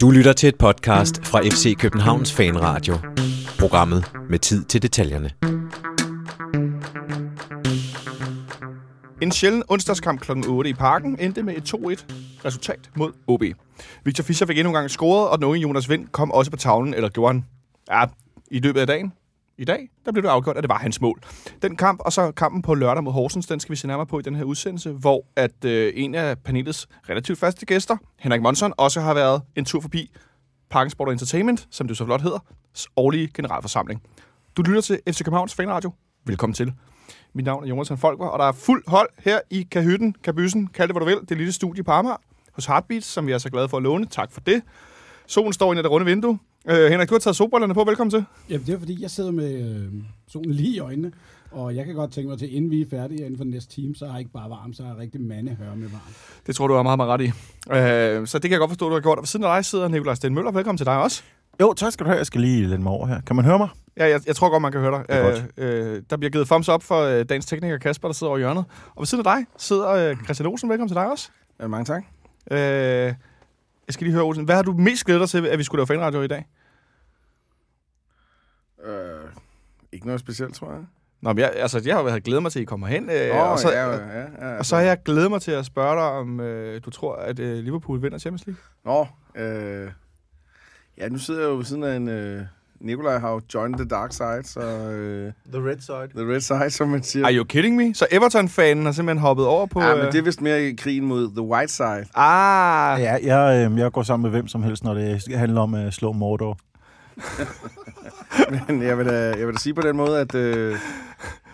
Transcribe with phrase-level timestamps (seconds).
[0.00, 2.94] Du lytter til et podcast fra FC Københavns Fanradio.
[3.58, 5.30] Programmet med tid til detaljerne.
[9.22, 10.32] En sjælden onsdagskamp kl.
[10.48, 12.04] 8 i parken endte med et 2-1
[12.44, 13.42] resultat mod OB.
[14.04, 16.56] Victor Fischer fik endnu en gang scoret, og den unge Jonas Vind kom også på
[16.56, 17.44] tavlen, eller gjorde han
[17.90, 18.04] ja,
[18.50, 19.12] i løbet af dagen.
[19.58, 21.20] I dag, der blev det afgjort, at det var hans mål.
[21.62, 24.18] Den kamp, og så kampen på lørdag mod Horsens, den skal vi se nærmere på
[24.18, 28.72] i den her udsendelse, hvor at øh, en af panelets relativt faste gæster, Henrik Monson,
[28.76, 30.10] også har været en tur forbi
[30.70, 32.38] Parken Sport Entertainment, som det så flot hedder,
[32.96, 34.02] årlige generalforsamling.
[34.56, 35.92] Du lytter til FC Københavns Fanradio.
[36.24, 36.72] Velkommen til.
[37.32, 40.88] Mit navn er Jonas Folker, og der er fuld hold her i Kahytten, Kabysen, kald
[40.88, 42.16] det hvad du vil, det lille studie på Amager,
[42.52, 44.06] hos Heartbeats, som vi er så glade for at låne.
[44.06, 44.62] Tak for det.
[45.26, 46.38] Solen står ind i det runde vindue.
[46.66, 47.84] Øh, Henrik, du har taget solbrillerne på.
[47.84, 48.24] Velkommen til.
[48.50, 49.92] Jamen, det er fordi, jeg sidder med øh,
[50.28, 51.12] solen lige i øjnene,
[51.50, 53.74] og jeg kan godt tænke mig til, inden vi er færdige inden for den næste
[53.74, 56.14] time, så er jeg ikke bare varm, så er jeg rigtig mandehøre med varm.
[56.46, 57.26] Det tror du er meget, meget ret i.
[58.20, 59.18] Øh, så det kan jeg godt forstå, du har gjort.
[59.18, 60.50] Og ved siden af dig sidder Nikolaj Sten Møller.
[60.50, 61.22] Velkommen til dig også.
[61.60, 62.18] Jo, tak skal du have.
[62.18, 63.20] Jeg skal lige lade mig over her.
[63.20, 63.68] Kan man høre mig?
[63.96, 65.04] Ja, jeg, jeg tror godt, man kan høre dig.
[65.08, 65.44] Det er godt.
[65.56, 68.38] Øh, øh, der bliver givet thumbs up for øh, dagens tekniker Kasper, der sidder over
[68.38, 68.64] i hjørnet.
[68.94, 70.68] Og ved siden af dig sidder øh, Christian Olsen.
[70.68, 71.28] Velkommen til dig også.
[71.60, 72.02] Ja, mange tak.
[72.50, 73.14] Øh,
[73.88, 74.44] jeg skal lige høre, Olsen.
[74.44, 76.46] Hvad har du mest glædet dig til, at vi skulle lave fanradio i dag?
[78.84, 79.30] Øh,
[79.92, 80.80] ikke noget specielt, tror jeg.
[81.20, 83.10] Nå, men jeg, altså, jeg har glædet mig til, at I kommer hen.
[83.10, 85.66] Øh, Åh, og, så, ja, ja, ja, og så har jeg glædet mig til at
[85.66, 88.62] spørge dig, om øh, du tror, at øh, Liverpool vinder Champions League?
[88.84, 89.06] Nå,
[89.42, 89.90] øh,
[90.98, 92.08] ja, nu sidder jeg jo ved siden af en...
[92.08, 92.42] Øh,
[92.80, 94.60] Nikolaj har jo joined the dark side, så...
[94.60, 96.08] Øh, The Red Side.
[96.24, 97.26] the red side, som man siger.
[97.26, 97.94] Are you kidding me?
[97.94, 99.80] Så Everton-fanen har simpelthen hoppet over på...
[99.80, 102.04] ja, øh, men det er vist mere i krigen mod the white side.
[102.14, 105.74] Ah, Ja, jeg, øh, jeg går sammen med hvem som helst, når det handler om
[105.74, 106.58] at slå Mordor.
[108.68, 110.34] Men jeg vil, da, jeg vil da sige på den måde, at...
[110.34, 110.76] Øh,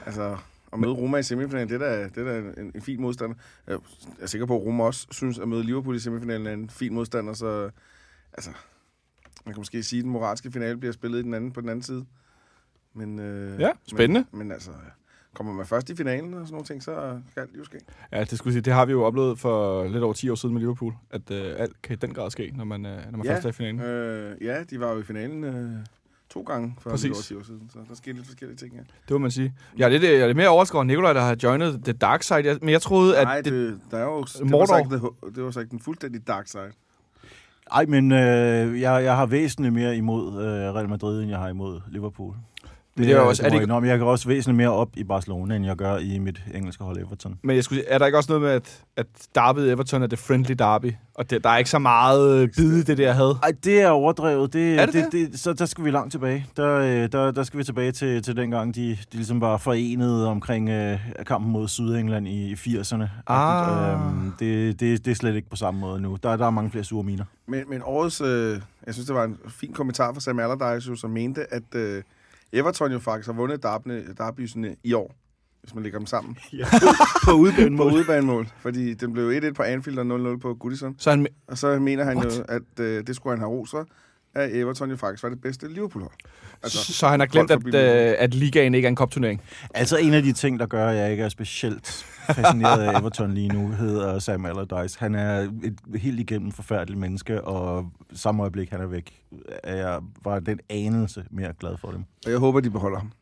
[0.06, 0.36] altså,
[0.72, 3.34] at møde Roma i semifinalen, det er da, det er da en, en fin modstander.
[3.68, 3.76] Jeg
[4.22, 6.94] er sikker på, at Roma også synes, at møde Liverpool i semifinalen er en fin
[6.94, 7.70] modstander, så...
[8.32, 8.50] Altså,
[9.44, 11.68] man kan måske sige, at den moralske finale bliver spillet i den anden, på den
[11.68, 12.04] anden side.
[12.94, 14.24] Men, øh, Ja, spændende.
[14.30, 14.70] Men, men altså,
[15.34, 17.78] kommer man først i finalen og sådan nogle ting, så kan alt jo ske.
[18.12, 20.52] Ja, det skulle sige, det har vi jo oplevet for lidt over 10 år siden
[20.54, 23.26] med Liverpool, at øh, alt kan i den grad ske, når man, øh, når man
[23.26, 23.80] Ja, først er i finalen.
[23.80, 25.70] Øh, ja, de var jo i finalen øh,
[26.30, 27.04] to gange for Præcis.
[27.04, 28.80] lidt over 10 år siden, så der skete lidt forskellige ting, ja.
[28.80, 29.54] Det må man sige.
[29.76, 32.22] Jeg er lidt, jeg er lidt mere overrasket over Nikolaj, der har joinet The Dark
[32.22, 34.66] Side, Jeg- men jeg troede, at Nej, det, det, der er jo, det var, Mordor.
[34.66, 34.90] så ikke,
[35.26, 36.72] det, det var så ikke den fuldstændig dark side.
[37.72, 41.48] Ej, men øh, jeg, jeg har væsentligt mere imod øh, Real Madrid, end jeg har
[41.48, 42.34] imod Liverpool.
[42.96, 43.88] Men det er jo også- det er det ikke- indrømme.
[43.88, 46.98] Jeg går også væsentligt mere op i Barcelona, end jeg gør i mit engelske hold
[46.98, 47.38] Everton.
[47.42, 50.06] men jeg skulle sige, er der ikke også noget med, at, at Derby Everton er
[50.06, 53.12] det friendly derby, og det, der er ikke så meget øh, bid i det der
[53.12, 53.36] had?
[53.42, 54.52] Ej, det er overdrevet.
[54.52, 55.12] Det, Er det det?
[55.32, 55.40] det?
[55.40, 56.46] Så der skal vi langt tilbage.
[56.56, 60.26] Der, øh, der, der skal vi tilbage til, til dengang, de, de ligesom var forenet
[60.26, 63.04] omkring øh, kampen mod Sydengland i, i 80'erne.
[63.26, 63.92] Ah.
[63.92, 66.16] Øhm, det, det, det er slet ikke på samme måde nu.
[66.22, 67.24] Der, der er mange flere sure miner.
[67.46, 71.10] Men, men årets, øh, jeg synes, det var en fin kommentar fra Sam Allardyce, som
[71.10, 72.02] mente, at øh,
[72.54, 75.14] Everton jo faktisk har vundet derbene, derbysene i år,
[75.62, 76.36] hvis man lægger dem sammen.
[77.26, 80.94] på udbanen på udebanemål, fordi den blev 1-1 på Anfield og 0-0 på Goodison.
[80.98, 82.38] Så han, Og så mener han What?
[82.38, 83.86] jo, at øh, det skulle han have ros for,
[84.34, 86.14] at Everton jo faktisk var det bedste Liverpool-hold.
[86.62, 89.42] altså, så han har glemt, at, øh, at ligaen ikke er en kopturnering.
[89.74, 93.34] Altså en af de ting, der gør, at jeg ikke er specielt fascineret af Everton
[93.34, 94.98] lige nu, hedder Sam Allardyce.
[95.00, 99.22] Han er et helt igennem forfærdeligt menneske, og samme øjeblik, han er væk,
[99.62, 102.04] er jeg var den anelse mere glad for dem.
[102.26, 103.12] Og jeg håber, de beholder ham.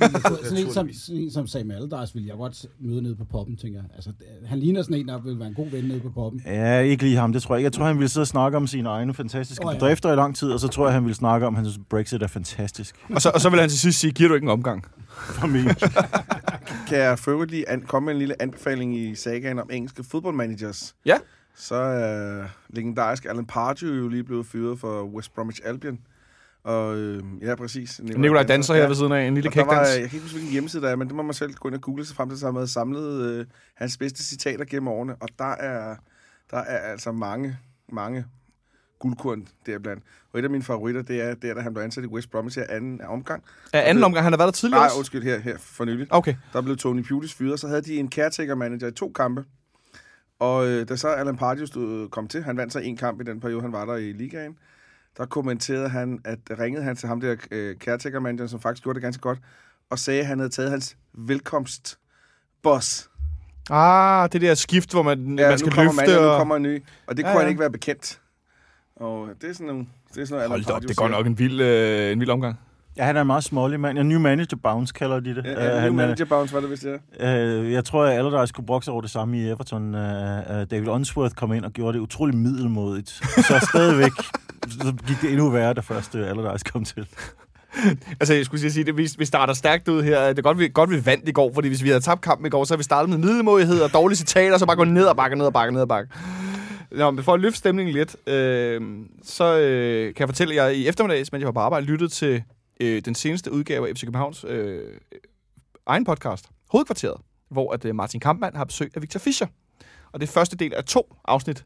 [0.00, 3.56] Sådan, en som, sådan en som Sam Allardyce vil jeg godt møde nede på poppen,
[3.56, 3.88] tænker jeg.
[3.94, 4.12] Altså,
[4.46, 6.42] han ligner sådan en, der vil være en god ven nede på poppen.
[6.46, 7.64] Ja, ikke lige ham, det tror jeg ikke.
[7.64, 9.78] Jeg tror, han ville sidde og snakke om sine egne fantastiske oh, ja.
[9.78, 12.22] bedrifter i lang tid, og så tror jeg, han ville snakke om, at hans Brexit
[12.22, 12.94] er fantastisk.
[13.14, 14.84] Og så, og så vil han til sidst sige, giver du ikke en omgang?
[15.08, 15.76] For mig.
[16.88, 20.94] Kan jeg for lige an- komme med en lille anbefaling i sagaen om engelske fodboldmanagers?
[21.06, 21.16] Ja.
[21.56, 25.98] Så er legendarisk Alan Pardew jo lige blevet fyret for West Bromwich Albion.
[26.64, 28.00] Og øh, ja, præcis.
[28.02, 29.88] Nikolaj danser her ved siden af en lille kækdans.
[29.88, 31.74] jeg kan ikke huske, hvilken hjemmeside der er, men det må man selv gå ind
[31.74, 35.14] og google sig frem til, så har samlet øh, hans bedste citater gennem årene.
[35.20, 35.96] Og der er,
[36.50, 37.56] der er altså mange,
[37.92, 38.24] mange
[38.98, 40.02] guldkorn deriblandt.
[40.32, 42.30] Og et af mine favoritter, det er, det er da han blev ansat i West
[42.30, 43.42] Bromwich her anden omgang.
[43.72, 46.06] Er anden omgang, han har været der tidligere Nej, undskyld, her, her for nylig.
[46.10, 46.34] Okay.
[46.52, 49.44] Der blev Tony Pulis fyret, så havde de en caretaker-manager i to kampe.
[50.38, 53.24] Og øh, da så Alan Pardew stod, kom til, han vandt så en kamp i
[53.24, 54.56] den periode, han var der i ligaen,
[55.18, 59.02] der kommenterede han, at ringede han til ham der øh, caretaker-manageren, som faktisk gjorde det
[59.02, 59.38] ganske godt,
[59.90, 61.98] og sagde, at han havde taget hans velkomst
[62.62, 63.10] boss.
[63.70, 66.14] Ah, det der skift, hvor man, Ja, man skal nu kommer løfte.
[66.20, 66.38] nu og...
[66.38, 66.82] kommer en ny.
[67.06, 67.40] Og det Ja, kunne ja.
[67.40, 68.20] han ikke være bekendt.
[68.96, 69.86] Og det er sådan nogle...
[70.14, 71.16] Det er sådan noget, Hold op, det går siger.
[71.16, 72.58] nok en vild, øh, en vild omgang.
[72.96, 73.98] Ja, han er en meget smålig mand.
[73.98, 75.44] Ja, new manager bounce kalder de det.
[75.44, 76.86] Ja, Øh, ja, han new er- manager bounce, var det vist,
[77.20, 77.38] ja.
[77.46, 79.94] Øh, jeg tror, at Allardyce kunne brokse over det samme i Everton.
[79.94, 80.04] Uh, uh,
[80.70, 83.08] David Unsworth kom ind og gjorde det utrolig middelmodigt.
[83.36, 84.10] Så stadigvæk
[84.68, 87.06] så gik det endnu værre, da først øh, Allardyce kom til.
[88.20, 90.28] Altså, jeg skulle sige, at vi, vi starter stærkt ud her.
[90.28, 92.46] Det er godt, vi, godt, vi vandt i går, fordi hvis vi havde tabt kampen
[92.46, 94.84] i går, så havde vi startet med middelmådighed og dårlige citater, og så bare gå
[94.84, 96.12] ned og bakke, ned og bakke, ned og bakke.
[96.92, 98.80] Nå, men for at løfte stemningen lidt, øh,
[99.24, 102.42] så øh, kan jeg fortælle, jeg i eftermiddags, mens jeg var på arbejde, lyttede til
[102.80, 104.98] øh, den seneste udgave af FC Københavns øh,
[105.86, 109.46] egen podcast, Hovedkvarteret, hvor at, øh, Martin Kampmann har besøg af Victor Fischer.
[110.12, 111.64] Og det er første del af to afsnit.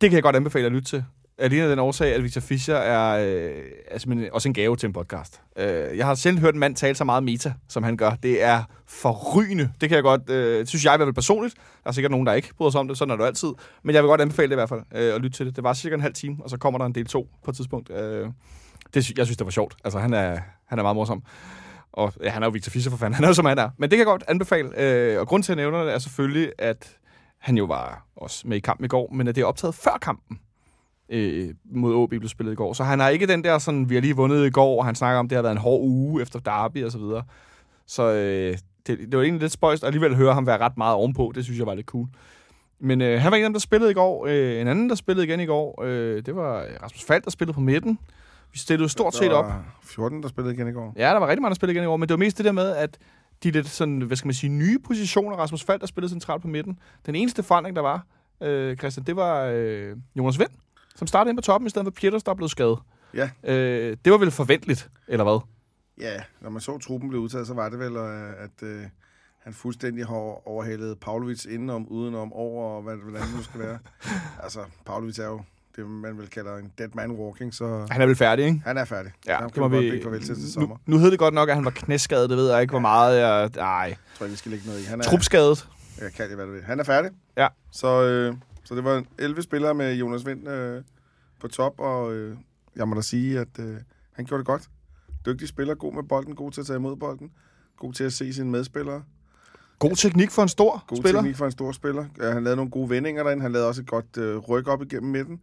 [0.00, 1.04] Det kan jeg godt anbefale at lytte til.
[1.38, 4.86] Alene af den årsag, at Victor Fischer er øh, altså, men også en gave til
[4.86, 5.40] en podcast.
[5.56, 8.10] Øh, jeg har selv hørt en mand tale så meget meta, som han gør.
[8.10, 9.72] Det er forrygende.
[9.80, 11.54] Det kan jeg godt, øh, synes jeg i hvert fald personligt.
[11.84, 12.98] Der er sikkert nogen, der ikke bryder sig om det.
[12.98, 13.48] Sådan er det altid.
[13.82, 15.56] Men jeg vil godt anbefale det i hvert fald, øh, at lytte til det.
[15.56, 17.56] Det var cirka en halv time, og så kommer der en del to på et
[17.56, 17.90] tidspunkt.
[17.90, 18.28] Øh,
[18.94, 19.74] det, jeg synes, det var sjovt.
[19.84, 21.22] Altså, han er, han er meget morsom.
[21.92, 23.14] Og ja, han er jo Victor Fischer for fanden.
[23.14, 23.70] Han er jo som han er.
[23.78, 24.70] Men det kan jeg godt anbefale.
[24.76, 26.96] Øh, og grund til, at jeg nævner det, er selvfølgelig, at
[27.38, 29.98] han jo var også med i kampen i går, men at det er optaget før
[30.02, 30.38] kampen
[31.08, 32.72] øh, mod AB blev spillet i går.
[32.72, 34.94] Så han har ikke den der sådan, vi har lige vundet i går, og han
[34.94, 37.22] snakker om, det har været en hård uge efter derby og så videre.
[37.86, 38.56] Så øh,
[38.86, 41.32] det, det var egentlig lidt spøjst, og alligevel høre ham være ret meget ovenpå.
[41.34, 42.08] Det synes jeg var lidt cool.
[42.80, 44.26] Men øh, han var en af dem, der spillede i går.
[44.26, 47.54] Øh, en anden, der spillede igen i går, øh, det var Rasmus Falk, der spillede
[47.54, 47.98] på midten.
[48.54, 49.44] Vi stillede stort set op.
[49.44, 50.92] var 14, der spillede igen i går.
[50.96, 52.44] Ja, der var rigtig mange, der spillede igen i år, men det var mest det
[52.44, 52.98] der med, at
[53.42, 56.48] de lidt sådan, hvad skal man sige, nye positioner, Rasmus Falk, der spillede centralt på
[56.48, 56.78] midten.
[57.06, 58.06] Den eneste forandring, der var,
[58.40, 60.50] øh, Christian, det var øh, Jonas Vind,
[60.96, 62.78] som startede ind på toppen, i stedet for Pieters, der blev skadet.
[63.14, 63.30] Ja.
[63.44, 65.40] Øh, det var vel forventeligt, eller hvad?
[66.00, 68.82] Ja, når man så truppen blive udtaget, så var det vel, øh, at øh,
[69.44, 73.78] han fuldstændig har overhalet Pavlovic indenom, udenom, over, og hvad, hvordan det nu skal være.
[74.44, 75.42] altså, Pavlovic er jo
[75.76, 78.62] det, man vil kalde en dead man walking, så Han er vel færdig, ikke?
[78.66, 79.12] han er færdig.
[79.26, 80.76] Ja, han kan vi godt til til Nu, sommer.
[80.86, 83.20] nu hed det godt nok, at han var knæskadet, det ved jeg ikke, hvor meget
[83.20, 83.50] jeg...
[83.56, 84.84] Nej, Jeg tror ikke, vi skal lægge noget i.
[84.84, 85.68] Han er, trupskadet.
[86.00, 86.62] Jeg kan det, hvad du vil.
[86.62, 87.10] Han er færdig.
[87.36, 87.48] Ja.
[87.70, 88.34] Så, øh,
[88.64, 90.82] så det var 11 spillere med Jonas Vind øh,
[91.40, 92.36] på top, og øh,
[92.76, 93.76] jeg må da sige, at øh,
[94.12, 94.62] han gjorde det godt.
[95.26, 97.30] Dygtig spiller, god med bolden, god til at tage imod bolden,
[97.78, 99.02] god til at se sine medspillere,
[99.78, 101.20] God teknik for en stor god spiller.
[101.20, 102.04] teknik for en stor spiller.
[102.20, 104.82] Ja, han lavede nogle gode vendinger derinde, han lavede også et godt øh, ryk op
[104.82, 105.40] igennem midten.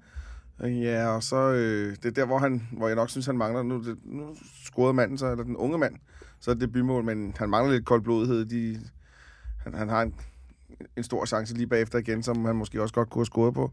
[0.63, 3.63] Ja, og så øh, det er der, hvor, han, hvor jeg nok synes, han mangler.
[3.63, 4.35] Nu, det, nu
[4.65, 5.95] scorede manden så, eller den unge mand,
[6.39, 8.45] så er det bymål, men han mangler lidt koldblodighed.
[8.45, 8.79] De,
[9.63, 10.15] han, han har en,
[10.97, 13.71] en stor chance lige bagefter igen, som han måske også godt kunne have scoret på.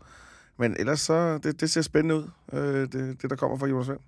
[0.58, 3.88] Men ellers så, det, det ser spændende ud, øh, det, det der kommer fra Jonas
[3.88, 3.98] Vind.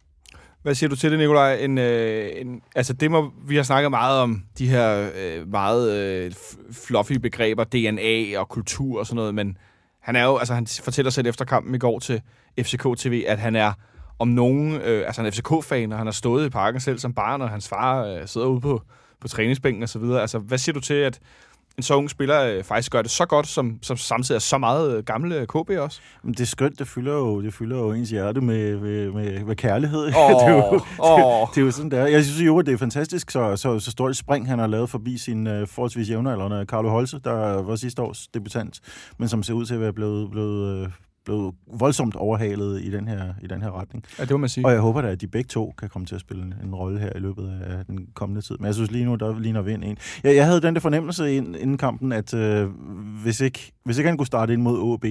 [0.63, 1.55] Hvad siger du til det, Nikolaj?
[1.55, 5.99] En, øh, en, altså det må, vi har snakket meget om, de her øh, meget
[5.99, 6.33] øh,
[6.73, 9.57] fluffy begreber, DNA og kultur og sådan noget, men
[10.01, 12.23] han er jo, altså han fortæller selv efter kampen i går til
[12.61, 13.73] FCK TV, at han er
[14.19, 17.15] om nogen, øh, altså han er FCK-fan, og han har stået i parken selv som
[17.15, 18.83] barn, og hans far øh, sidder ude på,
[19.21, 20.21] på træningsbænken og så videre.
[20.21, 21.21] Altså hvad siger du til, at
[21.77, 24.59] en så ung spiller øh, faktisk gør det så godt, som, som samtidig er så
[24.59, 26.01] meget øh, gamle KB også?
[26.23, 29.45] Men det er skønt, det fylder jo, det fylder jo ens hjerte med, med, med,
[29.45, 30.07] med kærlighed.
[30.07, 31.41] Åh, det, er jo, åh.
[31.41, 32.07] det, det er jo sådan, der.
[32.07, 34.67] Jeg synes jo, at det er fantastisk, så, så, så stort et spring, han har
[34.67, 38.81] lavet forbi sin uh, forholdsvis jævnaldrende Carlo Holse, der var sidste års debutant,
[39.19, 40.93] men som ser ud til at være blevet, blevet, uh,
[41.25, 44.05] blevet voldsomt overhalet i den her, i den her retning.
[44.19, 44.67] Ja, det må man sige.
[44.67, 46.75] Og jeg håber da, at de begge to kan komme til at spille en, en
[46.75, 48.57] rolle her i løbet af den kommende tid.
[48.59, 49.99] Men jeg synes lige nu, der ligner vind en.
[50.25, 52.69] Jeg, jeg havde den der fornemmelse ind, inden kampen, at øh,
[53.23, 55.05] hvis, ikke, hvis ikke han kunne starte ind mod OB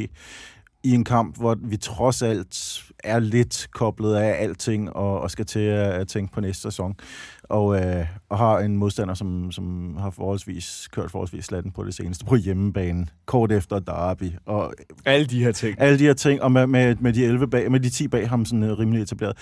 [0.83, 5.45] i en kamp, hvor vi trods alt er lidt koblet af alting og, og skal
[5.45, 6.95] til at, at tænke på næste sæson,
[7.43, 11.93] og, øh, og har en modstander, som, som har forholdsvis kørt forholdsvis slatten på det
[11.93, 14.73] seneste på hjemmebane, kort efter derby, og
[15.05, 15.81] Alle de her ting.
[15.81, 18.29] alle de her ting, og med, med, med, de 11 bag, med de 10 bag
[18.29, 19.37] ham sådan uh, rimelig etableret.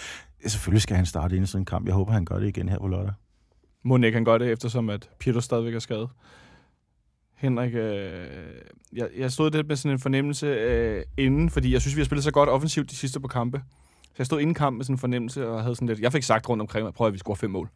[0.47, 1.85] Selvfølgelig skal han starte ind i sådan en kamp.
[1.85, 3.13] Jeg håber, han gør det igen her på lørdag.
[3.85, 6.09] Må ikke han gør det, eftersom at Peter stadigvæk er skadet.
[7.37, 8.27] Henrik, øh,
[8.93, 12.05] jeg, jeg stod lidt med sådan en fornemmelse øh, inden, fordi jeg synes, vi har
[12.05, 13.61] spillet så godt offensivt de sidste på kampe.
[14.03, 16.23] Så jeg stod inden kampen med sådan en fornemmelse, og havde sådan lidt, jeg fik
[16.23, 17.69] sagt rundt omkring, at prøv at vi score fem mål.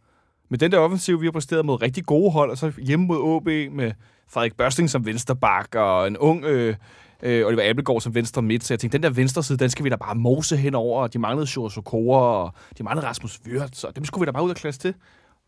[0.50, 3.18] Men den der offensiv, vi har præsteret mod rigtig gode hold, og så hjemme mod
[3.18, 3.92] OB med
[4.28, 6.76] Frederik Børsting som vensterbak, og en ung øh,
[7.24, 8.64] øh, Oliver Abelgaard som venstre midt.
[8.64, 11.14] Så jeg tænkte, den der venstre side, den skal vi da bare mose henover, og
[11.14, 14.44] de manglede Sjur Sokora, og de manglede Rasmus Wirtz, så dem skulle vi da bare
[14.44, 14.94] ud og klasse til.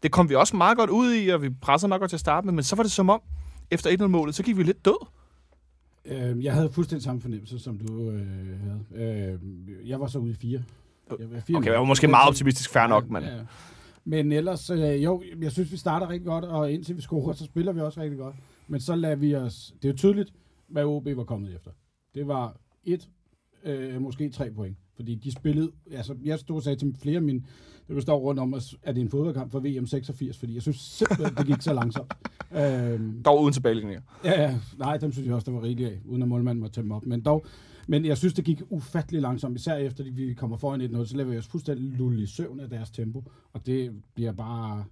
[0.03, 2.19] Det kom vi også meget godt ud i, og vi pressede meget godt til at
[2.19, 3.21] starte med, men så var det som om,
[3.71, 5.07] efter 1-0-målet, så gik vi lidt død.
[6.05, 8.85] Øh, jeg havde fuldstændig samme fornemmelse, som du øh, havde.
[8.95, 10.63] Øh, jeg var så ude i fire.
[11.19, 13.23] Jeg var fire Okay, jeg var måske meget optimistisk, fair nok, men...
[13.23, 13.39] Ja.
[14.05, 17.45] Men ellers, øh, jo, jeg synes, vi starter rigtig godt, og indtil vi scorer, så
[17.45, 18.35] spiller vi også rigtig godt.
[18.67, 19.73] Men så lader vi os...
[19.81, 20.33] Det er jo tydeligt,
[20.67, 21.71] hvad OB var kommet efter.
[22.15, 23.09] Det var et,
[23.63, 24.77] øh, måske tre point.
[24.95, 27.43] Fordi de spillede, altså jeg stod og sagde til flere af mine,
[27.87, 30.77] det står rundt om, at er det en fodboldkamp for VM 86, fordi jeg synes
[30.77, 32.13] simpelthen, det gik så langsomt.
[32.55, 34.01] Øhm, Dog uden tilbagelægninger.
[34.23, 36.75] Ja, ja, nej, dem synes jeg også, der var rigeligt af, uden at målmanden måtte
[36.75, 37.05] tage dem op.
[37.05, 37.45] Men dog,
[37.87, 41.17] men jeg synes, det gik ufattelig langsomt, især efter at vi kommer foran 1-0, så
[41.17, 43.23] laver vi os fuldstændig lulle i søvn af deres tempo,
[43.53, 44.85] og det bliver bare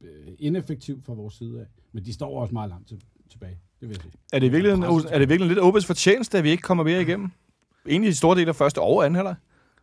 [0.00, 0.08] øh,
[0.38, 1.66] ineffektivt fra vores side af.
[1.92, 4.12] Men de står også meget langt til, tilbage, det vil jeg sige.
[4.32, 7.02] Er det i virkeligheden, er det virkelig lidt Obes fortjeneste, at vi ikke kommer mere
[7.02, 7.30] igennem?
[7.88, 9.34] Egentlig i store dele af første og anden halvleg.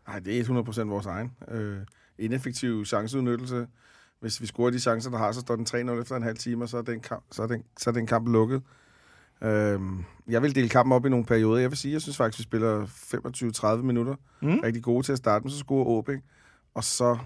[0.08, 1.32] Nej, det er 100% vores egen.
[1.52, 1.78] Øh,
[2.18, 3.68] ineffektiv chanceudnyttelse.
[4.20, 6.64] Hvis vi scorer de chancer, der har, så står den 3-0 efter en halv time,
[6.64, 8.62] og så er den kamp, så er den, så er den kamp lukket.
[9.44, 9.80] Øh,
[10.28, 11.62] jeg vil dele kampen op i nogle perioder.
[11.62, 12.86] Jeg vil sige, jeg synes faktisk, vi spiller
[13.80, 14.16] 25-30 minutter.
[14.42, 14.60] Mm.
[14.60, 16.10] Rigtig gode til at starte, men så scorer OB.
[16.74, 17.18] Og så,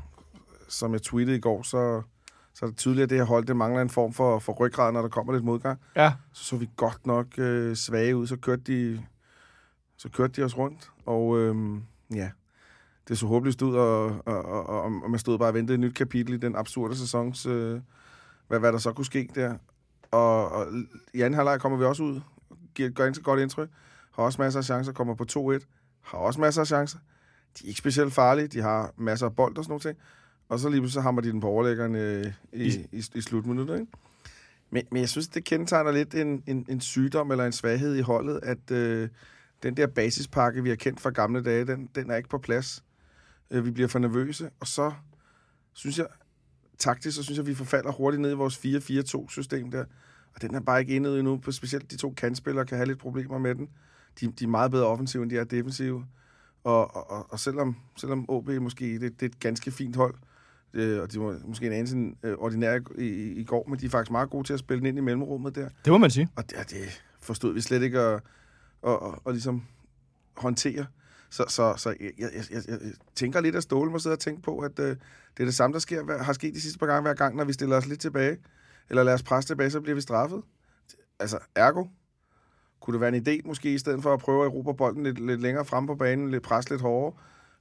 [0.69, 2.01] som jeg tweetede i går, så,
[2.53, 4.91] så er det tydeligt, at det her hold, det mangler en form for, for ryggrad,
[4.91, 5.79] når der kommer lidt modgang.
[5.95, 6.13] Ja.
[6.33, 9.01] Så så vi godt nok øh, svage ud, så kørte de,
[9.99, 10.91] så kørte de os rundt.
[11.05, 12.31] Og øhm, ja,
[13.07, 15.79] det så håbløst ud, og, og, og, og, og man stod bare og ventede et
[15.79, 17.81] nyt kapitel i den absurde sæsons, øh,
[18.47, 19.57] hvad, hvad der så kunne ske der.
[20.11, 20.67] Og, og
[21.13, 22.21] i anden halvleg kommer vi også ud,
[22.75, 23.69] giver et ganske godt indtryk,
[24.11, 25.65] har også masser af chancer, kommer på 2-1,
[26.01, 26.97] har også masser af chancer.
[27.59, 29.97] De er ikke specielt farlige, de har masser af bold og sådan noget ting.
[30.49, 33.79] Og så lige så hammer de den på overlæggeren øh, i, i, i, i slutminuttet,
[33.79, 33.91] ikke?
[34.69, 38.01] Men, men jeg synes, det kendetegner lidt en, en, en sygdom eller en svaghed i
[38.01, 39.09] holdet, at øh,
[39.63, 42.83] den der basispakke, vi har kendt fra gamle dage, den, den er ikke på plads.
[43.51, 44.91] Øh, vi bliver for nervøse, og så
[45.73, 46.07] synes jeg,
[46.77, 49.85] taktisk, så synes jeg, vi forfalder hurtigt ned i vores 4-4-2-system der.
[50.35, 52.99] Og den er bare ikke endet endnu, på specielt de to kantspillere kan have lidt
[52.99, 53.69] problemer med den.
[54.19, 56.05] De, de er meget bedre offensive, end de er defensive.
[56.63, 60.15] Og, og, og, og selvom, selvom OB måske det, det er et ganske fint hold,
[60.73, 63.85] øh, og de var måske en anelse øh, ordinær i, i, i går, men de
[63.85, 65.69] er faktisk meget gode til at spille den ind i mellemrummet der.
[65.85, 66.27] Det må man sige.
[66.35, 68.21] Og det, og det forstod vi slet ikke at,
[68.81, 69.63] og, og, og ligesom
[70.37, 70.85] håndtere.
[71.29, 72.79] Så, så, så jeg, jeg, jeg, jeg
[73.15, 74.97] tænker lidt, at Ståle må sidde og tænke på, at øh, det
[75.39, 77.53] er det samme, der sker, har sket de sidste par gange hver gang, når vi
[77.53, 78.37] stiller os lidt tilbage,
[78.89, 80.43] eller lader os presse tilbage, så bliver vi straffet.
[81.19, 81.85] Altså, ergo,
[82.79, 85.25] kunne det være en idé måske, i stedet for at prøve at erobre bolden lidt,
[85.25, 87.13] lidt længere frem på banen, lidt pres lidt hårdere,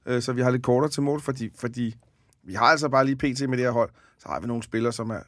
[0.05, 1.95] øh, så vi har lidt kortere til mål, fordi, fordi
[2.43, 3.49] vi har altså bare lige pt.
[3.49, 5.21] med det her hold, så har vi nogle spillere, som er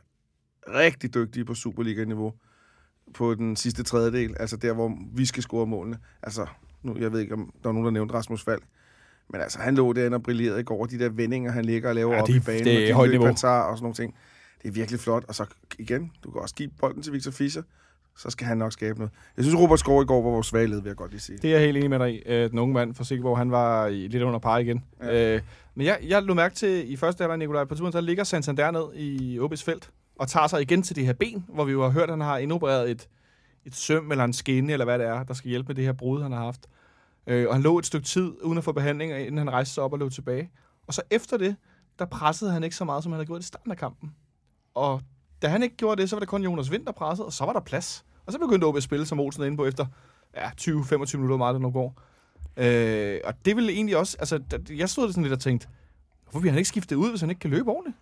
[0.68, 2.34] rigtig dygtige på Superliga-niveau
[3.14, 5.98] på den sidste tredjedel, altså der, hvor vi skal score målene.
[6.24, 6.46] Altså,
[6.84, 8.64] nu, jeg ved ikke, om der er nogen, der nævnte Rasmus Falk,
[9.30, 11.96] men altså, han lå derinde og brillerede i går, de der vendinger, han ligger og
[11.96, 13.28] laver Ja, op det- i banen, det er og de højt niveau.
[13.28, 14.16] og sådan nogle ting.
[14.64, 15.46] Det er virkelig flot, og så
[15.80, 17.62] igen, du kan også give bolden til Victor Fischer,
[18.18, 19.12] så skal han nok skabe noget.
[19.38, 21.38] Jeg synes, Robert Skov i går var vores svage led, vil jeg godt lige sige.
[21.38, 22.22] Det er jeg helt enig med dig i.
[22.26, 24.84] Øh, Den unge mand fra Silkeborg, han var lidt under par igen.
[25.04, 25.36] Ja.
[25.36, 25.42] Øh,
[25.76, 28.72] men jeg, jeg lå mærke til i første halvleg, Nikolaj, på turen, så ligger Santander
[28.72, 29.90] ned i OB's felt
[30.22, 32.22] og tager sig igen til det her ben, hvor vi jo har hørt, at han
[32.22, 33.10] har indopereret et,
[33.66, 35.94] et søm eller en skinne, eller hvad det er, der skal hjælpe med det her
[35.94, 36.68] brud, han har haft.
[37.28, 39.84] Øh, og han lå et stykke tid uden at få behandling, inden han rejste sig
[39.84, 40.52] op og løb tilbage.
[40.88, 41.56] Og så efter det,
[42.00, 44.16] der pressede han ikke så meget, som han havde gjort i starten af kampen.
[44.74, 45.02] Og
[45.42, 47.46] da han ikke gjorde det, så var det kun Jonas Vind, der pressede, og så
[47.46, 48.06] var der plads.
[48.26, 49.86] Og så begyndte OB at spille, som Olsen er inde på, efter
[50.36, 52.02] ja, 20-25 minutter, meget det nu går.
[52.58, 55.68] Øh, og det ville egentlig også, altså, jeg stod sådan lidt og tænkte,
[56.24, 57.98] hvorfor bliver han ikke skiftet ud, hvis han ikke kan løbe ordentligt?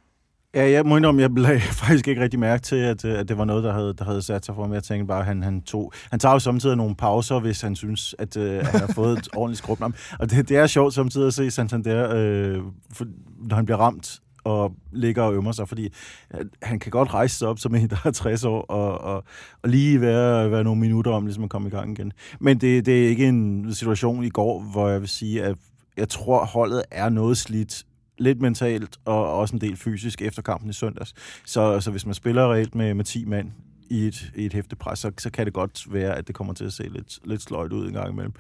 [0.56, 3.38] Ja, jeg må indrømme, jeg lagde faktisk ikke rigtig mærke til, at, øh, at det
[3.38, 4.76] var noget, der havde, der havde sat sig for mig.
[4.76, 5.94] Jeg tænkte bare, at han, han tog...
[6.12, 9.28] Han tager jo samtidig nogle pauser, hvis han synes, at øh, han har fået et
[9.38, 9.82] ordentligt skrub.
[10.20, 12.62] Og det, det er sjovt samtidig at se Santander, øh,
[12.94, 13.06] for,
[13.50, 15.94] når han bliver ramt og ligger og ømmer sig, fordi
[16.34, 19.24] øh, han kan godt rejse sig op som en, der er 60 år, og, og,
[19.62, 22.12] og lige være, være nogle minutter om, ligesom at komme i gang igen.
[22.40, 25.56] Men det, det er ikke en situation i går, hvor jeg vil sige, at
[25.98, 27.86] jeg tror, holdet er noget slidt
[28.20, 31.14] lidt mentalt og også en del fysisk efter kampen i søndags.
[31.46, 33.52] Så, så hvis man spiller reelt med, med 10 mand
[33.90, 36.66] i et, i et hæftepres, så, så kan det godt være, at det kommer til
[36.66, 38.34] at se lidt, lidt sløjt ud en gang imellem.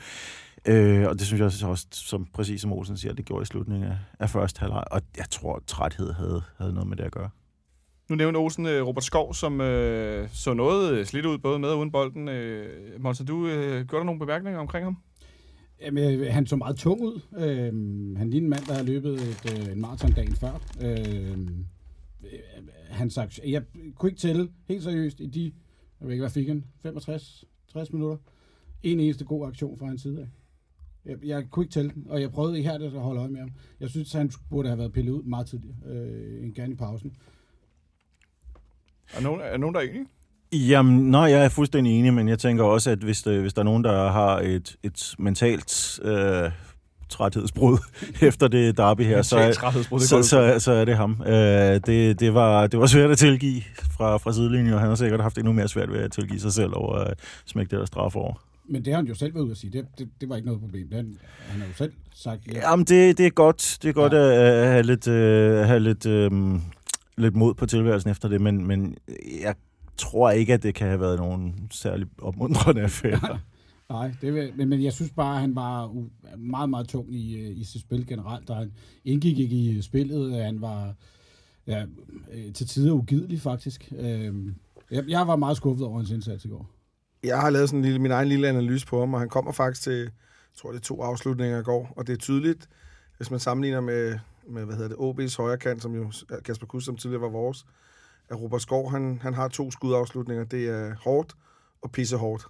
[0.66, 3.92] Øh, og det synes jeg også, som, præcis som Olsen siger, det gjorde i slutningen
[3.92, 4.84] af, af første halvleg.
[4.92, 7.30] Og jeg tror, at træthed havde, havde noget med det at gøre.
[8.10, 11.80] Nu nævnte Olsen øh, Robert Skov, som øh, så noget slidt ud, både med og
[11.80, 12.30] uden bolden.
[12.30, 14.98] Øh, Monster, du øh, gjorde der nogle bemærkninger omkring ham?
[15.82, 17.22] Jamen, øh, han så meget tung ud.
[17.38, 20.62] Øhm, han ligner en mand, der har løbet et, øh, en maraton dagen før.
[20.82, 21.66] Øhm,
[22.24, 23.64] øh, han sagt, jeg
[23.96, 25.44] kunne ikke tælle helt seriøst i de,
[26.00, 28.18] jeg ved ikke, hvad fik han, 65, 60 minutter.
[28.84, 30.28] En eneste god aktion fra hans side af.
[31.06, 33.52] Jeg, jeg kunne ikke tælle den, og jeg prøvede her at holde øje med ham.
[33.80, 37.16] Jeg synes, han burde have været pillet ud meget tidligere, øh, end gerne i pausen.
[39.14, 40.06] Er nogen, er nogen der er enige?
[40.54, 43.62] Jamen, nej, jeg er fuldstændig enig, men jeg tænker også, at hvis, det, hvis der
[43.62, 46.52] er nogen, der har et, et mentalt øh,
[47.10, 47.78] træthedsbrud
[48.28, 49.58] efter det derby her, så,
[50.00, 51.22] så, så, så er det ham.
[51.26, 51.34] Øh,
[51.86, 53.62] det, det, var, det var svært at tilgive
[53.98, 56.54] fra, fra sidelinjen, og han har sikkert haft endnu mere svært ved at tilgive sig
[56.54, 58.34] selv over at smække det der straf over.
[58.70, 59.72] Men det har han jo selv været ude at sige.
[59.74, 60.88] Det, det, det var ikke noget problem.
[60.88, 62.48] Det, han, han har jo selv sagt...
[62.48, 63.78] Ja, Jamen, det, det er godt.
[63.82, 64.20] Det er godt ja.
[64.20, 66.32] at, at have lidt, øh, have lidt, øh,
[67.18, 68.96] lidt mod på tilværelsen efter det, men, men
[69.42, 69.56] jeg
[70.00, 73.40] tror ikke, at det kan have været nogen særlig opmuntrende affære.
[73.90, 77.14] Nej, det vil, men, men jeg synes bare, at han var u- meget, meget tung
[77.16, 78.72] i, øh, i sit spil generelt, og han
[79.06, 80.44] indgik ikke i spillet.
[80.44, 80.94] Han var
[81.68, 81.86] ja,
[82.34, 83.94] øh, til tider ugidelig, faktisk.
[83.98, 84.56] Øhm,
[84.92, 86.70] Jeg, jeg var meget skuffet over hans indsats i går.
[87.24, 89.52] Jeg har lavet sådan en lille, min egen lille analyse på ham, og han kommer
[89.52, 90.10] faktisk til, jeg
[90.58, 92.70] tror det er to afslutninger i går, og det er tydeligt,
[93.18, 94.96] hvis man sammenligner med, med hvad hedder det,
[95.30, 97.66] OB's højre kant, som jo er Kasper Kuss, som tidligere var vores,
[98.30, 100.44] at Robert Skov, han, han har to skudafslutninger.
[100.44, 101.36] Det er hårdt
[101.82, 102.44] og pisse hårdt.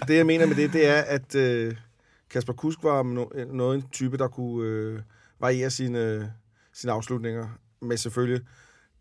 [0.00, 1.76] og det, jeg mener med det, det er, at øh,
[2.30, 5.00] Kasper Kusk var no- noget en type, der kunne øh,
[5.40, 6.32] variere sine,
[6.72, 7.48] sine afslutninger
[7.80, 8.46] med selvfølgelig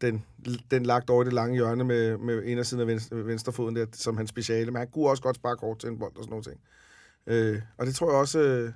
[0.02, 0.26] den,
[0.72, 4.18] den lagt over i det lange hjørne med, med en af venstre, venstrefoden der, som
[4.18, 4.72] hans speciale.
[4.72, 6.60] Men han kunne også godt sparke hårdt til en bold og sådan nogle ting.
[7.28, 8.72] Øh, og det tror jeg også, øh,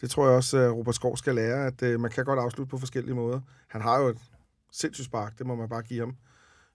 [0.00, 2.70] det tror jeg også, at Robert Skov skal lære, at øh, man kan godt afslutte
[2.70, 3.40] på forskellige måder.
[3.68, 4.18] Han har jo et
[4.72, 6.16] sindssygt spark, det må man bare give ham.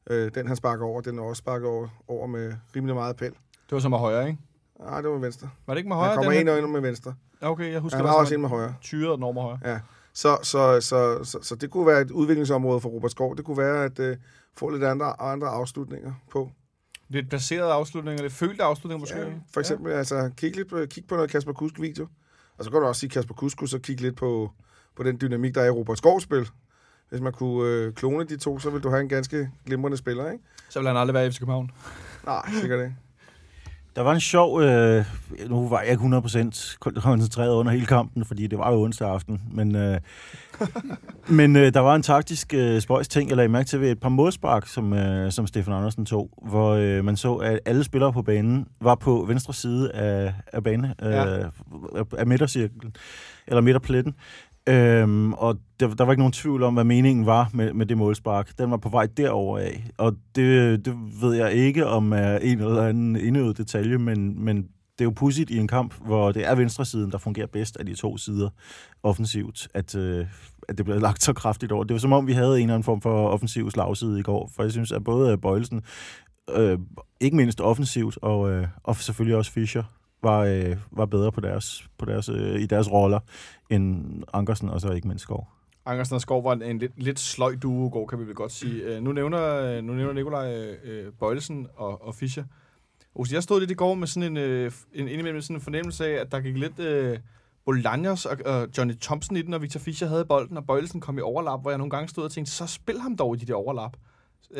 [0.09, 3.29] Øh, den han sparker over, den er også sparket over, over med rimelig meget pæl.
[3.31, 4.39] Det var så med højre, ikke?
[4.79, 5.49] Nej, det var med venstre.
[5.67, 6.15] Var det ikke med Han højre?
[6.15, 7.13] kommer den ind og ind med venstre.
[7.41, 8.75] Ja, Okay, jeg husker, Han det har også en med højre.
[8.81, 9.59] tyret den over med højre.
[9.65, 9.79] Ja.
[10.13, 13.37] Så, så, så, så, så det kunne være et udviklingsområde for Robert Skov.
[13.37, 14.17] Det kunne være at øh,
[14.53, 16.51] få lidt andre, andre afslutninger på.
[17.09, 19.17] Lidt placerede afslutninger, lidt følte afslutninger måske.
[19.19, 19.97] Ja, for eksempel, ja.
[19.97, 22.07] altså, kig, lidt på, kig på noget Kasper Kusk-video.
[22.57, 24.51] Og så kan du også sige Kasper Kusk, så kigge lidt på,
[24.95, 26.49] på den dynamik, der er i Robert Skovs spil.
[27.09, 30.31] Hvis man kunne øh, klone de to, så vil du have en ganske glimrende spiller,
[30.31, 30.43] ikke?
[30.69, 31.71] Så vil han aldrig være i FC København.
[32.25, 32.95] Nej, sikkert ikke.
[33.95, 34.61] Der var en sjov...
[34.61, 35.05] Øh,
[35.47, 39.41] nu var jeg ikke 100% koncentreret under hele kampen, fordi det var jo onsdag aften.
[39.51, 39.99] Men, øh,
[41.39, 43.99] men øh, der var en taktisk øh, spøjs ting, jeg lagde mærke til ved et
[43.99, 48.13] par målspark, som, øh, som Stefan Andersen tog, hvor øh, man så, at alle spillere
[48.13, 51.49] på banen var på venstre side af, af banen, øh, ja.
[52.17, 52.95] af midtercirklen,
[53.47, 54.15] eller midterpletten.
[54.69, 57.97] Øhm, og der, der var ikke nogen tvivl om, hvad meningen var med, med det
[57.97, 58.57] målspark.
[58.57, 59.83] Den var på vej derover af.
[59.97, 64.57] Og det, det ved jeg ikke, om er en eller anden indøvet detalje, men, men
[64.97, 67.85] det er jo pudsigt i en kamp, hvor det er venstresiden, der fungerer bedst af
[67.85, 68.49] de to sider
[69.03, 70.25] offensivt, at, øh,
[70.69, 71.83] at det bliver lagt så kraftigt over.
[71.83, 74.51] Det var som om, vi havde en eller anden form for offensiv slagside i går,
[74.55, 75.81] for jeg synes, at både Bøjelsen,
[76.55, 76.79] øh,
[77.21, 79.83] ikke mindst offensivt, og, øh, og selvfølgelig også Fischer,
[80.23, 83.19] var, øh, var bedre på deres, på deres, øh, i deres roller
[83.69, 85.47] end Ankersen, og så ikke mindst Skov.
[85.85, 88.35] Ankersen og Skov var en, en lidt, lidt sløj duo i går, kan vi vel
[88.35, 88.97] godt sige.
[88.97, 92.43] Uh, nu nævner, nu nævner Nikolaj uh, Bøjelsen og, og Fischer.
[93.15, 96.05] Ose, jeg stod lidt i går med sådan en, uh, en indimellem sådan en fornemmelse
[96.05, 97.19] af, at der gik lidt uh,
[97.69, 101.17] Bolaños og, og Johnny Thompson i den, og Victor Fischer havde bolden, og Bøjelsen kom
[101.17, 103.45] i overlap, hvor jeg nogle gange stod og tænkte, så spil ham dog i de
[103.45, 103.97] der overlap.
[104.49, 104.59] Uh,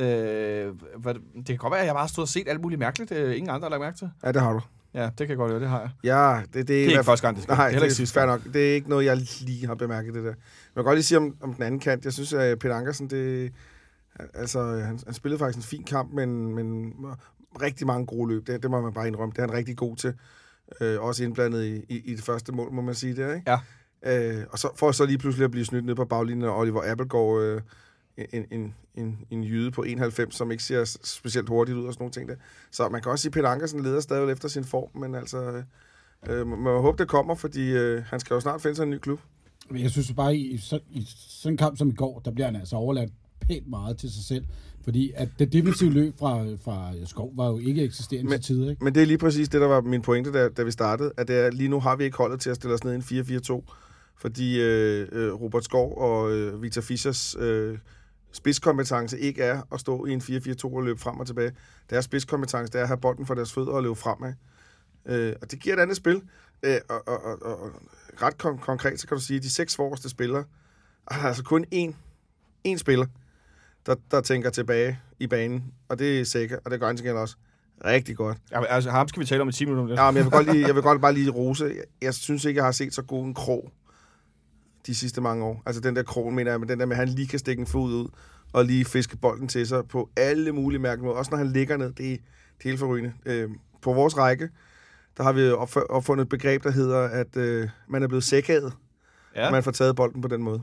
[1.01, 3.11] hvad, det kan godt være, at jeg bare stod og set alt muligt mærkeligt.
[3.11, 4.09] Uh, ingen andre har lagt mærke til.
[4.23, 4.61] Ja, det har du.
[4.93, 5.89] Ja, det kan jeg godt høre, det har jeg.
[6.03, 7.55] Ja, det, det, Det er ikke første gang, det sker.
[7.55, 8.41] Nej, det er heller ikke det er sidste fair nok.
[8.53, 10.29] Det er ikke noget, jeg lige har bemærket, det der.
[10.29, 12.05] Men jeg kan godt lige sige om, om den anden kant.
[12.05, 13.53] Jeg synes, at Peter Ankersen, det,
[14.33, 16.93] altså, han, han spillede faktisk en fin kamp, men, men
[17.61, 18.47] rigtig mange gode løb.
[18.47, 19.31] Det, det må man bare indrømme.
[19.31, 20.13] Det er han rigtig god til.
[20.81, 23.51] Øh, også indblandet i, i, i, det første mål, må man sige der, ikke?
[24.05, 24.37] Ja.
[24.39, 26.91] Øh, og så for så lige pludselig at blive snydt ned på baglinjen af Oliver
[26.91, 27.61] Appelgaard, øh,
[28.17, 32.01] en, en, en, en jyde på 91, som ikke ser specielt hurtigt ud og sådan
[32.03, 32.35] nogle ting der.
[32.71, 35.63] Så man kan også sige, at Peter Ankersen leder stadig efter sin form, men altså,
[36.29, 38.89] øh, man må håbe, det kommer, fordi øh, han skal jo snart finde sig en
[38.89, 39.19] ny klub.
[39.69, 42.31] Men jeg synes bare, i, i, så, i sådan en kamp som i går, der
[42.31, 43.11] bliver han altså overladt
[43.47, 44.45] pænt meget til sig selv.
[44.83, 48.69] Fordi at det defensive løb fra, fra Skov var jo ikke eksisterende Men- til tider,
[48.69, 48.83] ikke?
[48.83, 51.27] Men det er lige præcis det, der var min pointe, da, da vi startede, at
[51.27, 53.61] det er, lige nu har vi ikke holdet til at stille os ned i en
[53.61, 53.73] 4-4-2,
[54.17, 57.77] fordi øh, øh, Robert Skov og øh, Victor Fischers øh,
[58.33, 61.51] spidskompetence ikke er at stå i en 4-4-2 og løbe frem og tilbage.
[61.89, 64.33] Deres spidskompetence det er at have bolden for deres fødder og løbe fremad.
[65.05, 66.21] Øh, og det giver et andet spil.
[66.63, 67.71] Øh, og, og, og, og
[68.21, 70.43] ret kon- konkret, så kan du sige, at de seks forreste spillere,
[71.11, 71.93] er der altså kun én,
[72.67, 73.05] én spiller,
[73.85, 77.35] der, der tænker tilbage i banen, og det er sikkert, og det gør han også
[77.85, 78.37] rigtig godt.
[78.51, 79.83] Ja, altså, ham skal vi tale om i 10 minutter.
[79.83, 79.99] om lidt.
[79.99, 81.65] Ja, men jeg vil godt, lige, jeg vil godt bare lige rose.
[81.65, 83.71] Jeg, jeg synes ikke, jeg har set så god en krog
[84.87, 85.63] de sidste mange år.
[85.65, 87.59] Altså den der krog, mener jeg, men den der med, at han lige kan stikke
[87.59, 88.07] en fod ud
[88.53, 91.17] og lige fiske bolden til sig på alle mulige mærkelige måder.
[91.17, 92.17] Også når han ligger ned, det er,
[92.57, 93.13] det er helt forrygende.
[93.25, 93.49] Øh,
[93.81, 94.49] på vores række,
[95.17, 98.73] der har vi opf- opfundet et begreb, der hedder, at øh, man er blevet sækket.
[99.35, 99.51] Ja.
[99.51, 100.61] man får taget bolden på den måde.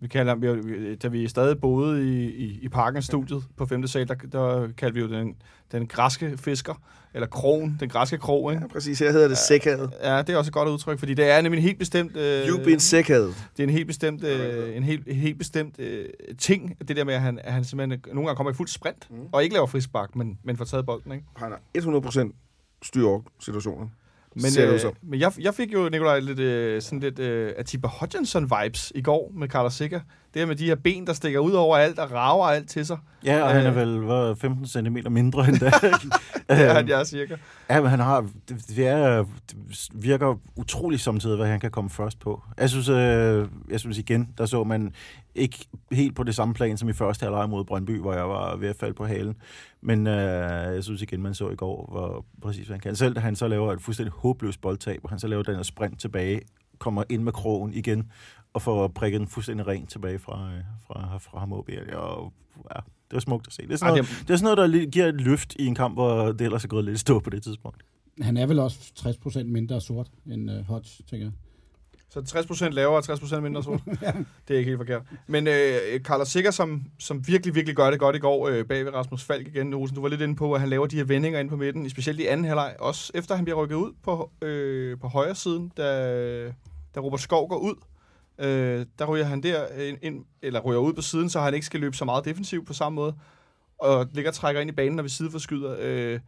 [0.00, 3.86] Vi kalder, vi, da vi stadig boede i, i, i parken studiet på 5.
[3.86, 5.36] sal, der, der kaldte vi jo den,
[5.72, 6.74] den græske fisker,
[7.14, 8.62] eller krogen, den græske krog, ikke?
[8.62, 8.98] Ja, præcis.
[8.98, 9.90] Her hedder det sækket.
[10.02, 12.16] Ja, det er også et godt udtryk, fordi det er nemlig en helt bestemt...
[12.16, 13.34] Øh, You've been sækket.
[13.56, 17.14] det er en helt bestemt, øh, en helt, helt bestemt øh, ting, det der med,
[17.14, 19.16] at han, at han simpelthen nogle gange kommer i fuld sprint, mm.
[19.32, 21.24] og ikke laver frispark, men, men får taget bolden, ikke?
[21.36, 22.32] Han er 100%
[22.82, 23.90] styre situationen.
[24.42, 27.88] Men, Ser øh, men jeg, jeg fik jo, Nikolaj, lidt, øh, sådan lidt øh, Atiba
[27.88, 30.00] Hodgson-vibes i går med Carlos Sikker.
[30.36, 32.98] Det med de her ben, der stikker ud over alt og rager alt til sig.
[33.24, 33.76] Ja, og han er Øh.
[33.76, 35.74] vel hvad, 15 cm mindre end det.
[36.48, 37.36] Det er han, er cirka.
[37.70, 41.90] Ja, men han har, det, det, er, det virker utroligt samtidig, hvad han kan komme
[41.90, 42.42] først på.
[42.58, 44.94] Jeg synes, øh, jeg synes igen, der så man
[45.34, 48.56] ikke helt på det samme plan som i første halvleg mod Brøndby, hvor jeg var
[48.56, 49.36] ved at falde på halen.
[49.82, 52.96] Men øh, jeg synes igen, man så i går, hvor præcis hvad han kan.
[52.96, 55.62] Selv da han så laver et fuldstændig håbløst boldtab, og han så laver den her
[55.62, 56.40] sprint tilbage,
[56.78, 58.10] kommer ind med krogen igen,
[58.56, 61.68] og får prikket den fuldstændig rent tilbage fra, øh, fra, fra ham op.
[61.92, 62.32] Og,
[62.74, 63.62] ja, det var smukt at se.
[63.62, 65.74] Det er sådan, Ej, noget, det er sådan noget, der giver et løft i en
[65.74, 67.82] kamp, hvor det ellers er gået lidt stå på det tidspunkt.
[68.22, 71.32] Han er vel også 60% mindre sort end uh, Hodge, tænker jeg.
[72.08, 72.20] Så
[72.64, 73.80] 60% lavere og 60% mindre sort.
[74.48, 75.02] det er ikke helt forkert.
[75.26, 78.84] Men øh, Carlos Sikker, som, som virkelig, virkelig gør det godt i går øh, bag
[78.84, 79.74] ved Rasmus Falk igen.
[79.74, 81.90] Olsen, du var lidt inde på, at han laver de her vendinger ind på midten,
[81.90, 82.76] specielt i anden halvleg.
[82.78, 86.52] Også efter han bliver rykket ud på, øh, på højre siden, da,
[86.94, 87.74] da Robert Skov går ud.
[88.38, 91.66] Øh, der ryger han der ind, ind, eller ryger ud på siden, så han ikke
[91.66, 93.14] skal løbe så meget defensivt på samme måde.
[93.78, 95.76] Og ligger og trækker ind i banen, når vi sideforskyder.
[95.80, 96.20] Øh,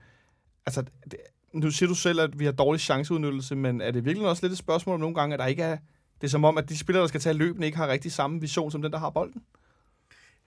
[0.66, 1.16] altså, det,
[1.52, 4.52] nu siger du selv, at vi har dårlig chanceudnyttelse, men er det virkelig også lidt
[4.52, 5.76] et spørgsmål om nogle gange, at der ikke er...
[6.20, 8.40] Det er som om, at de spillere, der skal tage løbene, ikke har rigtig samme
[8.40, 9.42] vision som den, der har bolden.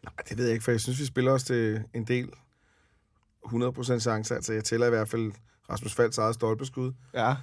[0.03, 2.29] Nej, det ved jeg ikke, for jeg synes, vi spiller os til en del
[3.45, 4.35] 100% chancer.
[4.35, 5.31] Altså, jeg tæller i hvert fald
[5.69, 6.93] Rasmus Falds eget stolpeskud.
[7.13, 7.35] Ja.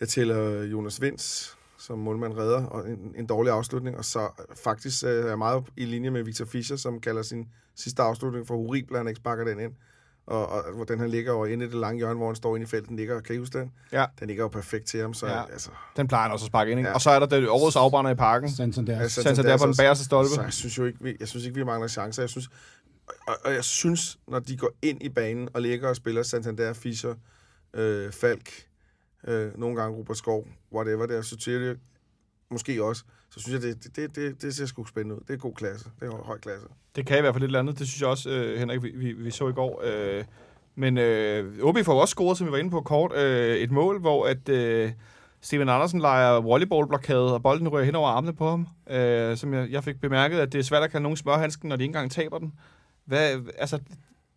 [0.00, 3.96] Jeg tæller Jonas Vinds som målmand redder, og en, en dårlig afslutning.
[3.96, 4.28] Og så
[4.64, 8.46] faktisk øh, er jeg meget i linje med Victor Fischer, som kalder sin sidste afslutning
[8.46, 9.72] for horribel, han ikke sparker den ind.
[10.26, 12.56] Og, og hvor den her ligger over inde i det lange hjørne, hvor han står
[12.56, 13.72] inde i felten, ligger, kan I huske den?
[13.92, 14.04] Ja.
[14.20, 15.36] Den ligger jo perfekt til ham, så Ja.
[15.36, 15.44] ja.
[15.52, 15.70] altså...
[15.96, 16.86] Den plejer han også at sparke ind, ikke?
[16.86, 16.90] Ja.
[16.90, 16.94] Ja.
[16.94, 18.50] Og så er der det årets afbrænder i parken.
[18.50, 19.00] Santander.
[19.00, 20.30] altså Santander på den bagerste stolpe.
[20.34, 22.22] Så jeg synes jo ikke, vi, jeg synes ikke, vi mangler chancer.
[22.22, 22.48] Jeg synes,
[23.26, 26.72] og, og jeg synes, når de går ind i banen og ligger og spiller Santander,
[26.72, 27.14] Fischer,
[27.74, 28.50] øh, Falk,
[29.28, 31.76] øh, nogle gange Robert Skov, whatever det er, Sotirio,
[32.50, 35.20] måske også, så synes jeg, det, det, det, det, ser sgu spændende ud.
[35.28, 35.90] Det er god klasse.
[36.00, 36.66] Det er høj klasse.
[36.96, 37.78] Det kan i hvert fald lidt andet.
[37.78, 39.82] Det synes jeg også, øh, Henrik, vi, vi, vi så i går.
[39.84, 40.24] Øh,
[40.74, 44.00] men øh, OB får også scoret, som vi var inde på kort, øh, et mål,
[44.00, 44.92] hvor at øh,
[45.40, 48.68] Steven Andersen leger volleyballblokade, og bolden rører hen over armene på ham.
[48.90, 51.76] Øh, som jeg, jeg fik bemærket, at det er svært at kalde nogen smørhandsken, når
[51.76, 52.52] de ikke engang taber den.
[53.04, 53.78] Hvad, altså,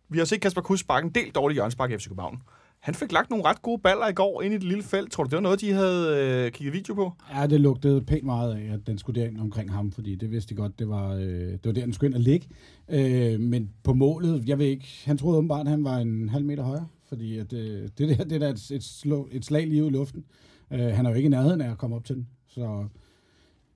[0.08, 2.42] vi har set Kasper Kuss sparke en del dårlig hjørnspark i FC København.
[2.86, 5.12] Han fik lagt nogle ret gode baller i går ind i det lille felt.
[5.12, 7.12] Tror du, det var noget, de havde øh, kigget video på?
[7.34, 10.54] Ja, det lugtede pænt meget af, at den skulle derind omkring ham, fordi det vidste
[10.54, 12.48] de godt, det var, øh, det var der, den skulle ind og ligge.
[12.88, 16.44] Øh, men på målet, jeg ved ikke, han troede åbenbart, at han var en halv
[16.44, 19.84] meter højere, fordi at, øh, det der det er et, et, slå, et slag lige
[19.84, 20.24] ud i luften.
[20.70, 22.84] Øh, han er jo ikke i nærheden af at komme op til den, så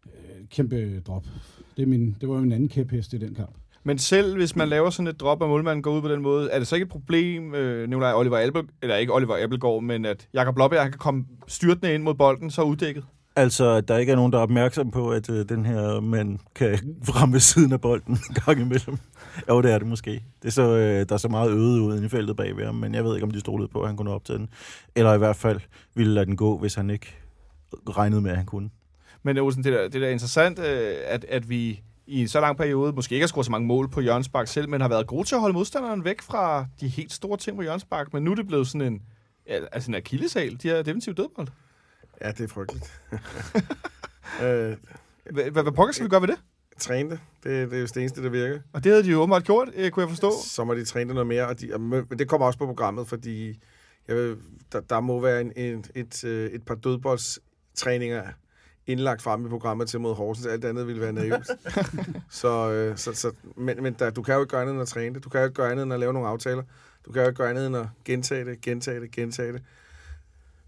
[0.06, 1.26] øh, kæmpe drop.
[1.76, 3.56] Det, er min, det var jo en anden kæphest i den kamp.
[3.84, 6.50] Men selv hvis man laver sådan et drop, og målmanden går ud på den måde,
[6.50, 10.04] er det så ikke et problem, øh, Nikolaj Oliver Abel, eller ikke Oliver Abelgaard, men
[10.04, 13.04] at Jakob han kan komme styrtende ind mod bolden, så uddækket?
[13.36, 16.38] Altså, at der ikke er nogen, der er opmærksom på, at øh, den her mand
[16.54, 16.78] kan
[17.16, 18.98] ramme siden af bolden en gang imellem.
[19.48, 20.10] Jo, det er det måske.
[20.10, 22.74] Det er så, øh, der er så meget øget ud inde i feltet bagved ham,
[22.74, 24.48] men jeg ved ikke, om de stolede på, at han kunne nå op til den.
[24.96, 25.60] Eller i hvert fald
[25.94, 27.16] ville lade den gå, hvis han ikke
[27.88, 28.70] regnede med, at han kunne.
[29.22, 32.40] Men Olsen, det er det er da interessant, øh, at, at vi i en så
[32.40, 35.06] lang periode måske ikke har scoret så mange mål på Jørgensbak selv, men har været
[35.06, 38.12] gode til at holde modstanderen væk fra de helt store ting på Jørgensbak.
[38.12, 39.02] Men nu er det blevet sådan en,
[39.46, 40.58] altså en akillesal.
[40.62, 41.48] De har definitivt dødbold.
[42.22, 43.00] Ja, det er frygteligt.
[44.42, 44.76] øh,
[45.32, 46.38] Hvad, pokker skal vi gøre ved det?
[46.78, 47.20] træne det.
[47.42, 47.70] det.
[47.70, 48.60] Det er jo det eneste, der virker.
[48.72, 50.32] Og det havde de jo åbenbart gjort, øh, kunne jeg forstå.
[50.44, 53.08] Så må de træne det noget mere, og de, men det kommer også på programmet,
[53.08, 53.60] fordi
[54.08, 54.36] jeg ved,
[54.72, 58.24] der, der må være en, en, et, øh, et par dødboldstræninger
[58.90, 60.46] indlagt frem i programmet til mod Horsens.
[60.46, 61.46] Alt andet ville være naivt.
[62.40, 64.88] så, øh, så, så, men men der, du kan jo ikke gøre andet end at
[64.88, 65.24] træne det.
[65.24, 66.62] Du kan jo ikke gøre andet end at lave nogle aftaler.
[67.06, 69.62] Du kan jo ikke gøre andet end at gentage det, gentage det, gentage det.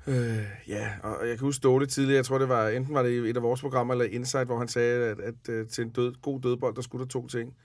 [0.07, 3.11] Øh, ja, og jeg kan huske Ståle tidligere, jeg tror det var, enten var det
[3.11, 5.91] i et af vores programmer, eller Insight, hvor han sagde, at, at, at til en
[5.91, 7.57] død, god dødbold, der skulle der to ting.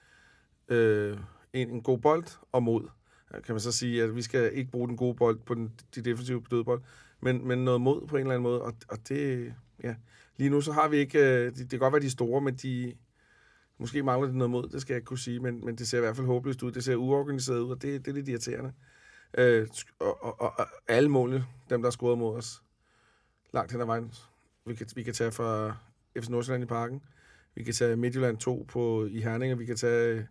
[0.70, 1.18] Øh,
[1.54, 2.90] en, en god bold og mod.
[3.32, 6.02] Kan man så sige, at vi skal ikke bruge den gode bold på den, de
[6.02, 6.82] defensive dødbold,
[7.22, 9.96] men, men noget mod på en eller anden måde, og, og det, ja,
[10.38, 12.42] lige nu så har vi ikke, øh, det, det kan godt være de er store,
[12.42, 12.94] men de,
[13.78, 15.98] måske mangler det noget mod, det skal jeg ikke kunne sige, men, men det ser
[15.98, 18.74] i hvert fald håbløst ud, det ser uorganiseret ud, og det, det er lidt irriterende.
[19.38, 19.68] Øh,
[20.00, 22.64] og, og, og, og alle målene, dem der har scoret mod os,
[23.54, 24.14] langt hen ad vejen,
[24.66, 25.78] vi kan, vi kan tage fra
[26.20, 27.02] FC Nordsjælland i parken,
[27.56, 30.24] vi kan tage Midtjylland 2 på, i Herning, og vi kan tage øh,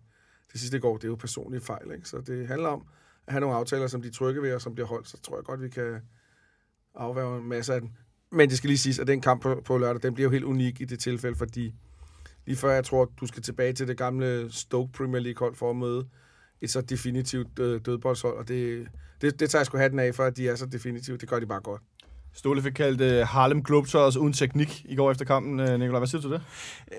[0.53, 2.09] det sidste går, det er jo personlige fejl, ikke?
[2.09, 2.87] Så det handler om
[3.27, 5.45] at have nogle aftaler, som de trykker ved, og som bliver holdt, så tror jeg
[5.45, 6.01] godt, vi kan
[6.95, 7.91] afværge en masse af dem.
[8.33, 10.45] Men det skal lige siges, at den kamp på, på lørdag, den bliver jo helt
[10.45, 11.75] unik i det tilfælde, fordi
[12.47, 15.71] lige før jeg tror, du skal tilbage til det gamle Stoke Premier League hold for
[15.71, 16.07] at møde
[16.61, 18.89] et så definitivt øh, dødboldshold, og det,
[19.21, 21.21] det, det tager jeg sgu hatten af for, at de er så definitivt.
[21.21, 21.83] Det gør de bare godt.
[22.37, 25.61] Ståle fik kaldt uh, Harlem Globetrotters uden teknik i går efter kampen.
[25.61, 26.43] Øh, uh, Nikolaj, hvad siger du til det?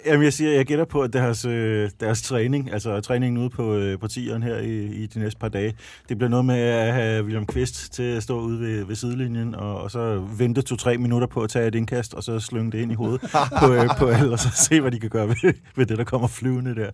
[0.05, 3.75] Jamen, jeg siger, jeg gætter på, at deres, øh, deres træning, altså træningen ude på,
[3.75, 5.73] øh, på tieren her i, i de næste par dage,
[6.09, 9.55] det bliver noget med at have William Kvist til at stå ude ved, ved sidelinjen,
[9.55, 12.79] og, og så vente to-tre minutter på at tage et indkast, og så slynge det
[12.79, 13.21] ind i hovedet
[13.59, 16.03] på, øh, på alle, og så se, hvad de kan gøre ved, ved det, der
[16.03, 16.91] kommer flyvende der.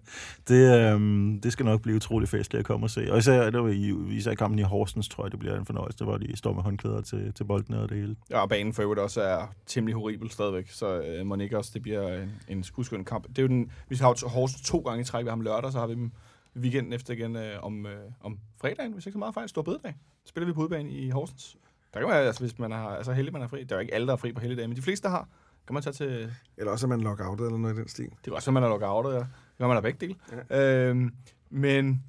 [0.48, 1.00] Det, øh,
[1.44, 3.12] det skal nok blive utrolig festligt at komme og se.
[3.12, 6.04] Og især, det var i, især kampen i Horsens, tror jeg, det bliver en fornøjelse,
[6.04, 8.16] hvor de står med håndklæder til, til boldene og det hele.
[8.34, 11.72] Ja, og banen for øvrigt også er temmelig horribel stadigvæk, så øh, må ikke også,
[11.74, 13.28] det bliver en, en uskøn kamp.
[13.28, 15.42] Det er jo den, vi har jo Horsens to gange i træk, vi har ham
[15.42, 16.12] lørdag, så har vi dem
[16.56, 19.96] weekenden efter igen øh, om, øh, om fredagen, hvis ikke så meget fejl, stor bededag.
[20.26, 21.58] Spiller vi på udebane i Horsens.
[21.94, 23.64] Der kan man, altså, hvis man er altså, heldig, man er fri.
[23.64, 25.28] Det er jo ikke alle, der er fri på dagen, men de fleste der har.
[25.68, 26.32] Kan man tage til...
[26.58, 28.10] Eller også er man lockoutet eller noget i den stil.
[28.26, 29.20] Det er også, at man er lockoutet, ja.
[29.20, 30.16] Det kan man er begge dele.
[30.50, 30.90] Ja.
[30.90, 31.14] Øhm,
[31.50, 32.04] men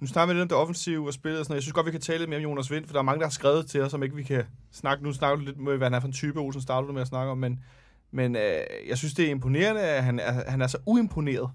[0.00, 1.56] nu snakker vi lidt om det offensive og spillet og sådan noget.
[1.56, 3.20] Jeg synes godt, vi kan tale lidt mere om Jonas Vind, for der er mange,
[3.20, 5.04] der har skrevet til os, som ikke vi kan snakke.
[5.04, 7.02] Nu snakker du lidt med, hvad han er for en type, Olsen startede du med
[7.02, 7.64] at snakke om, men,
[8.10, 11.50] men øh, jeg synes, det er imponerende, at han er, han er så uimponeret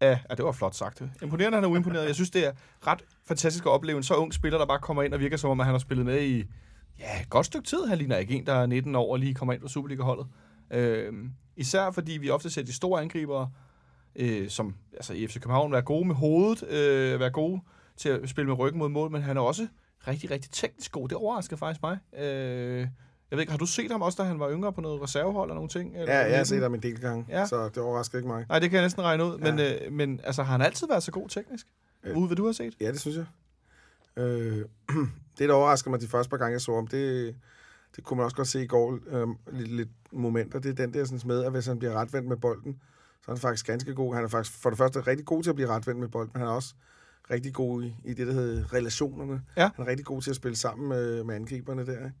[0.00, 1.02] af, ja, det var flot sagt.
[1.22, 2.06] Imponerende, at han er uimponeret.
[2.06, 2.52] Jeg synes, det er
[2.86, 5.50] ret fantastisk at opleve en så ung spiller, der bare kommer ind og virker som
[5.50, 6.44] om, at han har spillet med i
[6.98, 7.86] ja, et godt stykke tid.
[7.86, 10.26] Han ligner ikke en, der er 19 år og lige kommer ind på Superliga-holdet.
[10.70, 11.12] Øh,
[11.56, 13.50] især fordi vi ofte ser de store angribere,
[14.16, 17.60] øh, som altså i FC København, være gode med hovedet, øh, være gode
[17.96, 19.66] til at spille med ryggen mod mål, men han er også
[20.08, 21.08] rigtig, rigtig teknisk god.
[21.08, 21.98] Det overrasker faktisk mig.
[22.18, 22.78] Øh,
[23.30, 25.50] jeg ved ikke, har du set ham også, da han var yngre på noget reservehold
[25.50, 25.96] og nogle ting?
[25.96, 27.46] Eller Ja, jeg har set ham en del gange, ja.
[27.46, 28.46] så det overrasker ikke mig.
[28.48, 29.52] Nej, det kan jeg næsten regne ud, Ja.
[29.54, 31.66] men, øh, men altså, har han altid været så god teknisk?
[32.04, 32.16] Øh.
[32.16, 32.74] Ude, hvad du har set?
[32.80, 33.24] Ja, det synes jeg.
[34.16, 34.64] Øh,
[35.38, 37.34] det, der overrasker mig de første par gange, jeg så ham, det,
[37.96, 40.94] det kunne man også godt se i går, øh, lidt, lidt momenter, det er den
[40.94, 42.80] der sådan, med, at hvis han bliver retvendt med bolden,
[43.24, 44.14] så er han faktisk ganske god.
[44.14, 46.40] Han er faktisk for det første rigtig god til at blive retvendt med bolden, men
[46.40, 46.74] han er også
[47.30, 49.42] rigtig god i, i det, der hedder relationerne.
[49.56, 49.70] Ja.
[49.74, 52.04] Han er rigtig god til at spille sammen med, med angriberne der.
[52.04, 52.12] Ikke?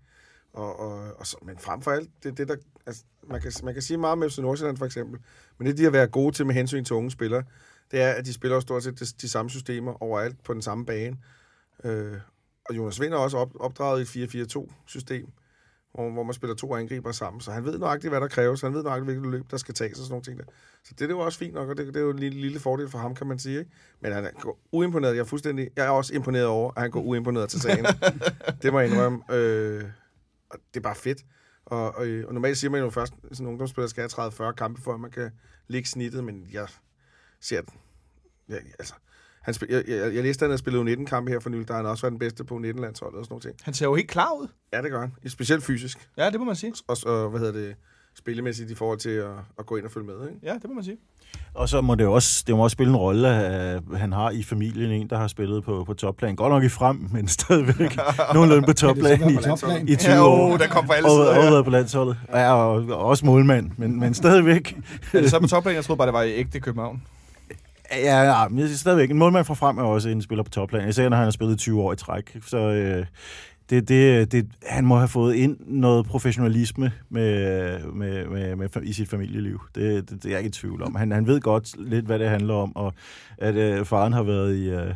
[0.52, 2.56] Og, og, og så, men frem for alt, det det, der...
[2.86, 5.20] Altså, man, kan, man kan sige meget med FC Nordsjælland for eksempel,
[5.58, 7.42] men det, de har været gode til med hensyn til unge spillere,
[7.90, 10.86] det er, at de spiller stort set de, de samme systemer overalt på den samme
[10.86, 11.18] bane.
[11.84, 12.16] Øh,
[12.64, 15.32] og Jonas Vind er også op, opdraget i et 4-4-2-system,
[15.94, 17.40] hvor, hvor man spiller to angriber sammen.
[17.40, 18.60] Så han ved nøjagtigt, hvad der kræves.
[18.60, 20.44] Han ved nøjagtigt, hvilket løb, der skal tages og sådan nogle ting der.
[20.84, 22.60] Så det er jo også fint nok, og det, det er jo en lille, lille
[22.60, 23.58] fordel for ham, kan man sige.
[23.58, 23.70] Ikke?
[24.00, 25.14] Men han går uimponeret.
[25.14, 27.86] Jeg er, fuldstændig, jeg er også imponeret over, at han går uimponeret til sagen.
[28.62, 29.34] det må jeg indrømme.
[29.34, 29.84] Øh,
[30.50, 31.24] og det er bare fedt.
[31.64, 34.52] Og, og, og normalt siger man jo først, at sådan en ungdomsspiller skal have 30-40
[34.52, 35.30] kampe, at man kan
[35.68, 36.66] ligge snittet, men jeg
[37.40, 37.74] ser den.
[38.48, 38.94] Ja, altså,
[39.42, 41.68] han spil, jeg, jeg, jeg læste, at han havde spillet 19 kampe her for nylig,
[41.68, 43.54] der har han også været den bedste på 19-landsholdet og sådan nogle ting.
[43.62, 44.46] Han ser jo helt klar ud.
[44.72, 45.12] Ja, det gør han.
[45.28, 46.08] Specielt fysisk.
[46.18, 46.72] Ja, det må man sige.
[46.88, 47.74] Og, og hvad hedder det,
[48.18, 49.26] spillemæssigt i forhold til at,
[49.58, 50.14] at gå ind og følge med.
[50.28, 50.40] Ikke?
[50.42, 50.96] Ja, det må man sige.
[51.54, 54.30] Og så må det jo også, det må også spille en rolle, at han har
[54.30, 56.36] i familien en, der har spillet på, på topplan.
[56.36, 57.96] Godt nok i frem, men stadigvæk
[58.34, 59.88] nogenlunde på topplan i, toplan?
[59.88, 60.52] i 20 Ja, år.
[60.52, 61.28] oh, der kom fra alle Og, sider.
[61.38, 61.50] og Ja.
[61.50, 62.16] været på landsholdet.
[62.32, 64.76] Ja, og, og også målmand, men, men stadigvæk.
[65.12, 65.74] Er det så på topplan?
[65.74, 67.02] Jeg troede bare, det var i ægte København.
[67.92, 70.88] Ja, ja, men stadigvæk, en målmand fra frem er også en spiller på topplan.
[70.88, 72.36] Især når han har spillet 20 år i træk.
[72.46, 73.06] Så øh,
[73.70, 78.92] det, det, det, han må have fået ind noget professionalisme med, med, med, med, i
[78.92, 79.60] sit familieliv.
[79.74, 80.94] Det, det, det er jeg ikke i tvivl om.
[80.94, 82.94] Han, han ved godt lidt, hvad det handler om, og
[83.38, 84.94] at øh, faren har været i, øh,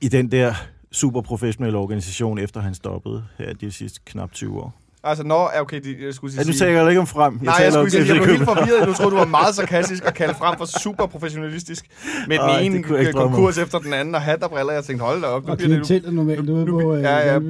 [0.00, 0.54] i den der
[0.92, 4.81] super professionelle organisation, efter han stoppede her de sidste knap 20 år.
[5.04, 6.42] Altså, når er okay, de, jeg skulle sige...
[6.42, 7.32] Ja, nu taler jeg ikke om frem.
[7.42, 8.88] Nej, jeg, taler skulle sige, jeg blev helt forvirret.
[8.88, 11.86] Du troede, du var meget sarkastisk og kaldte frem for super professionalistisk.
[12.28, 13.22] Med den Ej, det ene jeg om.
[13.30, 14.72] konkurs efter den anden, og hat og briller.
[14.72, 17.02] Jeg tænkte, hold da op, nu Og bliver det, klientellet normalt ude nu- på øh,
[17.02, 17.40] ja, ja.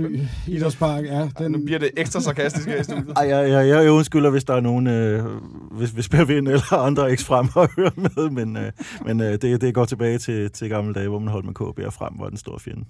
[0.49, 1.05] Idrætspark.
[1.05, 3.13] Ja, den, nu bliver det ekstra sarkastisk her i studiet.
[3.17, 5.25] Ej, jeg, jeg, jeg undskylder, hvis der er nogen, øh,
[5.71, 8.73] hvis, hvis Per Vind eller andre ikke frem og hører med, men, øh,
[9.07, 11.87] men øh, det, det går tilbage til, til gamle dage, hvor man holdt med KB
[11.87, 12.85] og frem var den store fjende.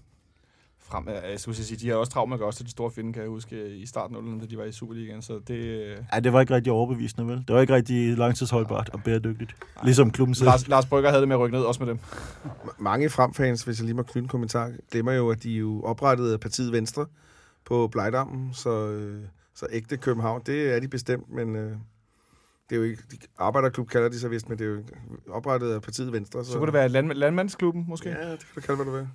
[0.92, 3.12] Frem, jeg skulle sige, de har også travlt med at også til de store finde,
[3.12, 5.22] kan jeg huske, i starten af da de var i Superligaen.
[5.22, 5.54] Så det...
[5.54, 7.38] øh, Ej, det var ikke rigtig overbevisende, vel?
[7.48, 9.54] Det var ikke rigtig langtidsholdbart og bæredygtigt.
[9.84, 10.46] Ligesom klubben selv.
[10.46, 11.98] Lars, Lars Brygger havde det med at rykke ned, også med dem.
[12.78, 15.82] Mange fremfans, hvis jeg lige må knytte en kommentar, glemmer jo, at de er jo
[15.82, 17.06] oprettede af partiet Venstre
[17.64, 19.22] på Blejdammen, så, øh,
[19.54, 21.76] så ægte København, det er de bestemt, men øh,
[22.72, 24.82] det er jo ikke, de, arbejderklub kalder de sig vist, men det er jo
[25.30, 26.44] oprettet af partiet Venstre.
[26.44, 28.08] Så kunne det være land, landmandsklubben, måske?
[28.08, 29.08] Ja, det kan du kalde, hvad du vil.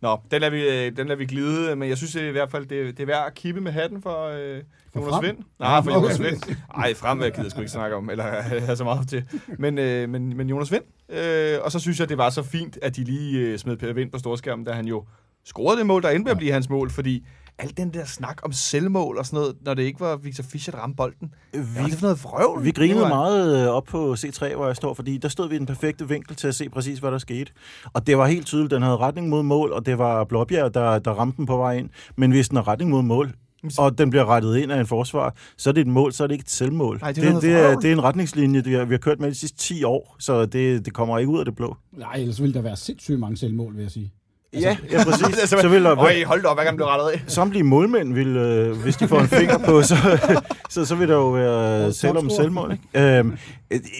[0.00, 2.66] Nå, den lader, vi, øh, den lader vi glide, men jeg synes i hvert fald,
[2.66, 5.24] det, det er værd at kippe med hatten for øh, For Jonas Frem?
[5.24, 5.38] Vind.
[5.58, 5.90] Nej, for.
[5.90, 6.56] Jonas Vind.
[6.74, 9.24] Ej, fremvær gider jeg sgu ikke snakke om, eller have så meget til.
[9.58, 10.84] Men, øh, men, men Jonas Vind.
[11.08, 13.92] Øh, og så synes jeg, det var så fint, at de lige øh, smed Per
[13.92, 15.04] Vind på storskærmen, da han jo
[15.44, 17.26] scorede det mål, der endte med at blive hans mål, fordi
[17.58, 20.70] al den der snak om selvmål og sådan noget, når det ikke var Victor Fischer,
[20.72, 21.34] der ramte bolden.
[21.52, 22.64] Vi, Hvad var det for noget vrøvl?
[22.64, 25.54] vi grinede var- meget øh, op på C3, hvor jeg står, fordi der stod vi
[25.54, 27.52] i den perfekte vinkel til at se præcis, hvad der skete.
[27.92, 30.98] Og det var helt tydeligt, den havde retning mod mål, og det var Blåbjerg, der,
[30.98, 31.90] der ramte den på vej ind.
[32.16, 33.32] Men hvis den har retning mod mål,
[33.78, 36.26] og den bliver rettet ind af en forsvar, så er det et mål, så er
[36.26, 36.98] det ikke et selvmål.
[37.00, 39.20] Nej, det er det, det, er, det er en retningslinje, vi har, vi har kørt
[39.20, 41.76] med de sidste 10 år, så det, det kommer ikke ud af det blå.
[41.92, 44.12] Nej, ellers ville der være sindssygt mange selvmål, vil jeg sige.
[44.52, 45.38] Ja, ja præcis.
[45.40, 47.22] Altså, så vil der Øj, hold da op, hver gang blev rettet af.
[47.26, 49.94] samtlige målmænd vil, øh, hvis de får en finger på, så,
[50.70, 52.72] så, så vil der jo være selv om selvmål.
[52.72, 53.18] Ikke?
[53.18, 53.36] Øhm,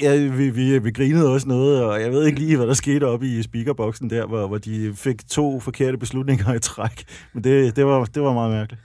[0.02, 3.04] ja, vi, vi, vi grinede også noget, og jeg ved ikke lige, hvad der skete
[3.04, 7.04] oppe i speakerboksen der, hvor, hvor de fik to forkerte beslutninger i træk.
[7.32, 8.82] Men det, det, var, det var meget mærkeligt.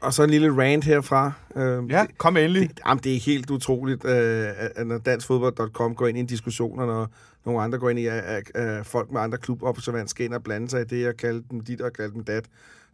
[0.00, 1.32] Og så en lille rant herfra.
[1.56, 2.68] Øh, Ja, kom endelig.
[2.68, 6.78] Det, jamen, det er helt utroligt, øh, at når danskfodbold.com går ind i en diskussion,
[6.78, 7.08] og når
[7.46, 10.42] nogle andre går ind i, at, at, at folk med andre klubobservanter skal ind og
[10.42, 12.44] blande sig i det, og kalde dem dit og kalde dem dat.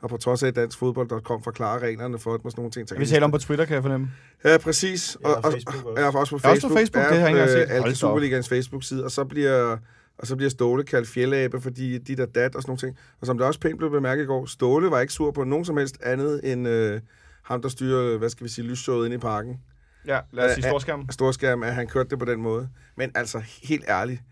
[0.03, 2.88] Og på trods af, at danskfodbold.com forklarer reglerne for det med sådan nogle ting.
[2.88, 4.11] Så kan Vi taler om på Twitter, kan jeg fornemme.
[4.45, 5.17] Ja, præcis.
[5.23, 6.03] Ja, Og, og og, Facebook og, også.
[6.03, 6.73] ja, også på Ja, også Facebook.
[6.73, 7.75] på Facebook, det har jeg ikke engang set.
[7.87, 7.97] Alt.
[7.97, 9.77] Superligans Facebook-side, og så bliver...
[10.18, 12.98] Og så bliver Ståle kaldt fjeldabe, fordi de der dat og sådan nogle ting.
[13.20, 15.64] Og som det også pænt blev bemærket i går, Ståle var ikke sur på nogen
[15.64, 17.00] som helst andet end øh,
[17.42, 19.61] ham, der styrer, hvad skal vi sige, lysshowet inde i parken.
[20.07, 21.11] Ja, lad os sige storskærm.
[21.11, 22.68] storskærm, at han kørte det på den måde.
[22.96, 24.22] Men altså, helt ærligt,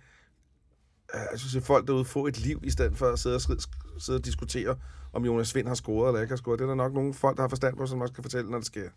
[1.14, 3.40] øh, jeg synes, at folk derude får et liv, i stedet for at sidde og,
[3.40, 4.76] sk- sidde og diskutere,
[5.12, 6.58] om Jonas Vind har scoret eller ikke har scoret.
[6.58, 8.58] Det er der nok nogle folk, der har forstand på, som også kan fortælle, når
[8.58, 8.88] det sker.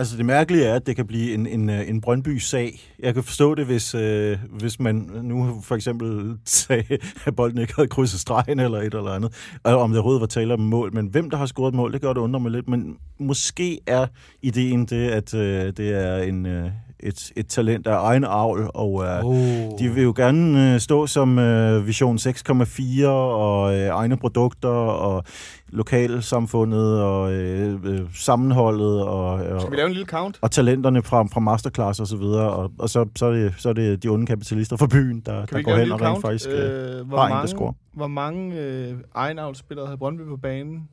[0.00, 2.80] Altså det mærkelige er, at det kan blive en, en, øh, en Brøndby-sag.
[2.98, 7.74] Jeg kan forstå det, hvis, øh, hvis man nu for eksempel sagde, at bolden ikke
[7.76, 9.32] havde krydset stregen eller et eller andet,
[9.64, 10.94] og om det overhovedet var tale om mål.
[10.94, 12.68] Men hvem der har scoret et mål, det gør det undre mig lidt.
[12.68, 14.06] Men måske er
[14.42, 19.04] ideen det, at øh, det er en, øh, et, et talent af egen avl, og
[19.04, 19.36] øh, Oh.
[19.78, 25.24] de vil jo gerne øh, stå som øh, Vision 6,4 og øh, egne produkter og
[25.72, 30.38] lokalsamfundet og øh, øh, sammenholdet og, og, Skal vi lave en lille count?
[30.42, 33.68] og talenterne fra, fra masterclass og så videre, og, og så, så, er det, så
[33.68, 36.22] er det de onde kapitalister fra byen, der, Kan der går hen og rent count?
[36.22, 37.72] faktisk øh, øh, hvor, har en, der mange, scorer.
[37.92, 40.88] hvor mange øh, egenavlsspillere havde Brøndby på banen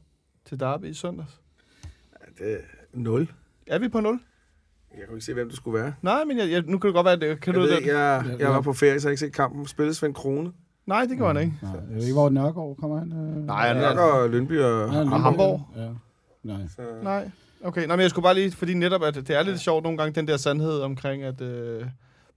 [0.46, 1.42] til Derby i søndags?
[2.38, 2.58] Det er
[2.94, 3.28] 0.
[3.68, 4.20] Er vi på 0?
[4.98, 5.94] Jeg kunne ikke se, hvem det skulle være.
[6.02, 7.76] Nej, men jeg, jeg, nu kan det godt være, at det, kan Jeg, du ved,
[7.82, 7.88] det?
[7.88, 9.66] jeg, jeg var på ferie, så jeg ikke set kampen.
[9.68, 10.52] Spillede Svend Krone.
[10.88, 11.58] Nej, det gjorde han ikke.
[11.62, 13.12] Nej, jeg ved ikke, hvor Nørgaard kommer han.
[13.12, 14.94] Øh, Nej, han Ja, er- og Lønby og...
[14.94, 15.62] Ja, og Hamburg.
[15.76, 15.88] Ja.
[16.44, 16.62] Nej.
[16.76, 17.30] Så, Nej.
[17.64, 19.98] Okay, nej, men jeg skulle bare lige, fordi netop, at det er lidt sjovt nogle
[19.98, 21.86] gange, den der sandhed omkring, at øh,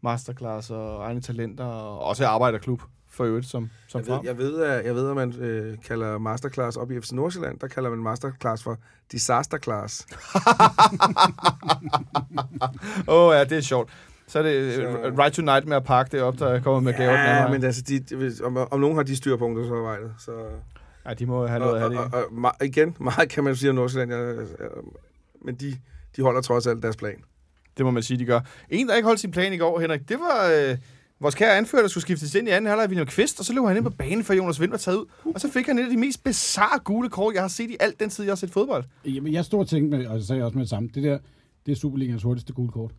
[0.02, 4.26] masterclass og egne talenter, og også arbejderklub for øvrigt, som, som jeg, ved, frem.
[4.26, 7.66] jeg, ved, at, jeg ved, at man øh, kalder masterclass op i FC Nordsjælland, der
[7.66, 8.76] kalder man masterclass for
[9.12, 10.06] disaster class.
[13.08, 13.90] Åh oh, ja, det er sjovt.
[14.30, 16.92] Så er det Så- uh, Right Tonight med at pakke det op, der kommer med
[16.92, 17.10] gaver.
[17.16, 17.50] den Ja, vej.
[17.50, 20.30] men altså, de, om, om nogen har de styr på ungdomsarbejdet, så...
[21.08, 21.98] ja, de må have Og, noget af og, det.
[21.98, 24.68] og, og, ma- igen, meget kan man sige om Nordsjælland, jeg, jeg,
[25.44, 25.76] men de,
[26.16, 27.16] de holder trods alt deres plan.
[27.76, 28.40] Det må man sige, de gør.
[28.70, 30.76] En, der ikke holdt sin plan i går, Henrik, det var øh,
[31.20, 33.64] vores kære anfører, der skulle skiftes ind i anden halvleg, William Kvist, og så løb
[33.64, 35.06] han ind på banen, før Jonas Vind var taget ud.
[35.34, 37.76] Og så fik han et af de mest bizarre gule kort, jeg har set i
[37.80, 38.84] alt den tid, jeg har set fodbold.
[39.04, 41.18] Jamen, jeg stod og tænkte, med, og jeg sagde også med det samme, det der,
[41.66, 42.90] det er Superligans hurtigste gule kort.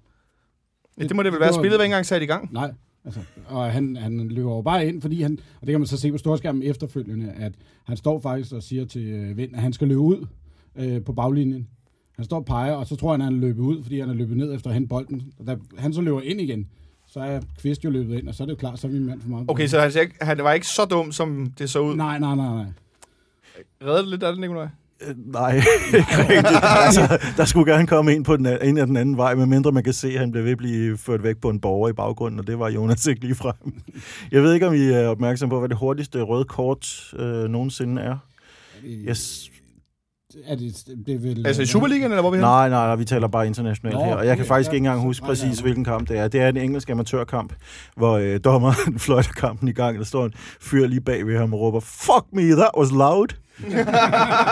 [0.97, 1.53] Ja, det må det vel være.
[1.53, 2.53] Spillet var ikke engang sat i gang.
[2.53, 2.73] Nej,
[3.05, 5.97] altså, og han, han løber jo bare ind, fordi han, og det kan man så
[5.97, 9.73] se på storskærmen efterfølgende, at han står faktisk og siger til øh, Vind, at han
[9.73, 10.27] skal løbe ud
[10.75, 11.67] øh, på baglinjen.
[12.15, 14.09] Han står og peger, og så tror han, at han er løbet ud, fordi han
[14.09, 15.33] er løbet ned efter at hente bolden.
[15.39, 16.67] Og da han så løber ind igen,
[17.07, 18.97] så er Kvist jo løbet ind, og så er det jo klart, så er vi
[18.97, 19.45] en mand for meget.
[19.49, 21.95] Okay, så han, ikke- han var ikke så dum, som det så ud.
[21.95, 22.65] Nej, nej, nej, nej.
[23.83, 24.67] Redde det lidt af det, Nikolaj?
[25.07, 25.55] Øh, Nej,
[25.97, 26.59] ikke rigtigt.
[26.63, 29.83] altså, der skulle gerne komme en på den, en af den anden vej, medmindre man
[29.83, 32.39] kan se, at han blev ved at blive ført væk på en borger i baggrunden,
[32.39, 33.73] og det var Jonas ikke lige frem.
[34.31, 38.01] Jeg ved ikke, om I er opmærksom på, hvad det hurtigste røde kort øh, nogensinde
[38.01, 38.17] er.
[38.85, 39.51] Yes.
[40.45, 42.43] Er det, det er vel, Altså i Superligaen, eller hvor er vi hen?
[42.43, 44.73] Nej, nej, nej, vi taler bare internationalt Nå, her, og jeg kan okay, faktisk ja,
[44.73, 45.63] ikke engang huske nej, nej, præcis, nej.
[45.63, 46.27] hvilken kamp det er.
[46.27, 47.53] Det er en engelsk amatørkamp,
[47.97, 49.97] hvor øh, dommeren fløjter kampen i gang.
[49.97, 53.27] Der står en fyr lige bag ved ham og råber, Fuck me, that was loud!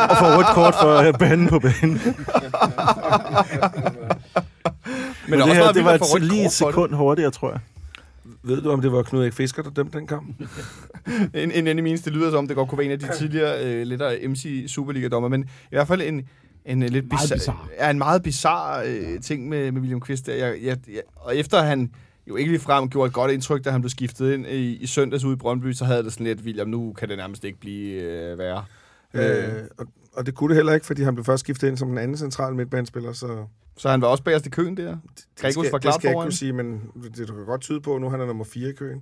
[0.10, 2.02] Og får rødt kort for øh, banen på banen.
[5.28, 7.60] Men, Men det, er her, også det var et, lige et sekund hurtigere, tror jeg.
[8.43, 10.28] Ved du, om det var Knud Erik Fisker, der dømte den kamp?
[11.34, 13.08] En, en af de minste, det lyder som, det godt kunne være en af de
[13.17, 16.28] tidligere øh, lidt af MC Superliga-dommer, men i hvert fald en,
[16.65, 17.58] en øh, lidt Meget bizar- bizarre.
[17.80, 20.26] Ja, en meget bizarre øh, ting med, med William Kvist.
[20.26, 20.34] Der.
[20.34, 21.91] Jeg, jeg, jeg, og efter han
[22.28, 24.88] jo ikke lige frem gjorde et godt indtryk, da han blev skiftet ind i, i
[24.88, 27.60] søndags ude i Brøndby, så havde det sådan lidt, William, nu kan det nærmest ikke
[27.60, 28.64] blive øh, værre.
[29.14, 31.88] Øh, og, og det kunne det heller ikke, fordi han blev først skiftet ind som
[31.88, 33.45] den anden central midtbanespiller, så...
[33.78, 34.84] Så han var også bagerst i køen der.
[34.86, 36.82] Det skal, var det klart skal jeg ikke kunne sige, men
[37.18, 39.01] det du kan godt tyde på, at nu han er nummer 4 i køen.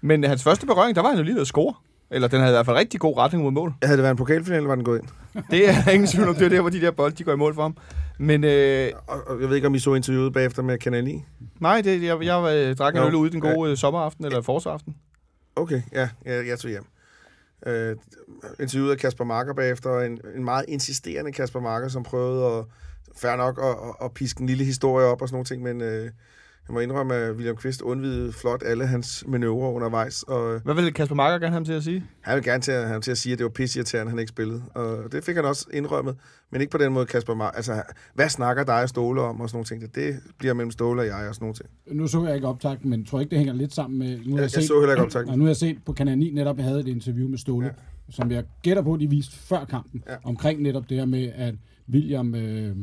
[0.00, 1.74] Men hans første berøring, der var han jo lige ved at score.
[2.10, 3.74] Eller den havde i hvert fald rigtig god retning mod mål.
[3.82, 5.08] Havde det været en pokalfinale, var den gået ind.
[5.50, 7.36] Det er ingen tvivl om, det er der, hvor de der bolde, de går i
[7.36, 7.76] mål for ham.
[8.18, 11.24] Men øh, Og, og jeg ved ikke, om I så interviewet bagefter med Kanal 9?
[11.60, 14.96] nej, det, jeg, jeg øh, drak en øl ude den gode øh, sommeraften, eller forårsaften.
[15.56, 16.84] Okay, ja, jeg, jeg tog hjem.
[17.66, 17.96] Øh,
[18.60, 22.64] interviewet af Kasper Marker bagefter, en, en meget insisterende Kasper Marker, som prøvede at,
[23.16, 25.80] fair nok at, at, at piske en lille historie op og sådan nogle ting, men
[25.80, 26.10] øh,
[26.68, 30.74] jeg må indrømme, at William Kvist undvidede flot alle hans manøvrer undervejs, og øh, Hvad
[30.74, 32.04] vil Kasper Marker gerne have ham til at sige?
[32.20, 34.28] han vil gerne til at, vil til at sige, at det var pisseirriterende, han ikke
[34.28, 34.62] spillede.
[34.74, 36.16] Og det fik han også indrømmet,
[36.50, 37.56] men ikke på den måde Kasper Marker.
[37.56, 37.82] Altså,
[38.14, 39.94] hvad snakker dig og Ståle om og sådan nogle ting?
[39.94, 41.98] Det bliver mellem Ståle og jeg og sådan nogle ting.
[41.98, 44.18] Nu så jeg ikke optakt, men tror ikke, det hænger lidt sammen med...
[44.26, 45.28] Nu har Jeg, jeg så heller ikke optaget.
[45.28, 47.66] Og nu har jeg set på Kanal 9 netop, jeg havde et interview med Ståle,
[47.66, 47.72] ja.
[48.10, 50.16] som jeg gætter på, de viste før kampen, ja.
[50.24, 51.54] omkring netop det her med, at
[51.92, 52.76] William, øh,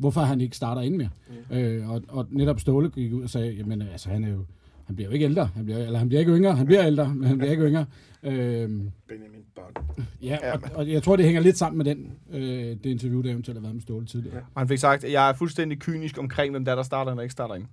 [0.00, 1.08] hvorfor han ikke starter ind mere.
[1.50, 1.56] Mm.
[1.56, 4.44] Øh, og, og netop Ståle gik ud og sagde, jamen altså, han er jo,
[4.84, 7.14] han bliver jo ikke ældre, han bliver, eller han bliver ikke yngre, han bliver ældre,
[7.14, 7.86] men han bliver ikke yngre.
[8.22, 8.32] Øh,
[9.08, 10.04] Benjamin Bond.
[10.22, 12.42] ja, og, og, jeg tror, det hænger lidt sammen med den, øh,
[12.84, 14.36] det interview, der eventuelt har været med Ståle tidligere.
[14.36, 14.42] Ja.
[14.54, 17.12] Og han fik sagt, at jeg er fuldstændig kynisk omkring, hvem der, er, der starter
[17.12, 17.66] og ikke starter ind.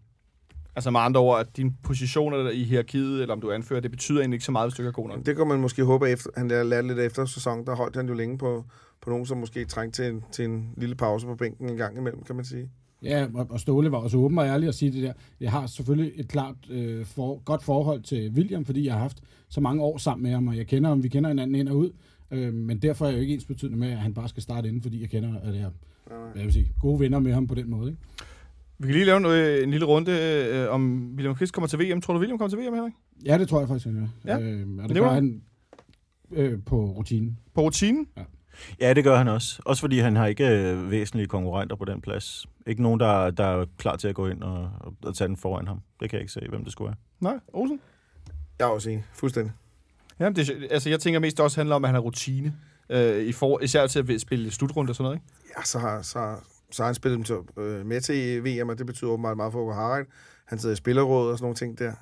[0.75, 3.91] Altså med andre ord, at din positioner i hierarkiet, eller om du er anfører, det
[3.91, 5.25] betyder egentlig ikke så meget, hvis du ikke er god nok.
[5.25, 7.65] Det kan man måske håbe, efter, han lærte lært lidt efter sæsonen.
[7.65, 8.65] Der holdt han jo længe på,
[9.02, 11.98] på nogen, som måske trængte til en, til en lille pause på bænken en gang
[11.98, 12.70] imellem, kan man sige.
[13.04, 15.14] Ja, og, Ståle var også åben og ærlig at sige det der.
[15.39, 19.24] Jeg har selvfølgelig et klart øh, for, godt forhold til William, fordi jeg har haft
[19.50, 21.78] så mange år sammen med ham, og jeg kender ham, vi kender hinanden ind og
[21.78, 21.91] ud.
[22.32, 24.68] Øh, men derfor er jeg jo ikke ens betydende med, at han bare skal starte
[24.68, 25.70] inden, fordi jeg kender at jeg,
[26.08, 27.89] hvad jeg vil sige, gode venner med ham på den måde.
[27.89, 28.02] Ikke?
[28.80, 30.12] Vi kan lige lave en, øh, en lille runde
[30.54, 32.02] øh, om William Kvist kommer til VM.
[32.02, 32.93] Tror du, William kommer til VM, Henrik?
[33.26, 34.08] Ja, det tror jeg faktisk, han gør.
[34.26, 34.39] Ja.
[34.39, 35.41] Øh, og det Det gør han
[36.32, 37.39] øh, på rutinen.
[37.54, 38.08] På rutinen?
[38.18, 38.24] Ja,
[38.80, 39.62] det gør han også.
[39.66, 42.45] Også fordi han har ikke øh, væsentlige konkurrenter på den plads.
[42.68, 44.70] Ikke nogen, der, der er klar til at gå ind og,
[45.03, 45.82] og, tage den foran ham.
[45.99, 46.95] Det kan jeg ikke se, hvem det skulle være.
[47.20, 47.80] Nej, Olsen?
[48.60, 49.05] Jeg er også enig.
[49.14, 49.53] Fuldstændig.
[50.20, 52.53] Ja, det, altså, jeg tænker mest, det også handler om, at han har rutine.
[52.89, 55.28] Øh, i for, især til at spille slutrunde og sådan noget, ikke?
[55.58, 56.36] Ja, så har, så,
[56.72, 59.51] så har han spillet dem til, øh, med til VM, og det betyder åbenbart meget
[59.51, 60.05] for Åke Harald.
[60.45, 61.93] Han sidder i spillerrådet og sådan nogle ting der.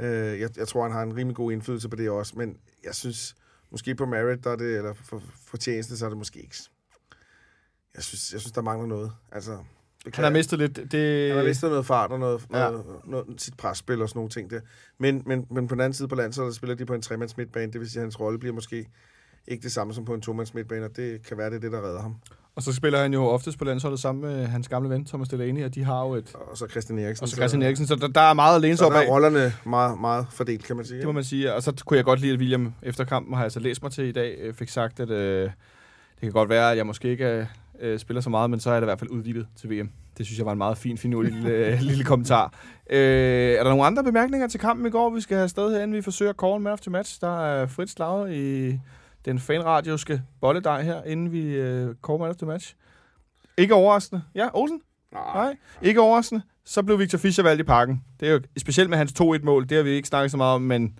[0.00, 2.94] Øh, jeg, jeg tror, han har en rimelig god indflydelse på det også, men jeg
[2.94, 3.36] synes,
[3.74, 6.56] måske på Merit, der er det, eller for, for tjeneste, så er det måske ikke.
[7.94, 9.12] Jeg synes, jeg synes der mangler noget.
[9.32, 9.58] Altså,
[10.04, 10.92] det Han har mistet lidt...
[10.92, 12.70] Det, Han har mistet noget fart og noget, Ja.
[12.70, 14.60] noget, noget, sit presspil og sådan nogle ting der.
[14.98, 17.72] Men, men, men på den anden side på landsholdet spiller de på en tremands midtbane.
[17.72, 18.86] Det vil sige, at hans rolle bliver måske
[19.48, 21.72] ikke det samme som på en tomands midtbane, og det kan være, det er det,
[21.72, 22.16] der redder ham.
[22.56, 25.64] Og så spiller han jo oftest på landsholdet sammen med hans gamle ven, Thomas Delaney,
[25.64, 26.34] og de har jo et...
[26.34, 27.24] Og så Christian Eriksen.
[27.24, 29.04] Og så Christian Eriksen, så der, der er meget at læne sig Så op af.
[29.04, 30.98] er rollerne meget, meget fordelt, kan man sige.
[30.98, 31.54] Det må man sige.
[31.54, 33.92] Og så kunne jeg godt lide, at William efter kampen, har jeg så læst mig
[33.92, 35.52] til i dag, øh, fik sagt, at øh, det
[36.20, 37.48] kan godt være, at jeg måske ikke
[37.80, 39.90] øh, spiller så meget, men så er jeg da i hvert fald udvidet til VM.
[40.18, 42.52] Det synes jeg var en meget fin, finurlig lille, øh, lille kommentar.
[42.90, 42.98] Øh,
[43.52, 45.96] er der nogle andre bemærkninger til kampen i går, vi skal have sted her, inden
[45.96, 47.20] vi forsøger man of the match?
[47.20, 48.78] Der er frit slaget i
[49.24, 52.74] den fanradioske bolledej her, inden vi øh, of the match.
[53.58, 54.22] Ikke overraskende.
[54.34, 54.80] Ja, Olsen?
[55.12, 55.56] Nej.
[55.82, 56.42] Ikke overraskende.
[56.64, 58.04] Så blev Victor Fischer valgt i parken.
[58.20, 59.68] Det er jo specielt med hans 2-1-mål.
[59.68, 60.98] Det har vi ikke snakket så meget om, men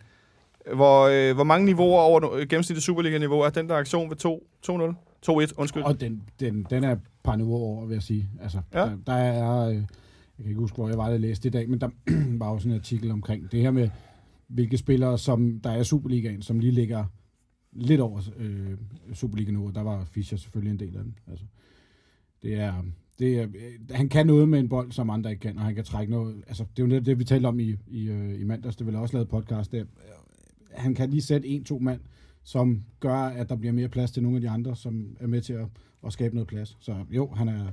[0.74, 4.46] hvor, øh, hvor mange niveauer over no- gennemsnittet Superliga-niveau er den der aktion ved 2
[4.66, 4.70] 2-0?
[5.30, 5.82] 2-1, undskyld.
[5.82, 8.28] Og den, den, den er et par niveauer over, vil jeg sige.
[8.42, 8.78] Altså, Ja.
[8.80, 9.84] der, der er, øh, jeg
[10.38, 11.88] kan ikke huske, hvor jeg var, det læste i dag, men der
[12.44, 13.88] var sådan en artikel omkring det her med,
[14.48, 17.04] hvilke spillere, som der er i Superligaen, som lige ligger
[17.74, 18.76] lidt over øh,
[19.12, 19.70] Superliga-niveau.
[19.70, 21.18] Der var Fischer selvfølgelig en del af den.
[21.26, 21.44] Altså,
[22.42, 22.82] det er,
[23.18, 25.74] det er, øh, han kan noget med en bold, som andre ikke kan, og han
[25.74, 26.44] kan trække noget.
[26.46, 28.76] Altså, det er jo netop det, vi talte om i, i, øh, i mandags.
[28.76, 29.84] Det vil også lavet podcast der.
[30.72, 32.00] Han kan lige sætte en-to mand,
[32.42, 35.40] som gør, at der bliver mere plads til nogle af de andre, som er med
[35.40, 35.66] til at,
[36.06, 36.76] at skabe noget plads.
[36.80, 37.72] Så jo, han er,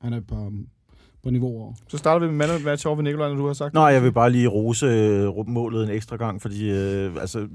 [0.00, 0.52] han er på,
[1.22, 1.72] på niveau over.
[1.88, 3.74] Så starter vi med man match over ved Nikolaj, når du har sagt.
[3.74, 7.48] Nå, jeg vil bare lige rose øh, målet en ekstra gang, fordi øh, altså,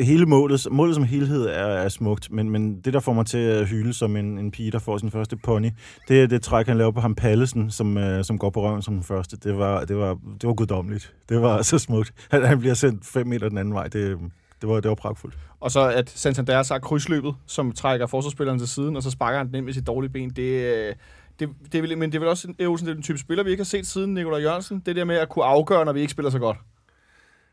[0.00, 3.38] hele målet, målet som helhed er, er smukt, men, men det, der får mig til
[3.38, 5.70] at hyle som en, en pige, der får sin første pony,
[6.08, 8.82] det er det træk, han laver på ham Pallesen, som, øh, som går på røven
[8.82, 9.36] som den første.
[9.36, 11.14] Det var, det var, det var guddommeligt.
[11.28, 12.12] Det var så smukt.
[12.30, 13.84] Han, han bliver sendt fem meter den anden vej.
[13.84, 14.18] Det,
[14.60, 15.36] det, var, det var pragtfuldt.
[15.60, 19.46] Og så at Santander har krydsløbet, som trækker forsvarsspilleren til siden, og så sparker han
[19.46, 20.30] den ind med sit dårlige ben.
[20.30, 20.94] Det, øh,
[21.40, 23.44] det, det vel, men det er vel også en, Olsen, det er en type spiller,
[23.44, 24.82] vi ikke har set siden Nikolaj Jørgensen.
[24.86, 26.56] Det der med at kunne afgøre, når vi ikke spiller så godt.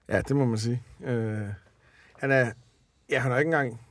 [0.10, 0.84] Ja, det må man sige.
[1.06, 1.38] Øh,
[2.20, 2.52] han er,
[3.10, 3.82] ja, han er ikke engang,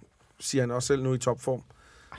[0.40, 1.62] siger han også selv nu, i topform.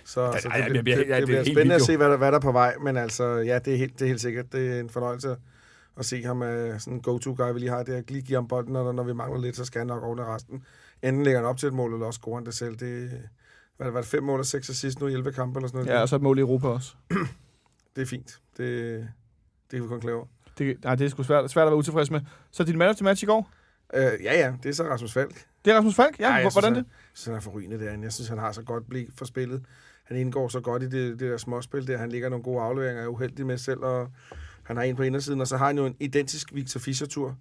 [0.05, 1.82] Så, Ja, så ja, det, ja, det, ja, det er det bliver helt spændende at
[1.82, 2.75] se, hvad der, hvad der er på vej.
[2.82, 4.51] Men altså, ja, det er helt, det er helt sikkert.
[4.51, 5.38] Det er en fornøjelse at,
[5.97, 8.01] at se ham uh, sådan en go-to-guy, vi lige har der.
[8.07, 10.63] Lige give ham bolden, og når vi mangler lidt, så skal han nok ordne resten.
[11.03, 12.75] Enten lægger han op til et mål, eller også scorer han det selv.
[12.75, 13.11] Det,
[13.78, 15.97] hvad var det, fem mål og seks assist nu i 11 kampe, eller sådan noget?
[15.97, 16.95] Ja, og så et mål i Europa også.
[17.97, 18.39] Det er fint.
[18.57, 18.99] Det,
[19.71, 20.25] det kan vi kun klare over.
[20.57, 22.21] Det, nej, det er sgu svært, svært at være utilfreds med.
[22.51, 23.49] Så din man of the match i går?
[23.93, 25.45] Øh, ja, ja, det er så Rasmus Falk.
[25.65, 26.19] Det er Rasmus Falk?
[26.19, 26.91] Ja, Hvor- hvordan synes, det?
[26.93, 28.03] Jeg synes, han er forrygende derinde.
[28.03, 29.65] Jeg synes, han har så godt blik for spillet.
[30.03, 31.97] Han indgår så godt i det, det der småspil der.
[31.97, 34.11] Han ligger nogle gode afleveringer, er uheldig med selv, og
[34.63, 35.41] han har en på indersiden.
[35.41, 37.37] Og så har han jo en identisk Victor Fischer-tur,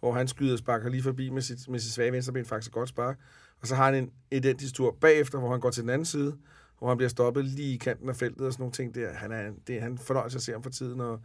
[0.00, 2.88] hvor han skyder og sparker lige forbi med sit, med sit svage venstreben, faktisk godt
[2.88, 3.18] spark.
[3.60, 6.36] Og så har han en identisk tur bagefter, hvor han går til den anden side,
[6.78, 9.12] hvor han bliver stoppet lige i kanten af feltet og sådan nogle ting der.
[9.12, 11.20] Han er, det han fornøjelse at se ham for tiden, og,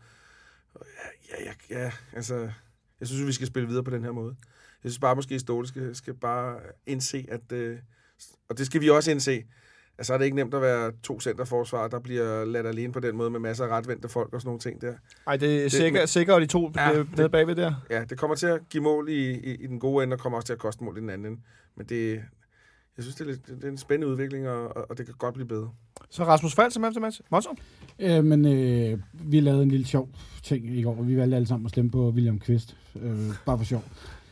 [0.73, 0.85] og
[1.29, 2.49] ja, ja, ja, altså,
[2.99, 4.35] jeg synes, vi skal spille videre på den her måde.
[4.83, 7.77] Jeg synes bare, måske Ståle skal, skal bare indse, at, øh,
[8.49, 9.43] og det skal vi også indse,
[9.97, 12.99] at så er det ikke nemt at være to centerforsvar, der bliver ladt alene på
[12.99, 14.93] den måde med masser af retvendte folk og sådan nogle ting der.
[15.27, 17.55] Ej, det er Det- sikker, men- sikker, og de to Ja, ja, det- nede bagved
[17.55, 17.73] der.
[17.89, 20.37] Ja, det kommer til at give mål i, i, i den gode ende, og kommer
[20.37, 21.41] også til at koste mål i den anden ende.
[21.75, 22.23] Men det,
[22.97, 25.33] jeg synes, det er, lidt, det er en spændende udvikling, og, og- det kan godt
[25.33, 25.69] blive bedre.
[26.09, 27.21] Så Rasmus Falk som efter match.
[27.31, 27.57] Monson?
[27.99, 30.09] Øh, men øh, vi lavede en lille sjov
[30.43, 31.01] ting i går.
[31.03, 32.77] Vi valgte alle sammen at stemme på William Kvist.
[33.01, 33.83] Øh, bare for sjov.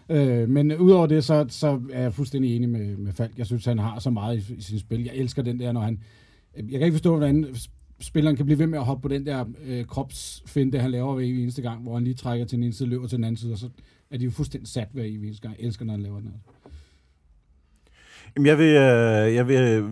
[0.09, 3.37] Øh, men udover det, så, så er jeg fuldstændig enig med, med Falk.
[3.37, 5.03] Jeg synes, han har så meget i, i sin spil.
[5.03, 5.99] Jeg elsker den der, når han...
[6.55, 7.55] Jeg kan ikke forstå, hvordan
[7.99, 11.23] spilleren kan blive ved med at hoppe på den der øh, kropsfinte, han laver hver
[11.25, 13.51] eneste gang, hvor han lige trækker til den ene side, løber til den anden side,
[13.53, 13.69] og så
[14.11, 15.55] er de jo fuldstændig sat hver eneste gang.
[15.59, 16.33] Jeg elsker, når han laver den.
[18.35, 19.85] Jamen, jeg vil, øh, jeg vil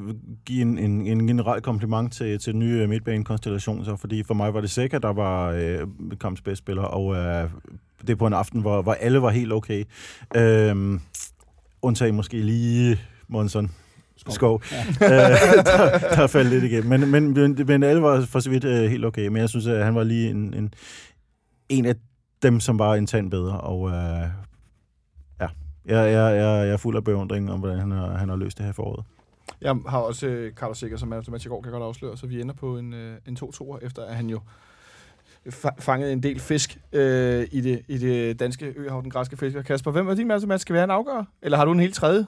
[0.46, 4.34] give en, en, en generel kompliment til, til den nye øh, midtbanekonstellation, så, fordi for
[4.34, 5.80] mig var det sikkert, der var øh,
[6.22, 7.50] kampens bedste spiller, og øh,
[8.02, 9.84] det er på en aften, hvor, hvor alle var helt okay.
[10.36, 11.00] Øh,
[11.82, 13.72] undtagen måske lige Monson.
[14.30, 14.62] Skov.
[14.72, 14.86] Ja.
[15.64, 16.90] der, der faldt lidt igennem.
[16.90, 19.28] Men, men, men, men alle var for så vidt øh, helt okay.
[19.28, 20.74] Men jeg synes, at han var lige en, en,
[21.70, 21.96] en af
[22.42, 23.62] dem, som var en tand bedre.
[23.62, 24.28] Og øh,
[25.88, 28.58] jeg, jeg, jeg, jeg er fuld af beundring om, hvordan han har, han har løst
[28.58, 29.06] det her foråret.
[29.62, 32.54] Jeg har også øh, Carlos Sikker som i går, kan godt afsløre, så vi ender
[32.56, 34.40] på en, øh, en 2-2'er, efter at han jo
[35.50, 39.62] fa- fangede en del fisk øh, i, det, i det danske øhav, den græske fisker.
[39.62, 40.62] Kasper, hvem er din match?
[40.62, 41.24] Skal vi have en afgør?
[41.42, 42.26] Eller har du en helt tredje?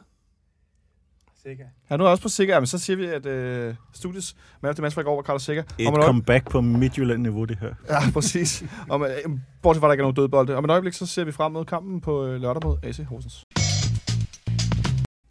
[1.44, 1.66] Sikker.
[1.88, 2.54] Har du også på Sikker?
[2.54, 5.44] Jamen, så siger vi, at øh, studies man efter match fra i går var Carlos
[5.44, 5.64] Sikker.
[5.78, 7.74] Et Om et øje- comeback på Midtjylland-niveau, det her.
[7.90, 8.64] Ja, præcis.
[8.90, 9.10] Om, øh,
[9.62, 10.56] bortset fra, at der ikke er nogen dødbolde.
[10.56, 13.44] Om et øjeblik, så ser vi frem mod kampen på øh, lørdag mod AC Horsens.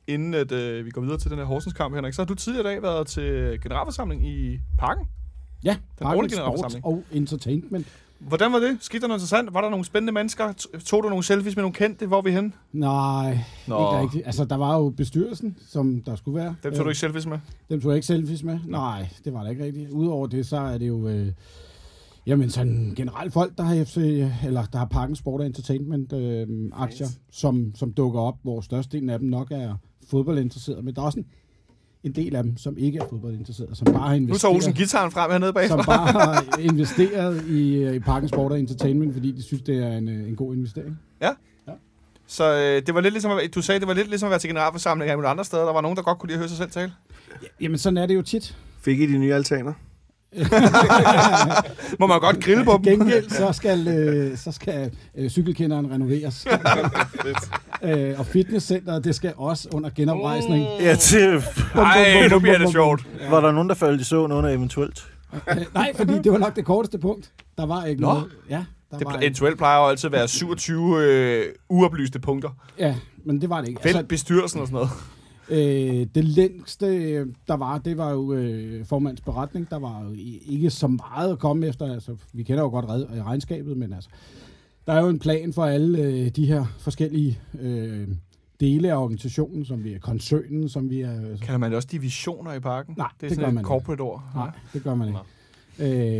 [0.09, 2.71] Inden at, øh, vi går videre til den her Horsens-kamp, Henrik, så har du tidligere
[2.71, 5.07] i dag været til generalforsamling i Parken.
[5.65, 6.85] Ja, årlige Parken Sport generalforsamling.
[6.85, 7.87] og Entertainment.
[8.19, 8.77] Hvordan var det?
[8.81, 9.55] Skete der noget interessant?
[9.55, 10.53] Var der nogle spændende mennesker?
[10.85, 12.07] Tog du nogle selfies med nogle kendte?
[12.07, 12.55] Hvor er vi hen?
[12.73, 13.77] Nej, Nå.
[13.79, 14.27] ikke rigtigt.
[14.27, 16.55] Altså, der var jo bestyrelsen, som der skulle være.
[16.63, 17.39] Dem tog du Øh, ikke selfies med?
[17.71, 18.59] Dem tog jeg ikke selfies med.
[18.67, 19.91] Nej, det var der ikke rigtigt.
[19.91, 21.09] Udover det, så er det jo...
[21.09, 21.33] Øh,
[22.27, 23.97] jamen, sådan generelt folk, der har FC,
[24.47, 29.11] eller der har Parken Sport og Entertainment øh, aktier, som, som dukker op, hvor størstedelen
[29.11, 29.75] af dem nok er
[30.11, 30.83] fodboldinteresserede.
[30.83, 31.27] Men der er også en,
[32.05, 34.73] en del af dem, som ikke er fodboldinteresserede, som bare har Nu tager investeret, Olsen
[34.73, 35.69] gitaren frem hernede bag.
[35.69, 39.77] som bare har investeret i, øh, i Parken Sport og Entertainment, fordi de synes, det
[39.77, 40.99] er en, øh, en god investering.
[42.31, 44.39] Så øh, det var lidt ligesom, at, du sagde, det var lidt ligesom at være
[44.39, 45.65] til generalforsamling af andre steder.
[45.65, 46.93] Der var nogen, der godt kunne lide at høre sig selv tale.
[47.61, 48.57] Jamen, sådan er det jo tit.
[48.81, 49.73] Fik I de nye altaner?
[52.01, 52.83] Må man godt grille på dem.
[52.83, 56.47] gengæld så skal, øh, så skal øh, cykelkenderen renoveres.
[57.83, 60.67] øh, og fitnesscenteret, det skal også under genoprejsning.
[60.81, 61.43] Ja, til,
[61.75, 63.07] Ej, nu bliver det sjovt.
[63.31, 65.07] var der nogen, der faldt i søvn under eventuelt?
[65.51, 67.31] Øh, nej, fordi det var nok det korteste punkt.
[67.59, 68.09] Der var ikke Nå.
[68.09, 68.25] noget.
[68.51, 72.51] Ja, der Det var eventuelt plejer jo altid at være 27 øh, uoplyste punkter.
[72.79, 73.83] Ja, men det var det ikke.
[73.83, 74.91] Fedt bestyrelsen og sådan noget.
[75.51, 79.71] Øh, det længste, øh, der var, det var jo øh, formands beretning.
[79.71, 80.15] Der var jo
[80.47, 81.93] ikke så meget at komme efter.
[81.95, 84.11] Altså, vi kender jo godt red- øh, regnskabet, men altså,
[84.87, 88.09] der er jo en plan for alle øh, de her forskellige øh,
[88.61, 91.37] dele af organisationen, som vi er koncernen, som vi er...
[91.43, 92.95] Kalder man det også divisioner i parken?
[92.99, 93.69] Nej, det er det sådan gør et man ikke.
[93.69, 94.23] corporate ord.
[94.35, 95.21] Nej, det gør man ikke.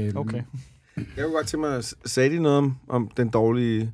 [0.09, 0.43] Øh, Okay.
[0.97, 3.93] Jeg kunne godt tænke mig, sagde de noget om, om den dårlige,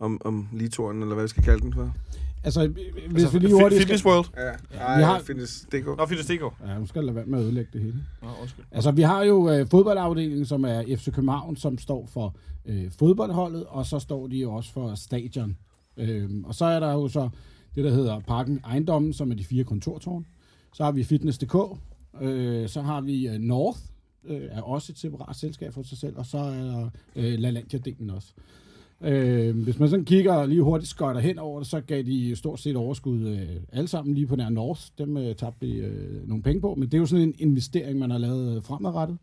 [0.00, 1.92] om, om ligetoren, eller hvad vi skal kalde den for?
[2.44, 2.84] Altså, hvis
[3.14, 4.10] Altså, vi lige hurtigt Fitness skal...
[4.10, 4.26] World.
[4.36, 5.86] Ja, Ja, ej, vi har- findes DK.
[5.86, 6.42] Nå, Fitness DK.
[6.66, 7.94] Ja, nu skal jeg lade være med at ødelægge det hele.
[8.22, 8.64] Nå, undskyld.
[8.72, 12.36] Altså, vi har jo øh, fodboldafdelingen, som er FC København, som står for
[12.66, 15.56] øh, fodboldholdet, og så står de jo også for stadion.
[15.96, 17.28] Øhm, og så er der jo så
[17.74, 20.26] det, der hedder Parken Ejendommen, som er de fire kontortårn.
[20.74, 21.54] Så har vi Fitness.dk,
[22.20, 23.78] øh, så har vi øh, North,
[24.26, 28.10] øh, er også et separat selskab for sig selv, og så er der øh, LaLandia-delen
[28.16, 28.32] også.
[28.38, 28.44] Øh,
[29.54, 32.76] hvis man sådan kigger lige hurtigt skøjter hen over det, så gav de stort set
[32.76, 34.80] overskud øh, alle sammen lige på nær North.
[34.98, 37.98] Dem øh, tabte vi øh, nogle penge på, men det er jo sådan en investering,
[37.98, 39.18] man har lavet øh, fremadrettet.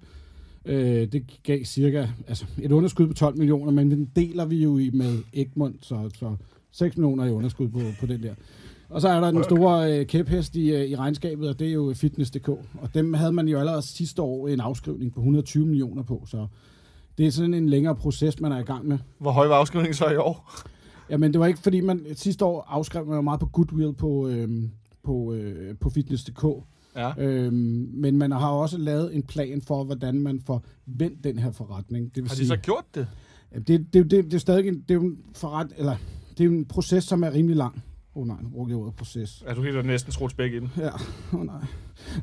[0.65, 4.77] Øh, det gav cirka altså et underskud på 12 millioner, men den deler vi jo
[4.77, 6.35] i med Egmont, så, så
[6.71, 8.33] 6 millioner i underskud på, på den der.
[8.89, 11.73] Og så er der den store øh, kæphest i, øh, i regnskabet, og det er
[11.73, 12.49] jo Fitness.dk.
[12.49, 16.47] Og dem havde man jo allerede sidste år en afskrivning på 120 millioner på, så
[17.17, 18.97] det er sådan en længere proces, man er i gang med.
[19.19, 20.51] Hvor høj var afskrivningen så i år?
[21.09, 24.27] Jamen, det var ikke, fordi man sidste år afskrev man jo meget på goodwill på,
[24.27, 24.71] øhm,
[25.03, 26.45] på, øh, på fitness.dk.
[26.95, 27.11] Ja.
[27.17, 31.51] Øhm, men man har også lavet en plan for, hvordan man får vendt den her
[31.51, 32.15] forretning.
[32.15, 33.07] Det vil Har de sige, så gjort det?
[33.53, 35.95] Ja, det, det, det, det, er stadig en, det er en forret, eller
[36.37, 37.83] det er en proces, som er rimelig lang.
[38.15, 39.43] Åh oh, nej, nu brugte jeg ordet proces.
[39.45, 40.71] Er du helt næsten skruet spæk i den?
[40.77, 40.89] Ja,
[41.33, 41.65] åh oh, nej.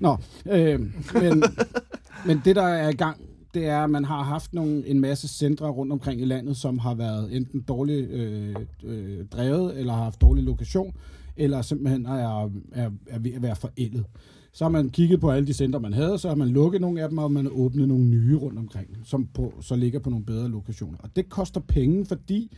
[0.01, 0.17] Nå,
[0.51, 0.81] øh,
[1.15, 1.43] men,
[2.27, 3.21] men det der er i gang,
[3.55, 6.79] det er, at man har haft nogle, en masse centre rundt omkring i landet, som
[6.79, 10.95] har været enten dårligt øh, øh, drevet, eller har haft dårlig lokation,
[11.37, 14.05] eller simpelthen er, er, er ved at være forældet.
[14.53, 17.03] Så har man kigget på alle de centre, man havde, så har man lukket nogle
[17.03, 20.11] af dem, og man har åbnet nogle nye rundt omkring, som på, så ligger på
[20.11, 20.99] nogle bedre lokationer.
[20.99, 22.57] Og det koster penge, fordi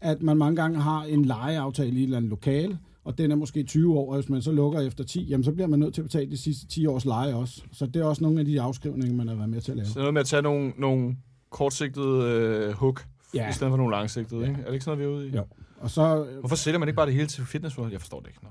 [0.00, 2.78] at man mange gange har en lejeaftale i et eller andet lokale,
[3.10, 5.52] og den er måske 20 år, og hvis man så lukker efter 10, jamen så
[5.52, 7.62] bliver man nødt til at betale de sidste 10 års leje også.
[7.72, 9.86] Så det er også nogle af de afskrivninger, man har været med til at lave.
[9.86, 11.16] Så noget med at tage nogle, nogle
[11.50, 13.50] kortsigtede øh, hook, Ja.
[13.50, 14.60] i stedet for nogle langsigtede, ikke?
[14.60, 15.36] Er det ikke sådan noget, vi er ude i?
[15.36, 15.44] Jo.
[15.80, 17.92] Og så, øh, Hvorfor sælger man ikke bare det hele til fitnessforbundet?
[17.92, 18.38] Jeg forstår det ikke.
[18.42, 18.48] Nå.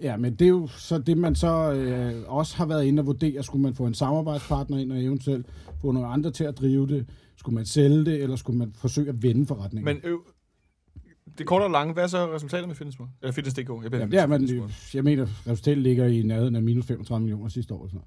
[0.00, 3.06] ja, men det er jo så det, man så øh, også har været inde og
[3.06, 3.42] vurdere.
[3.42, 5.46] Skulle man få en samarbejdspartner ind og eventuelt
[5.80, 7.06] få nogle andre til at drive det?
[7.36, 9.94] Skulle man sælge det, eller skulle man forsøge at vende forretningen?
[9.94, 10.18] Men øh,
[11.38, 12.98] det korte og lange, hvad er så resultatet med Fitness?
[13.22, 13.58] Eller Fitness.dk?
[13.58, 17.48] Jeg Jamen, det er, man, jeg mener, resultatet ligger i nærheden af minus 35 millioner
[17.48, 17.86] sidste år.
[17.86, 18.00] Sådan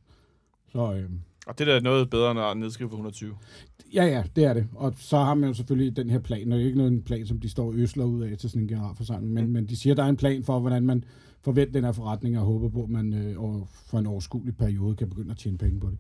[0.74, 0.96] noget.
[0.98, 1.10] så øh,
[1.48, 3.36] Og det der er noget bedre end at nedskrive for 120.
[3.94, 4.68] Ja, ja, det er det.
[4.76, 7.02] Og så har man jo selvfølgelig den her plan, og det er ikke noget en
[7.02, 9.76] plan, som de står og øsler ud af til sådan en generalforsamling, men, men de
[9.76, 11.04] siger, at der er en plan for, hvordan man
[11.42, 13.36] forventer den her forretning, og håber på, at man øh,
[13.86, 15.98] for en overskuelig periode kan begynde at tjene penge på det.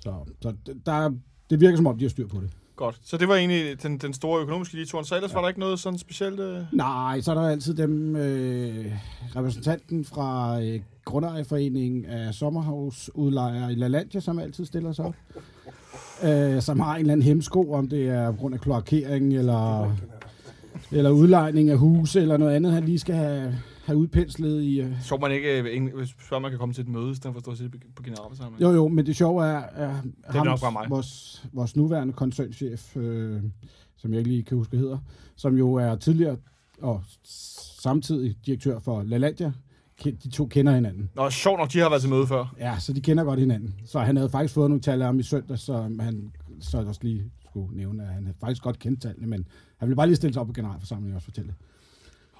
[0.00, 0.54] Så, så
[0.86, 1.14] der, er-
[1.50, 2.50] det virker som om, de har styr på det.
[2.78, 2.98] Godt.
[3.02, 5.04] Så det var egentlig den, den store økonomiske ligeturen.
[5.04, 5.34] Så ellers ja.
[5.34, 6.40] var der ikke noget sådan specielt...
[6.40, 6.62] Øh...
[6.72, 8.92] Nej, så er der altid dem, øh,
[9.36, 15.14] repræsentanten fra øh, Grundejerforeningen af sommerhusudlejere i LaLandia, som altid stiller sig op.
[16.24, 19.92] Øh, som har en eller anden hemsko, om det er på grund af kloakering, eller,
[20.92, 23.54] eller udlejning af huse, eller noget andet, han lige skal have,
[23.88, 24.80] have udpenslet i...
[24.80, 25.02] Øh.
[25.02, 27.42] Så man ikke, øh, før man kan komme til et møde, i stedet for at
[27.42, 28.62] stå og sidde på generalforsamlingen.
[28.62, 29.90] Jo, jo, men det sjove er, at
[30.28, 30.86] ham, nok bare mig.
[30.90, 33.42] Vores, vores nuværende koncernchef, øh,
[33.96, 34.98] som jeg ikke lige kan huske, hedder,
[35.36, 36.36] som jo er tidligere
[36.82, 37.02] og
[37.82, 39.52] samtidig direktør for LaLandia,
[40.04, 41.10] de to kender hinanden.
[41.14, 42.54] Nå, sjovt nok, de har været til møde før.
[42.58, 43.74] Ja, så de kender godt hinanden.
[43.84, 47.00] Så han havde faktisk fået nogle tal af ham i søndag, så han så også
[47.02, 49.46] lige skulle nævne, at han havde faktisk godt kendt tallene, men
[49.78, 51.56] han ville bare lige stille sig op på generalforsamlingen og også fortælle det.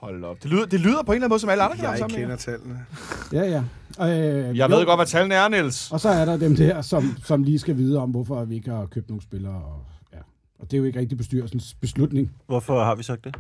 [0.01, 0.43] Hold op.
[0.43, 2.37] Det lyder, det lyder på en eller anden måde som alle andre Jeg generalforsamlinger.
[2.37, 2.87] kender tallene.
[3.33, 3.63] Ja, ja.
[3.99, 5.93] Og, øh, Jeg jo, ved godt, hvad tallene er, Niels.
[5.93, 8.71] Og så er der dem der, som, som lige skal vide om, hvorfor vi ikke
[8.71, 9.55] har købt nogle spillere.
[9.55, 9.83] Og,
[10.13, 10.19] ja.
[10.59, 12.31] og det er jo ikke rigtig bestyrelsens beslutning.
[12.47, 13.35] Hvorfor har vi sagt det?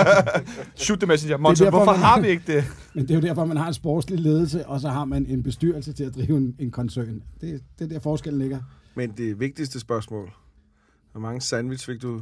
[0.82, 1.36] Shoot the messenger.
[1.36, 2.64] Monson, derfor, hvorfor man- har vi ikke det?
[2.94, 5.42] Men det er jo derfor, man har en sportslig ledelse, og så har man en
[5.42, 7.22] bestyrelse til at drive en, en koncern.
[7.40, 8.58] Det, det er der forskellen ligger.
[8.94, 10.30] Men det vigtigste spørgsmål.
[11.12, 12.20] Hvor mange sandwich fik du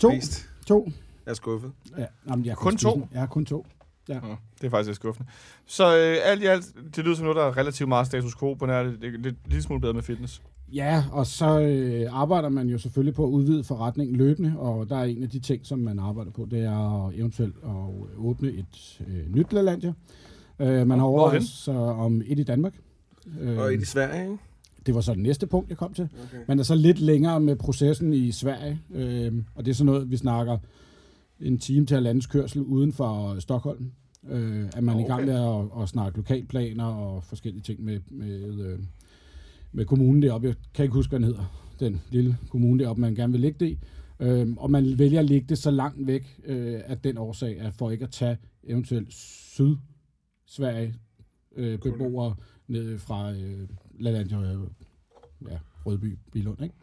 [0.00, 0.10] To.
[0.10, 0.48] spist?
[0.66, 0.88] To.
[1.26, 1.72] Jeg er skuffet.
[1.98, 2.94] Ja, jamen, jeg Kun spise to?
[2.94, 3.04] den.
[3.14, 3.66] Ja, kun to.
[4.08, 4.20] Ja.
[4.20, 5.28] Nå, det er faktisk lidt skuffende.
[5.66, 6.64] Så øh, alt i alt,
[6.96, 9.18] det lyder som noget, der er relativt meget status quo på nær det, det er
[9.18, 10.42] lidt, lidt smule bedre med fitness.
[10.72, 14.96] Ja, og så øh, arbejder man jo selvfølgelig på at udvide forretningen løbende, og der
[14.96, 19.02] er en af de ting, som man arbejder på, det er eventuelt at åbne et
[19.08, 19.92] øh, nyt LaLandia.
[20.58, 22.74] Øh, man har sig om et i Danmark.
[23.40, 24.38] Øh, Og et i Sverige, ikke?
[24.86, 26.08] Det var så det næste punkt, jeg kom til.
[26.24, 26.44] Okay.
[26.48, 30.10] Man er så lidt længere med processen i Sverige, øh, og det er sådan noget,
[30.10, 30.58] vi snakker
[31.40, 33.92] en time til halvandens kørsel uden for Stockholm.
[34.28, 35.32] Øh, at man er i gang Okay.
[35.32, 38.78] med at, at snakke lokalplaner og forskellige ting med, med, øh,
[39.72, 40.46] med kommunen deroppe.
[40.46, 41.60] Jeg kan ikke huske, hvad den hedder.
[41.80, 43.78] Den lille kommune deroppe, man gerne vil ligge det i.
[44.20, 47.74] Øh, og man vælger at lægge det så langt væk øh, af den årsag, at
[47.74, 50.94] for ikke at tage eventuelt Syd-Sverige
[51.56, 52.34] øh, beboere
[52.68, 53.68] ned fra øh,
[53.98, 54.60] Lalandia, øh,
[55.50, 56.74] ja, Rødby, Bilund, ikke?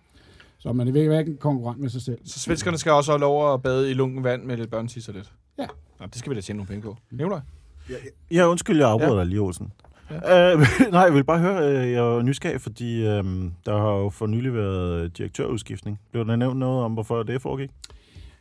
[0.62, 2.18] Så man er hverken konkurrent med sig selv.
[2.26, 5.32] Så svenskerne skal også have lov at bade i lunken vand med lidt børnetisser lidt.
[5.59, 5.66] Ja.
[5.99, 6.97] Nå, det skal vi da tjene nogle penge på.
[7.12, 7.39] Nævner
[8.32, 9.20] Ja, undskyld, jeg afbryder Ja.
[9.20, 9.74] dig lige, Olsen.
[10.12, 10.53] Ja.
[10.53, 10.59] Øh,
[10.91, 13.24] nej, jeg vil bare høre, øh, jeg er nysgerrig, fordi øh,
[13.66, 15.99] der har jo for nylig været direktørudskiftning.
[16.12, 17.70] Blev der nævnt noget om, hvorfor det foregik?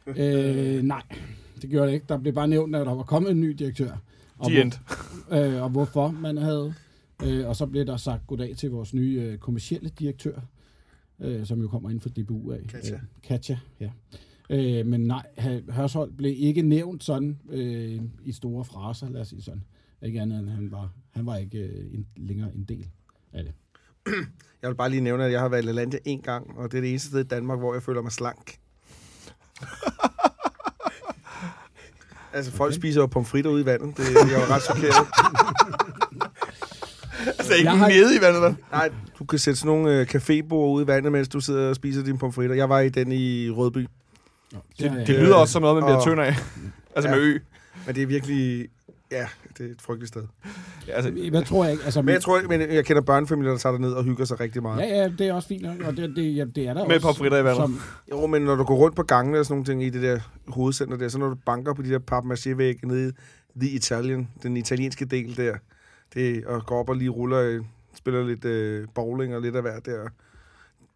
[0.07, 1.03] Øh, nej,
[1.63, 2.07] det gjorde det ikke.
[2.09, 3.91] Der blev bare nævnt, at der var kommet en ny direktør.
[4.39, 4.63] Og, De
[5.29, 6.75] hvor, øh, og hvorfor man havde.
[7.25, 10.41] Øh, og så blev der sagt goddag til vores nye øh, kommercielle direktør,
[11.21, 12.61] øh, som jo kommer ind fra DBU af.
[12.69, 12.95] Katja.
[12.95, 13.91] Øh, Katja, ja.
[14.51, 15.27] Øh, men nej,
[15.69, 19.65] Hørsholm blev ikke nævnt sådan øh, i store fraser, lad os sige sådan.
[20.03, 22.89] Ikke andet end, han var, han var ikke øh, en, længere en del
[23.33, 23.53] af det.
[24.63, 26.79] Jeg vil bare lige nævne, at jeg har været i LaLandia en gang, og det
[26.79, 28.59] er det eneste sted i Danmark, hvor jeg føler mig slank.
[32.35, 33.97] altså, folk spiser jo pomfritter ude i vandet.
[33.97, 35.07] Det jeg er jo ret chokeret.
[37.51, 38.57] Altså ikke Jeg har- nede i vandet, vel?
[38.73, 41.77] Nej, du kan sætte sådan nogle øh, cafébord ude i vandet, mens du sidder og
[41.77, 42.57] spiser dine pomfritter.
[42.57, 43.87] Jeg var i den i Rødby.
[44.53, 46.35] Nå, Det, jeg- det lyder også som noget, man bliver Og- tynd af.
[46.97, 47.15] Altså Ja.
[47.17, 47.39] med ø.
[47.87, 48.69] Men det er virkelig...
[49.13, 49.27] Ja,
[49.59, 50.23] det er et frygteligt sted.
[50.89, 51.85] Ja, altså, Hvad tror jeg ikke?
[51.85, 54.63] Altså, Men jeg tror, men jeg kender børnefamilier, der tager ned og hygger sig rigtig
[54.63, 54.81] meget.
[54.83, 56.95] Ja, ja, det er også fint nok, og det, det, ja, det er der Med
[56.97, 57.07] også.
[57.07, 57.57] pomfritter i vandet.
[57.63, 57.81] Som,
[58.11, 60.19] Jo, men når du går rundt på gangene og sådan nogle ting i det der
[60.49, 63.09] hovedcenter der, så når du banker på de der papmaché-vægge nede
[63.55, 65.55] i The Italian, den italienske del der,
[66.15, 69.63] det, og går op og lige ruller, øh, spiller lidt øh, bowling og lidt af
[69.63, 70.09] hvert der.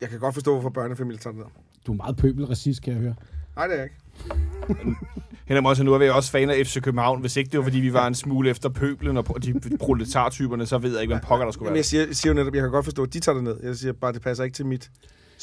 [0.01, 1.45] Jeg kan godt forstå, hvorfor børnefamilier tager ned.
[1.87, 3.15] du er meget pøbelracist, kan jeg høre.
[3.57, 4.97] Nej, det er jeg ikke.
[5.49, 7.21] Henrik Monsen, nu er vi også fan af FC København.
[7.21, 10.79] Hvis ikke det var, fordi vi var en smule efter pøblen og de proletartyperne, så
[10.79, 11.79] ved jeg ikke, hvem pokker der skulle Jamen, være.
[11.79, 13.57] jeg siger, jeg siger jo netop, jeg kan godt forstå, at de tager det ned.
[13.63, 14.91] Jeg siger bare, det passer ikke til mit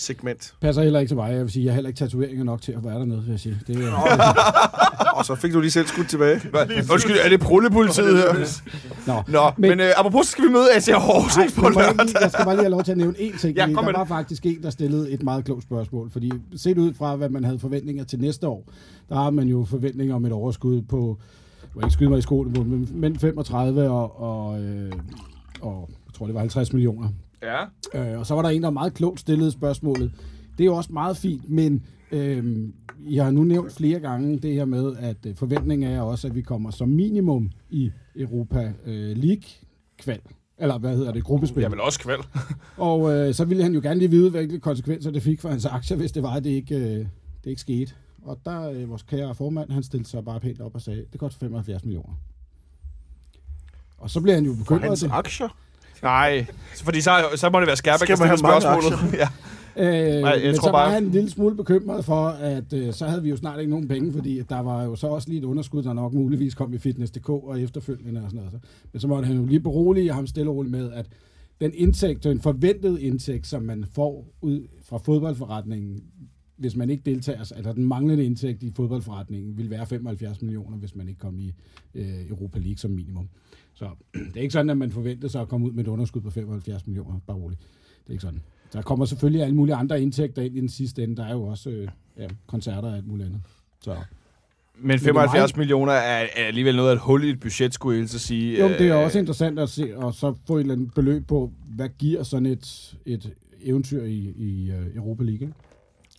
[0.01, 0.53] segment.
[0.61, 1.31] Passer heller ikke til mig.
[1.33, 3.39] Jeg vil sige, jeg har heller ikke tatoveringer nok til at være dernede, vil jeg
[3.39, 3.59] sige.
[3.67, 3.91] Det er,
[5.15, 6.41] Og så fik du lige selv skudt tilbage.
[6.91, 8.61] Undskyld, er det prullepolitiet her?
[9.07, 12.21] Nå, Nå, men, Men- uh, apropos, så skal vi møde AC Horsens på jeg, lørdag.
[12.21, 13.57] jeg skal bare lige have lov til at nævne én ting.
[13.57, 14.07] Ja, kom der var det.
[14.07, 16.09] faktisk en, der stillede et meget klogt spørgsmål.
[16.09, 18.63] Fordi set ud fra, hvad man havde forventninger til næste år,
[19.09, 21.17] der har man jo forventninger om et overskud på,
[21.61, 24.91] jeg vil ikke skyde mig i skoene men 35 og, og, øh,
[25.61, 27.07] og jeg tror, det var 50 millioner.
[27.41, 27.65] Ja.
[28.13, 30.11] Øh, og så var der en, der meget klogt stillede spørgsmålet.
[30.57, 32.69] Det er jo også meget fint, men øh,
[33.09, 36.35] jeg har nu nævnt flere gange det her med, at øh, forventningen er også, at
[36.35, 39.43] vi kommer som minimum i Europa øh, League
[39.97, 40.19] kval.
[40.57, 41.23] Eller hvad hedder det?
[41.23, 41.61] Gruppespil.
[41.61, 42.17] Jeg vil også kvæl.
[42.77, 45.65] Og øh, så ville han jo gerne lige vide, hvilke konsekvenser det fik for hans
[45.65, 47.05] aktier, hvis det var, at det ikke, øh,
[47.43, 47.93] det ikke skete.
[48.23, 51.19] Og der, øh, vores kære formand, han stillede sig bare pænt op og sagde, det
[51.19, 52.13] koster 75 millioner.
[53.97, 54.83] Og så bliver han jo For bekymret.
[54.83, 55.47] hans det- aktier?
[56.03, 56.45] Nej,
[56.75, 59.13] så- fordi så, så må det være stiller have mange spørgsmålet.
[59.21, 59.27] Ja.
[59.77, 62.93] Øh, jeg men tror så var bare- han en lille smule bekymret for, at øh,
[62.93, 65.29] så havde vi jo snart ikke nogen penge, fordi at der var jo så også
[65.29, 68.59] lige et underskud, der nok muligvis kom i Fitness.dk og efterfølgende og sådan noget.
[68.93, 71.05] Men så måtte han jo lige berolige ham stille og roligt med, at
[71.61, 76.03] den indtægt, den forventede indtægt, som man får ud fra fodboldforretningen,
[76.61, 80.95] hvis man ikke deltager, altså den manglende indtægt i fodboldforretningen, vil være 75 millioner, hvis
[80.95, 81.53] man ikke kom i
[81.95, 83.29] øh, Europa League som minimum.
[83.73, 86.21] Så det er ikke sådan, at man forventer sig at komme ud med et underskud
[86.21, 87.61] på 75 millioner, bare roligt.
[88.03, 88.41] Det er ikke sådan.
[88.73, 91.15] Der kommer selvfølgelig alle mulige andre indtægter ind i den sidste ende.
[91.15, 91.87] Der er jo også øh,
[92.17, 93.41] ja, koncerter og alt muligt andet.
[93.81, 93.95] Så.
[94.75, 98.03] Men 75 millioner er, er alligevel noget af et hul i et budget, skulle jeg
[98.03, 98.59] at sige.
[98.59, 101.27] Jo, det er Øh, også interessant at se, og så få et eller andet beløb
[101.27, 103.33] på, hvad giver sådan et, et
[103.63, 105.41] eventyr i, i uh, Europa League.
[105.41, 105.53] Ikke?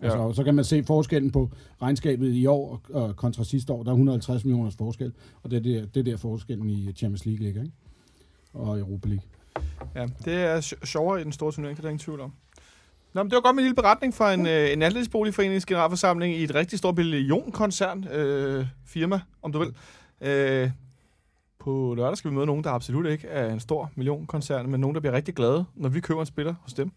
[0.02, 0.24] Altså, Ja.
[0.24, 1.50] og så kan man se forskellen på
[1.82, 3.82] regnskabet i år og, kontra sidste år.
[3.82, 7.26] Der er 150 millioners forskel, og det er der, det er der forskellen i Champions
[7.26, 7.74] League ligger, ikke?
[8.52, 9.24] og Europa League.
[9.94, 12.32] Ja, det er sj- sjovere i den store turnering, det er der ingen tvivl om.
[13.14, 16.34] Nå, men det var godt med en lille beretning fra en, øh, en andelsboligforenings generalforsamling
[16.36, 19.74] i et rigtig stort millionkoncern øh, firma, om du vil.
[20.20, 20.70] Øh,
[21.58, 24.94] på lørdag skal vi møde nogen, der absolut ikke er en stor millionkoncern, men nogen,
[24.94, 26.92] der bliver rigtig glade, når vi køber en spiller hos dem.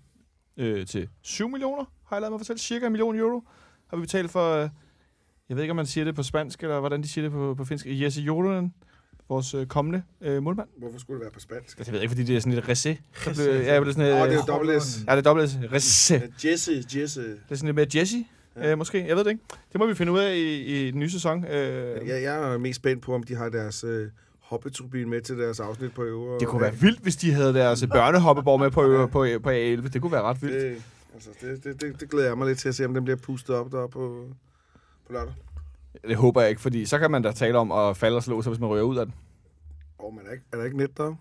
[0.58, 2.60] Øh, til 7 millioner, har jeg lavet mig fortælle.
[2.60, 3.44] Cirka en million euro
[3.88, 4.70] har vi betalt for, øh,
[5.50, 7.56] jeg ved ikke, om man siger det på spansk, eller hvordan de siger det på,
[7.58, 7.86] på finsk.
[7.90, 8.74] Jesse Jolonen,
[9.30, 10.68] vores øh, kommende øh, målmand.
[10.78, 11.78] Hvorfor skulle det være på spansk?
[11.78, 12.90] Altså, Jeg ved ikke, fordi det er sådan lidt ressé.
[13.26, 14.32] Der blev- Ja, det er sådan Åh, lidt...
[14.32, 15.00] det er jo dobbelt S.
[15.08, 15.50] Ja, det er dobbelt
[15.84, 16.12] S.
[16.12, 17.22] Ja, Jesse, Jesse.
[17.30, 18.26] Det er sådan lidt mere Jesse,
[18.56, 18.72] Ja.
[18.72, 19.08] øh, måske.
[19.08, 19.44] Jeg ved det ikke.
[19.72, 21.46] Det må vi finde ud af i, i den nye sæson.
[21.46, 24.10] Øh, Jeg, jeg er mest spændt på, om de har deres øh,
[24.56, 26.40] hoppeturbin med til deres afsnit på øvre.
[26.40, 29.90] det kunne være vildt, hvis de havde deres børnehoppeborg med på, på, på A11.
[29.94, 30.62] Det kunne være ret vildt.
[30.62, 30.82] Det,
[31.14, 33.18] altså, det, det, det, det glæder jeg mig lidt til at se, om den bliver
[33.18, 34.26] pustet op der på,
[35.08, 35.34] på lørdag.
[36.08, 38.42] Det håber jeg ikke, fordi så kan man da tale om at falde og slå
[38.42, 39.16] sig, hvis man ryger ud af den.
[40.00, 41.16] Åh, oh, men er, der ikke, er der ikke net der?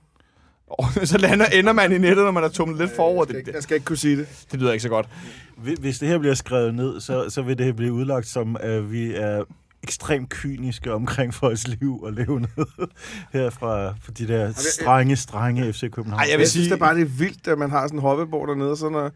[0.66, 3.24] Og så lander, ender man i nettet, når man er tumlet lidt forover.
[3.28, 4.46] Jeg jeg skal ikke kunne sige det.
[4.52, 5.08] det lyder ikke så godt.
[5.56, 8.56] Hvis- Hvis det her bliver skrevet ned, så, så vil det her blive udlagt som,
[8.60, 9.44] at vi er
[9.84, 12.48] ekstremt kyniske omkring folks liv og levende
[13.32, 16.20] her fra, fra de der strenge, strenge FC København.
[16.20, 17.98] Ej, jeg vil jeg synes sige- da bare, det er vildt, at man har sådan
[17.98, 19.10] en hoppebord dernede, og så når,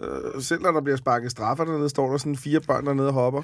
[0.00, 3.14] øh, selv når der bliver sparket straffer dernede, står der sådan fire børn dernede og
[3.14, 3.42] hopper.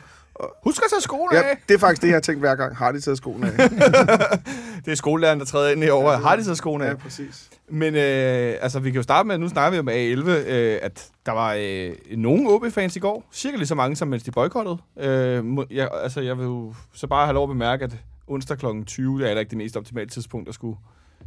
[0.64, 1.57] Husk at tage skoene Ja, af.
[1.68, 2.76] det er faktisk det, jeg har tænkt hver gang.
[2.76, 3.68] Har de taget skoene af?
[4.84, 6.16] Det er skolelæreren, der træder ind i over.
[6.16, 6.91] Har de taget skoene af?
[6.91, 7.51] ja, præcis.
[7.68, 11.09] Men øh, altså, vi kan jo starte med, nu snakker vi om A11, øh, at
[11.26, 14.78] der var øh, nogle OB-fans i går, cirka lige så mange, som mens de boykottede.
[15.01, 18.66] Øh, jeg, altså, jeg vil jo så bare have lov at bemærke, at onsdag kl.
[18.87, 20.76] 20 det er heller ikke det mest optimale tidspunkt at skulle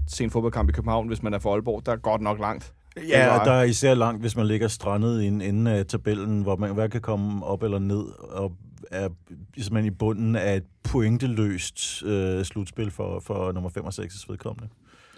[0.07, 1.85] se en fodboldkamp i København, hvis man er for Aalborg.
[1.85, 2.73] Der er godt nok langt.
[3.07, 6.41] Ja, og der er især langt, hvis man ligger strandet i en ende af tabellen,
[6.41, 8.51] hvor man hverken kan komme op eller ned, og
[8.91, 9.09] er
[9.57, 14.69] simpelthen i bunden af et pointeløst øh, slutspil for, for nummer 5 og 6 vedkommende.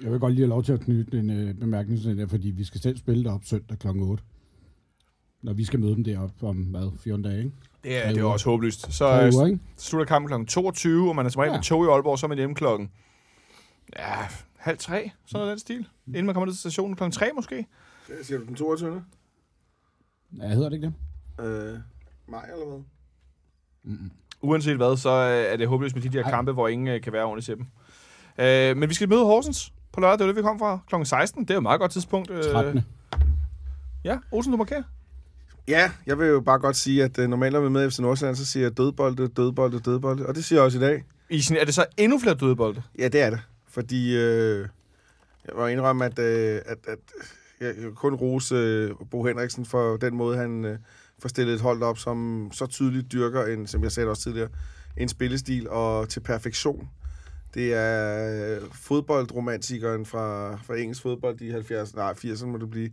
[0.01, 2.27] Jeg vil godt lige have lov til at knytte en øh, bemærkning til det der,
[2.27, 3.87] fordi vi skal selv spille derop søndag kl.
[3.87, 4.23] 8.
[5.41, 7.51] Når vi skal møde dem deroppe om, hvad, 14 dage, ikke?
[7.83, 8.93] Det er, det er også håbløst.
[8.93, 9.59] Så øh, uger, ikke?
[9.77, 10.45] slutter kampen kl.
[10.47, 11.57] 22, og man er som regel Ja.
[11.57, 12.91] med tog i Aalborg, så er man hjemme klokken
[13.99, 14.15] ja,
[14.57, 15.87] halv tre, sådan noget den stil.
[16.07, 17.65] Inden man kommer ned til stationen klokken 3 måske.
[18.07, 19.03] Det Siger du den 22.
[20.37, 20.91] Ja, hedder det ikke
[21.39, 21.45] det?
[21.45, 21.79] Øh,
[22.27, 22.83] maj eller hvad?
[23.83, 24.11] Mm-mm.
[24.41, 26.29] uanset hvad, så øh, er det håbløst med de der Ej.
[26.29, 27.65] kampe, hvor ingen øh, kan være ordentligt til dem.
[28.45, 30.79] Øh, men vi skal møde Horsens på lørdag, det er det, vi kom fra.
[30.89, 30.95] Kl.
[31.03, 32.31] 16, det er jo et meget godt tidspunkt.
[32.31, 32.81] Øh, 13.
[34.03, 34.83] Ja, Olsen, du markerer.
[35.67, 37.99] Ja, jeg vil jo bare godt sige, at normalt når vi er med i FC
[37.99, 40.25] Nordsjælland, så siger jeg dødbolde, dødbolde, dødbolde.
[40.25, 41.03] Og det siger jeg også i dag.
[41.29, 42.81] I sin, er det så endnu flere dødebolde?
[42.99, 43.39] Ja, det er det.
[43.67, 44.67] Fordi øh,
[45.47, 46.99] jeg må indrømme, at, øh, at, at
[47.59, 50.77] jeg, jeg kan kun rose øh, Bo Henriksen for den måde, han øh,
[51.21, 54.49] får stillet et hold op, som så tydeligt dyrker, en, som jeg sagde også tidligere,
[54.97, 56.89] en spillestil og til perfektion.
[57.53, 62.89] Det er øh, fodboldromantikeren fra, fra engelsk fodbold i 70'erne, nej 80'erne må det blive,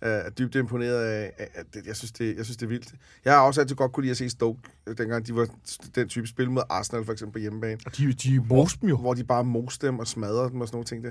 [0.00, 2.94] er dybt imponeret af, at det, jeg, synes, det, jeg synes, det er vildt.
[3.24, 5.48] Jeg har også altid godt kunne lide at se Stoke, øh, dengang de var
[5.94, 8.96] den type spil mod Arsenal for eksempel på hjemmebane Og de, de moste dem jo.
[8.96, 11.10] hvor de bare moste dem og smadrer dem og sådan nogle ting der.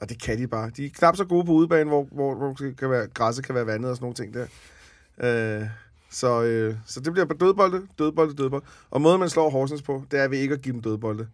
[0.00, 0.70] Og det kan de bare.
[0.70, 3.66] De er knap så gode på udebane, hvor, hvor, hvor kan være, græsset kan være
[3.66, 4.46] vandet og sådan nogle ting der.
[5.60, 5.68] Øh,
[6.14, 8.66] så, øh, så det bliver bare dødbolde, dødbolde, dødbolde.
[8.90, 11.26] Og måden, man slår Horsens på, det er ved ikke at give dem dødbolde.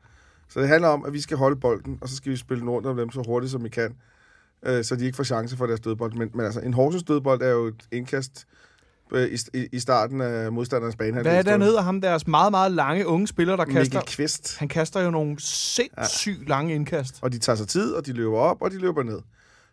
[0.48, 2.70] Så det handler om, at vi skal holde bolden, og så skal vi spille den
[2.70, 3.96] rundt om dem så hurtigt, som vi kan,
[4.62, 6.12] øh, så de ikke får chance for deres dødbold.
[6.12, 8.46] Men, men altså, en Horsens dødbold er jo et indkast
[9.12, 11.22] øh, i, i, i starten af modstanderens bane.
[11.22, 13.98] Hvad er der nede af ham, deres meget, meget lange unge spiller, der kaster?
[13.98, 14.58] Mikkel Kvist.
[14.58, 17.18] Han kaster jo nogle sindssygt lange indkast.
[17.22, 19.20] Og de tager sig tid, og de løber op, og de løber ned.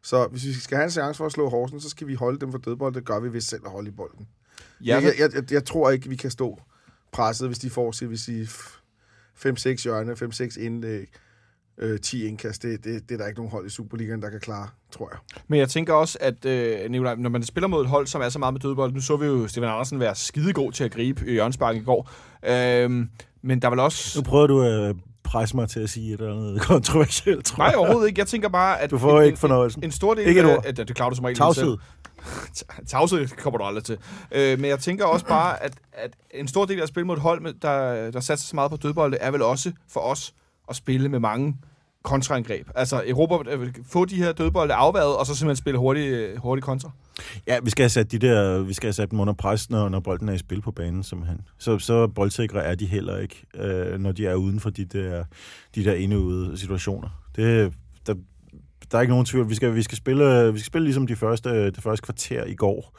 [0.04, 2.40] Så hvis vi skal have en chance for at slå Horsens, så skal vi holde
[2.40, 2.94] dem for dødbold.
[2.94, 4.28] Det gør vi ved selv at holde i bolden.
[4.86, 6.60] Ja, jeg, jeg, jeg, jeg tror ikke, vi kan stå
[7.12, 8.48] presset, hvis de får, skal vi sige,
[9.46, 11.08] 5-6 hjørne, 5-6 indlæg,
[11.78, 12.64] øh, 10 indkast.
[12.64, 15.42] Det, det, det er der ikke nogen hold i Superligaen, der kan klare, tror jeg.
[15.48, 18.30] Men jeg tænker også, at øh, Nicolaj, når man spiller mod et hold, som er
[18.30, 21.28] så meget med dødbold, nu så vi jo Stefan Andersen være skidegod til at gribe
[21.28, 22.12] i Jørgenspark i går.
[22.48, 23.10] Øhm,
[23.42, 24.20] men der er vel også...
[24.20, 27.68] Nu prøver du at presse mig til at sige et eller andet kontroversielt, tror Nej,
[27.68, 27.78] jeg.
[27.78, 28.20] overhovedet ikke.
[28.20, 28.92] Jeg tænker bare, at...
[28.92, 29.84] Du får en, ikke fornøjelsen.
[29.84, 30.58] En, en stor del Ikke af...
[30.66, 31.78] At, det klarer du som regel Tavshed.
[32.54, 32.70] selv.
[32.88, 33.98] Tavshed kommer du aldrig til.
[34.32, 37.16] Øh, men jeg tænker også bare, at, at en stor del af at spille mod
[37.16, 40.34] et hold, med- der, der satser så meget på dødbolde, er vel også for os
[40.70, 41.58] at spille med mange
[42.04, 42.70] kontraangreb.
[42.76, 46.64] Altså Europa, øh, få de her dødbolde afværet, og så simpelthen spille hurtigt øh, hurtig
[46.64, 46.92] kontra.
[47.48, 49.90] Ja, vi skal have sat, de der, vi skal have sat dem under pres, når,
[49.90, 51.42] når bolden er i spil på banen, simpelthen.
[51.58, 55.24] Så, så boldsikre er de heller ikke, øh, når de er uden for de der,
[55.76, 57.10] de der indeude situationer.
[57.36, 57.74] Det,
[58.08, 58.16] der,
[58.92, 59.50] der er ikke nogen tvivl.
[59.50, 62.56] Vi skal, vi skal, spille, vi skal spille ligesom de første, det første kvarter i
[62.56, 62.98] går,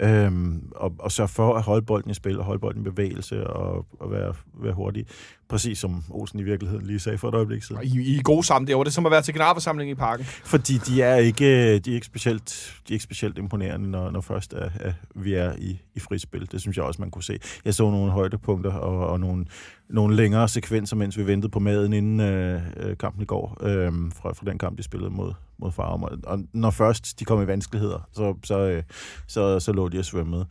[0.00, 3.46] øhm, og, og sørge for at holde bolden i spil, og holde bolden i bevægelse,
[3.46, 5.06] og, og være, være hurtig.
[5.50, 7.82] Præcis som Olsen i virkeligheden lige sagde for et øjeblik siden.
[7.82, 8.84] I, I er gode sammen derovre.
[8.84, 10.24] Det er som at være til generalforsamling i parken.
[10.24, 14.20] Fordi de er ikke, de er ikke, specielt, de er ikke specielt imponerende, når, når
[14.20, 16.48] først er, er, vi er i, i frispil.
[16.52, 17.38] Det synes jeg også, man kunne se.
[17.64, 19.46] Jeg så nogle højdepunkter og, og nogle,
[19.88, 23.92] nogle længere sekvenser, mens vi ventede på maden inden øh, øh, kampen i går, øh,
[24.22, 26.02] fra, fra den kamp, de spillede mod, mod Farum.
[26.02, 28.82] Og, og når først de kom i vanskeligheder, så, så, øh,
[29.26, 30.46] så, så lå de og svømmede.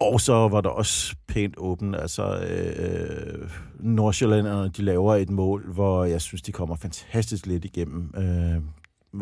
[0.00, 1.94] Og så var der også pænt åben.
[1.94, 8.14] Altså, øh, Nordsjællanderne, de laver et mål, hvor jeg synes, de kommer fantastisk lidt igennem.
[8.16, 8.62] Øh,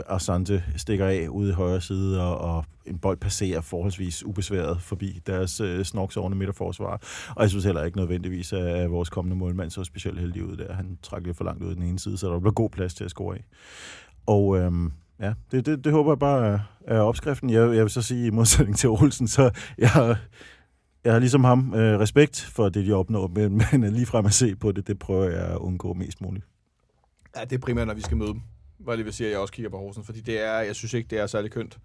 [0.09, 5.20] Asante stikker af ude i højre side, og, og en bold passerer forholdsvis ubesværet forbi
[5.27, 7.03] deres øh, snorksovende midterforsvar.
[7.37, 10.72] Og jeg synes heller ikke nødvendigvis, at vores kommende målmand så specielt heldig ud der.
[10.72, 12.95] Han trak lidt for langt ud i den ene side, så der blev god plads
[12.95, 13.45] til at score af.
[14.27, 14.72] Og øh,
[15.20, 17.51] ja, det, det, det håber jeg bare er, opskriften.
[17.51, 20.16] Jeg, jeg vil så sige, i modsætning til Olsen, så jeg
[21.07, 24.57] jeg har ligesom ham øh, respekt for det, de opnår, men, men ligefrem at se
[24.57, 26.45] på det, det prøver jeg at undgå mest muligt.
[27.37, 28.41] Ja, det er primært, når vi skal møde dem.
[28.79, 30.75] Hvor jeg lige vil sige, at jeg også kigger på Horsens, fordi det er, jeg
[30.75, 31.79] synes ikke, det er særlig kønt.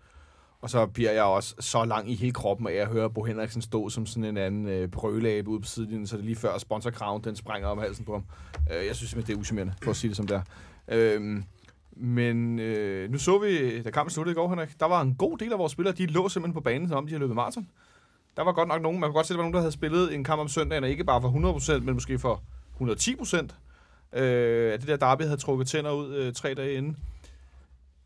[0.61, 3.61] Og så bliver jeg også så lang i hele kroppen, at jeg hører Bo Henriksen
[3.61, 6.57] stå som sådan en anden øh, brølabe ude på sidelinjen, så det er lige før
[6.57, 8.23] sponsorkraven, den springer om halsen på ham.
[8.71, 10.41] Øh, jeg synes simpelthen, det er usimmerende, for at sige det som det er.
[10.87, 11.43] Øh,
[11.95, 15.37] men øh, nu så vi, da kampen sluttede i går, Henrik, der var en god
[15.37, 17.67] del af vores spillere, de lå simpelthen på banen, som om de havde løbet maraton.
[18.37, 19.71] Der var godt nok nogen, man kunne godt se, at der var nogen, der havde
[19.71, 22.41] spillet en kamp om søndagen, og ikke bare for 100%, men måske for
[22.81, 24.19] 110%.
[24.19, 26.97] Øh, at det der derby havde trukket tænder ud øh, tre dage inden.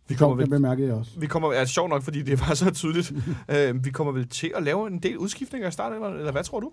[0.08, 1.20] Vi kommer, Sjovt, det vel, bemærkede jeg også.
[1.20, 3.14] vi kommer, er sjovt nok, fordi det var så tydeligt.
[3.56, 6.44] øh, vi kommer vel til at lave en del udskiftninger i starten, eller, eller hvad
[6.44, 6.72] tror du?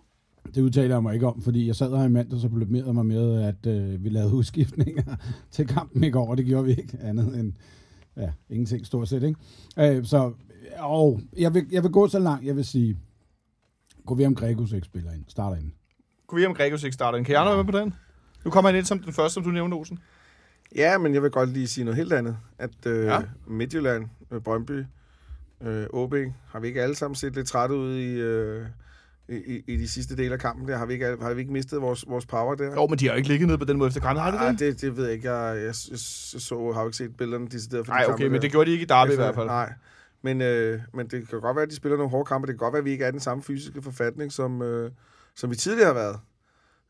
[0.55, 3.07] Det udtaler jeg mig ikke om, fordi jeg sad her i mandag, så problemerede mig
[3.07, 5.17] med, at øh, vi lavede udskiftninger
[5.51, 7.53] til kampen i går, og det gjorde vi ikke andet end
[8.17, 9.23] ja, ingenting stort set.
[9.23, 9.97] Ikke?
[9.97, 10.33] Øh, så
[10.79, 12.97] og jeg, vil, jeg vil gå så langt, jeg vil sige,
[14.07, 15.71] gå vi om Gregus ikke spiller ind, starter ind.
[16.27, 17.23] Kunne vi om Gregos ikke starter?
[17.23, 17.95] Kan jeg være med på den?
[18.45, 19.99] Nu kommer han ind som den første, som du nævnte, Olsen.
[20.77, 22.37] Ja, men jeg vil godt lige sige noget helt andet.
[22.59, 23.15] At øh, Ja.
[23.15, 23.21] ja.
[23.47, 24.85] Midtjylland, øh, Brøndby,
[25.63, 26.15] øh, OB,
[26.49, 28.67] har vi ikke alle sammen set lidt trætte ud i, øh,
[29.29, 30.77] i, i, de sidste dele af kampen der?
[30.79, 32.73] Har vi ikke, har vi ikke mistet vores, vores power der?
[32.75, 34.37] Jo, men de har jo ikke ligget nede på den måde efter kampen, har de
[34.37, 34.59] Nej, det?
[34.61, 35.33] det, det ved jeg ikke.
[35.33, 35.99] Jeg, jeg, jeg, jeg
[36.41, 38.41] så, har jo ikke set billederne decideret for Nej, okay, men der.
[38.41, 39.47] det gjorde de ikke i derby i hvert fald.
[39.47, 39.73] Nej,
[40.23, 42.47] men, øh, men det kan godt være, at de spiller nogle hårde kampe.
[42.47, 44.91] Det kan godt være, at vi ikke er den samme fysiske forfatning, som, øh,
[45.35, 46.21] som vi tidligere har været.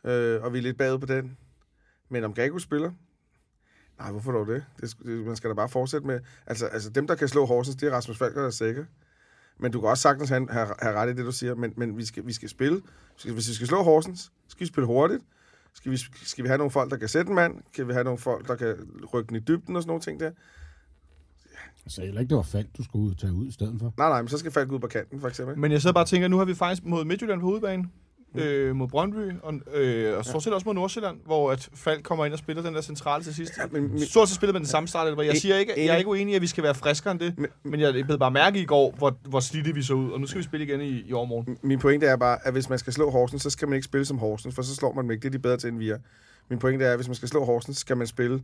[0.05, 1.37] øh, og vi er lidt bagud på den.
[2.09, 2.91] Men om Gago spiller?
[3.99, 4.65] Nej, hvorfor dog det?
[4.81, 6.21] det, det man skal da bare fortsætte med...
[6.47, 8.87] Altså, altså dem, der kan slå Horsens, det er Rasmus Falker er Sække.
[9.59, 11.55] Men du kan også sagtens have, have, have ret i det, du siger.
[11.55, 12.83] Men, men vi, skal, vi skal spille.
[13.17, 15.23] Skal, hvis vi skal slå Horsens, skal vi spille hurtigt.
[15.75, 17.63] Skal vi, skal vi have nogle folk, der kan sætte en mand?
[17.75, 18.77] Kan vi have nogle folk, der kan
[19.15, 20.31] rykke den i dybden og sådan nogle ting der?
[21.85, 23.93] Jeg sagde heller ikke, det var faldt, du skulle tage ud i stedet for.
[23.99, 25.59] Nej, nej, men så skal Falk ud på kanten, for eksempel.
[25.59, 27.93] Men jeg sidder bare og tænker, nu har vi faktisk mod Midtjylland på hovedbanen,
[28.35, 32.25] øh, mod Brøndby, og, øh, og stort set også mod Nordsjælland, hvor at Falk kommer
[32.25, 33.53] ind og spiller den der centrale til sidst.
[33.59, 35.25] Ja, men, men, Stort set spiller med den samme start, eller hvad?
[35.25, 37.35] Jeg siger ikke, jeg er ikke uenig i, at vi skal være friskere end det,
[37.39, 40.21] Men- men jeg blev bare mærke i går, hvor, hvor slidte vi så ud, og
[40.21, 41.57] nu skal vi spille igen i, i overmorgen.
[41.63, 44.05] min pointe er bare, at hvis man skal slå Horsens, så skal man ikke spille
[44.05, 45.23] som Horsens, for så slår man dem ikke.
[45.23, 45.99] Det er de bedre til, end vi er.
[46.51, 48.43] Min pointe er, at hvis man skal slå Horsens, skal man spille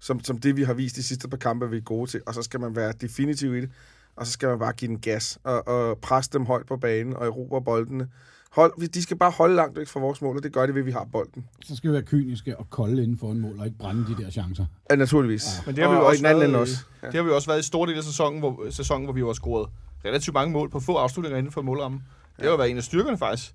[0.00, 2.20] som, som det, vi har vist de sidste par kampe, vi er gode til.
[2.26, 3.70] Og så skal man være definitiv i det.
[4.16, 7.16] Og så skal man bare give den gas og, og presse dem højt på banen
[7.16, 8.08] og erobre boldene.
[8.50, 10.80] Hold, de skal bare holde langt væk fra vores mål, og det gør de ved,
[10.80, 11.44] at vi har bolden.
[11.62, 14.22] Så skal vi være kyniske og kolde inden for en mål, og ikke brænde de
[14.22, 14.66] der chancer.
[14.90, 15.44] Ja, naturligvis.
[15.66, 16.76] Men det har vi jo og også anden været, ende øh, også.
[17.02, 17.06] Ja.
[17.06, 19.20] Det har vi jo også været i store del af sæsonen, hvor, sæsonen, hvor vi
[19.20, 19.70] har scoret
[20.04, 22.02] relativt mange mål på få afslutninger inden for målrammen.
[22.36, 23.54] Det har jo været en af styrkerne faktisk.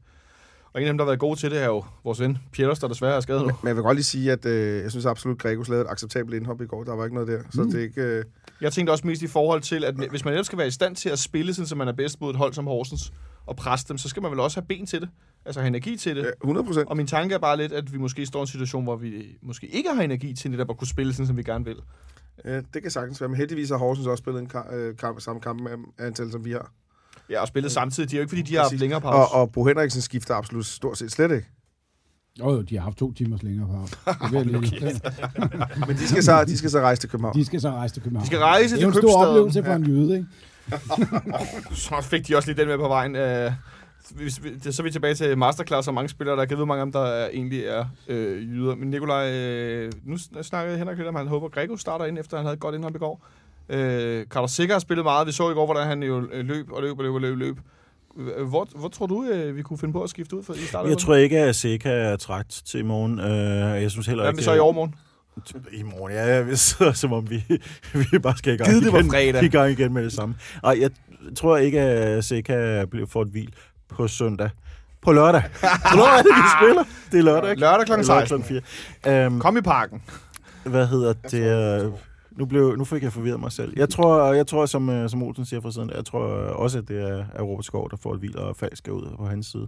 [0.73, 2.79] Og en af dem, der har været gode til det, er jo vores ven Pieters,
[2.79, 3.47] der desværre er skadet nu.
[3.63, 5.91] Men jeg vil godt lige sige, at øh, jeg synes absolut, at Gregos lavede et
[5.91, 6.83] acceptabelt indhop i går.
[6.83, 7.41] Der var ikke noget der.
[7.51, 7.71] Så Mm.
[7.71, 8.01] det er ikke...
[8.01, 8.23] Øh,
[8.61, 10.95] Jeg tænkte også mest i forhold til, at hvis man ellers skal være i stand
[10.95, 13.13] til at spille, sådan, så man er bedst mod et hold som Horsens,
[13.45, 15.09] og presse dem, så skal man vel også have ben til det.
[15.45, 16.25] Altså have energi til det.
[16.25, 16.87] øh, 100 procent.
[16.89, 19.37] Og min tanke er bare lidt, at vi måske står i en situation, hvor vi
[19.41, 21.75] måske ikke har energi til netop at kunne spille, sådan som vi gerne vil.
[22.45, 23.27] Ja, det kan sagtens være.
[23.29, 26.45] Men heldigvis har Horsens også spillet en kamp, øh, kamp, samme kamp med antal, som
[26.45, 26.71] vi har.
[27.29, 28.11] Ja, og spillet samtidig.
[28.11, 29.33] De er jo ikke, fordi de har haft længere pause.
[29.33, 31.47] Og, og Bo Henriksen skifter absolut stort set slet ikke.
[32.39, 33.73] Jo, jo, de har haft to timers længere på.
[34.07, 34.31] Det
[35.87, 37.35] Men de skal så, de skal så rejse til København.
[37.35, 38.21] De skal så rejse til København.
[38.23, 40.27] De skal rejse Det er jo til en stor oplevelse for en jyde, ikke?
[41.75, 43.15] Så fik de også lige den med på vejen.
[43.15, 43.51] Øh,
[44.15, 46.65] hvis vi- det- så er vi tilbage til masterclass og mange spillere, der kan vide,
[46.65, 48.75] mange af dem, der er, egentlig er øh, jyder.
[48.75, 52.05] Men Nikolaj, øh, nu sn- snakkede Henrik lidt om, at han håber, at Grego starter
[52.05, 53.25] ind, efter han havde et godt indhop i går.
[53.69, 55.27] Øh, Carlos Sikker har spillet meget.
[55.27, 57.37] Vi så i går, hvordan han jo øh, løb og løb og løb og løb.
[57.37, 57.57] løb.
[58.17, 60.57] Øh, Hvor, hvor tror du, øh, vi kunne finde på at skifte ud for i
[60.57, 60.89] starten?
[60.89, 63.19] Jeg tror ikke, at Seca er træt til i morgen.
[63.19, 64.37] Øh, jeg synes heller Hvad ikke...
[64.37, 64.95] med så i overmorgen?
[65.73, 67.43] I morgen, ja, jeg sidder som om vi,
[68.11, 69.43] vi bare skal i gang Gid det var igen, fredag.
[69.47, 70.35] i gang igen med det samme.
[70.63, 70.89] Ej, jeg
[71.35, 73.53] tror ikke, at Seca bliver for et hvil
[73.89, 74.49] på søndag.
[75.01, 75.43] På lørdag.
[75.61, 76.83] På lørdag, er det, vi spiller.
[77.11, 77.59] Det er lørdag, ikke?
[77.59, 77.91] Lørdag kl.
[77.91, 78.41] Lørdag 16.
[78.43, 78.61] klokken
[79.03, 79.27] 4.
[79.27, 80.01] Um, Kom i parken.
[80.63, 81.93] hvad hedder det?
[82.39, 83.73] Nu, blev, nu fik jeg forvirret mig selv.
[83.75, 86.77] Jeg tror, jeg tror som, øh, som Olsen siger fra siden, jeg tror øh, også,
[86.77, 89.47] at det er, er Robert Skov, der får et hvil, og falsk ud på hans
[89.47, 89.67] side.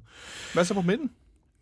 [0.54, 1.10] Hvad så på midten?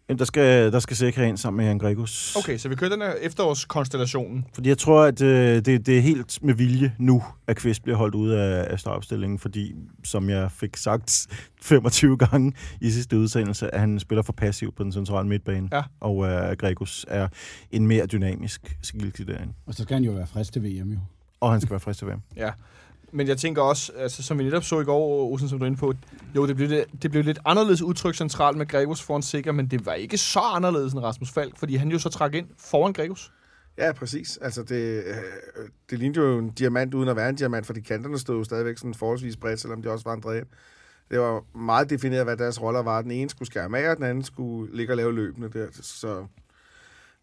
[0.09, 2.35] Jamen, der skal, der skal Seca ind sammen med Jan Gregus.
[2.35, 4.45] Okay, så vi kører den her efterårskonstellationen.
[4.53, 7.97] Fordi jeg tror, at øh, det, det er helt med vilje nu, at Kvist bliver
[7.97, 11.27] holdt ude af, af startopstillingen, fordi, som jeg fik sagt
[11.61, 15.81] 25 gange i sidste udsendelse, at han spiller for passivt på den centrale midtbane, Ja.
[15.99, 17.27] og at Gregus er
[17.71, 19.53] en mere dynamisk skildtid derinde.
[19.65, 20.99] Og så skal han jo være frisk til VM, jo.
[21.39, 22.21] Og han skal være frisk til VM.
[22.35, 22.51] Ja.
[23.11, 25.67] Men jeg tænker også, altså, som vi netop så i går, Olsen, som du er
[25.67, 25.93] inde på,
[26.35, 29.67] jo, det blev, lidt, det blev lidt anderledes udtryk centralt med Gregus foran Sikker, men
[29.67, 32.93] det var ikke så anderledes end Rasmus Falk, fordi han jo så trak ind foran
[32.93, 33.31] Gregus.
[33.77, 34.37] Ja, præcis.
[34.41, 35.15] Altså, det, øh,
[35.89, 38.77] det lignede jo en diamant uden at være en diamant, fordi kanterne stod jo stadigvæk
[38.77, 40.45] sådan forholdsvis bredt, selvom de også var en ind.
[41.11, 43.01] Det var meget defineret, hvad deres roller var.
[43.01, 45.67] Den ene skulle skære med, og den anden skulle ligge og lave løbende der.
[45.71, 46.25] Så,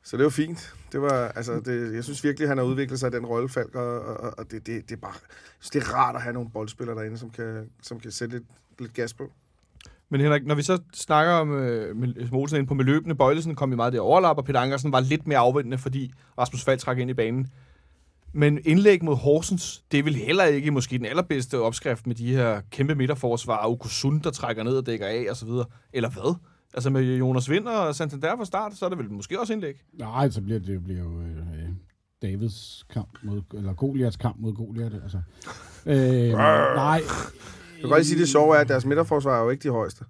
[0.07, 0.75] så det var fint.
[0.93, 3.75] Det var, altså, det, jeg synes virkelig, han har udviklet sig i den rolle, Falk,
[3.75, 5.15] og, og, og det, det, det, er bare,
[5.61, 8.45] synes, det er rart at have nogle boldspillere derinde, som kan, som kan sætte lidt,
[8.79, 9.33] lidt gas på.
[10.09, 13.55] Men Henrik, når vi så snakker om, øh, med, som ind på med løbende, Bøjlesen
[13.55, 16.81] kom i meget det overlap, og Peter Ankersen var lidt mere afvendende, fordi Rasmus Falk
[16.81, 17.49] trak ind i banen.
[18.33, 22.35] Men indlæg mod Horsens, det er vel heller ikke måske den allerbedste opskrift med de
[22.35, 25.49] her kæmpe midterforsvar, Okusun, der trækker ned og dækker af osv.
[25.93, 26.37] Eller hvad?
[26.75, 29.75] Altså med Jonas Vind og Santander fra start, så er det vel måske også indlæg.
[29.93, 31.69] Nej, så bliver det, bliver jo øh,
[32.23, 35.19] Davids kamp mod, eller Goliaths kamp mod Goliath, altså.
[35.87, 35.97] Øh,
[36.33, 36.93] nej.
[36.95, 39.73] Jeg kan godt lige sige, det sjove er, at deres midterforsvar er jo ikke de
[39.73, 40.05] højeste.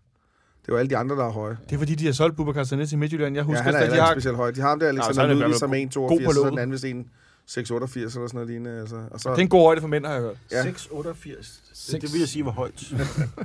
[0.62, 1.56] Det er jo alle de andre, der er høje.
[1.68, 3.34] Det er fordi, de har solgt Bubakar Sané til Midtjylland.
[3.36, 4.12] Jeg Ja, husker, han er ja, heller de ikke har...
[4.14, 4.50] specielt høj.
[4.50, 6.50] De har ham der, er Alexander det Ludvig, som er 1,82, god på og så
[6.50, 7.08] den anden vist en
[7.50, 8.80] 6,88 eller sådan noget lignende.
[8.80, 8.96] Altså.
[9.10, 10.36] Og så, Det er en god højde for mænd, har jeg hørt.
[10.52, 10.62] Ja.
[10.62, 11.92] 6,88.
[11.92, 12.92] Det, det vil jeg sige var højt.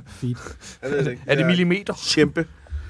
[0.06, 0.36] Feet.
[0.82, 1.22] jeg ved det ikke.
[1.26, 1.94] Er det Ja, millimeter?
[2.14, 2.46] Kæmpe.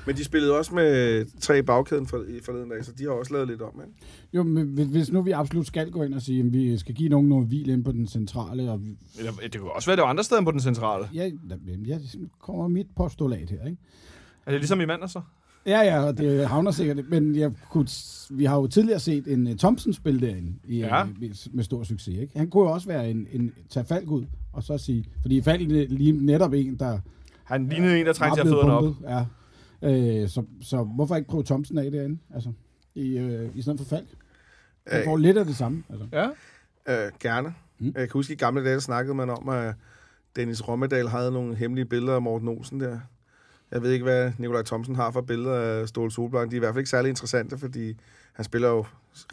[0.06, 3.10] Men de spillede også med tre i bagkæden for, i forleden dag, så de har
[3.10, 3.80] også lavet lidt om.
[3.86, 4.06] Ikke?
[4.34, 7.08] Jo, men hvis- nu vi absolut skal gå ind og sige, at vi skal give
[7.08, 10.02] nogen noget hvil ind på den centrale, og vi, Eller, det kunne også være, det
[10.02, 11.04] var andre steder end på den centrale.
[11.14, 11.30] ja,
[11.86, 12.00] jeg
[12.40, 13.78] kommer mit postulat her, ikke?
[14.46, 15.20] Er det ligesom i mandag så?
[15.66, 17.86] Ja, ja, og det havner sikkert, men jeg kunne,
[18.30, 20.96] vi har jo tidligere set en uh, Thompson spille derinde i, Ja.
[20.98, 21.04] ja.
[21.20, 22.14] med, med stor succes.
[22.18, 22.38] Ikke?
[22.38, 25.60] Han kunne jo også være en, en tage Falk ud, og så sige, fordi Falk
[25.90, 26.98] lige netop en, der
[27.44, 28.94] Han lignede en, der trængte til at fødderne op.
[29.02, 29.24] Ja.
[29.82, 32.18] Øh, så, så hvorfor ikke prøve Thomsen af derinde?
[32.34, 32.52] Altså,
[32.94, 34.08] i, øh, i stedet for Falk.
[34.86, 35.82] Han Øh, får lidt af det samme.
[35.90, 36.06] Altså.
[36.12, 36.28] Ja.
[37.06, 37.54] Øh, gerne.
[37.78, 37.86] Mm.
[37.86, 39.74] Jeg kan huske, i gamle dage snakkede man om, at
[40.36, 42.98] Dennis Rommedal havde nogle hemmelige billeder af Morten Olsen der.
[43.70, 46.50] Jeg ved ikke, hvad Nikolaj Thomsen har for billeder af Ståle Solblanc.
[46.50, 47.96] De er i hvert fald ikke særlig interessante, fordi
[48.32, 48.84] han spiller jo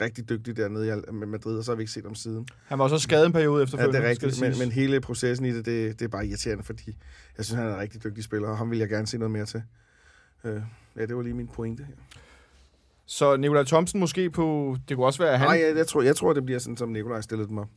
[0.01, 2.47] rigtig dygtigt dernede i Madrid, og så har vi ikke set ham siden.
[2.67, 3.99] Han var også skadet en periode Ja, efterfølgende.
[3.99, 6.97] det er rigtigt, men, men hele processen i det, det, det er bare irriterende, fordi
[7.37, 9.31] jeg synes, han er en rigtig dygtig spiller, og ham vil jeg gerne se noget
[9.31, 9.63] mere til.
[10.43, 10.61] Øh,
[10.95, 11.93] ja, det var lige min pointe her.
[13.05, 14.77] Så Nikolaj Thomsen måske på...
[14.89, 15.47] Det kunne også være, han...
[15.47, 17.69] Nej, jeg, jeg, tror, jeg tror, det bliver sådan, som Nikolaj stillede dem op.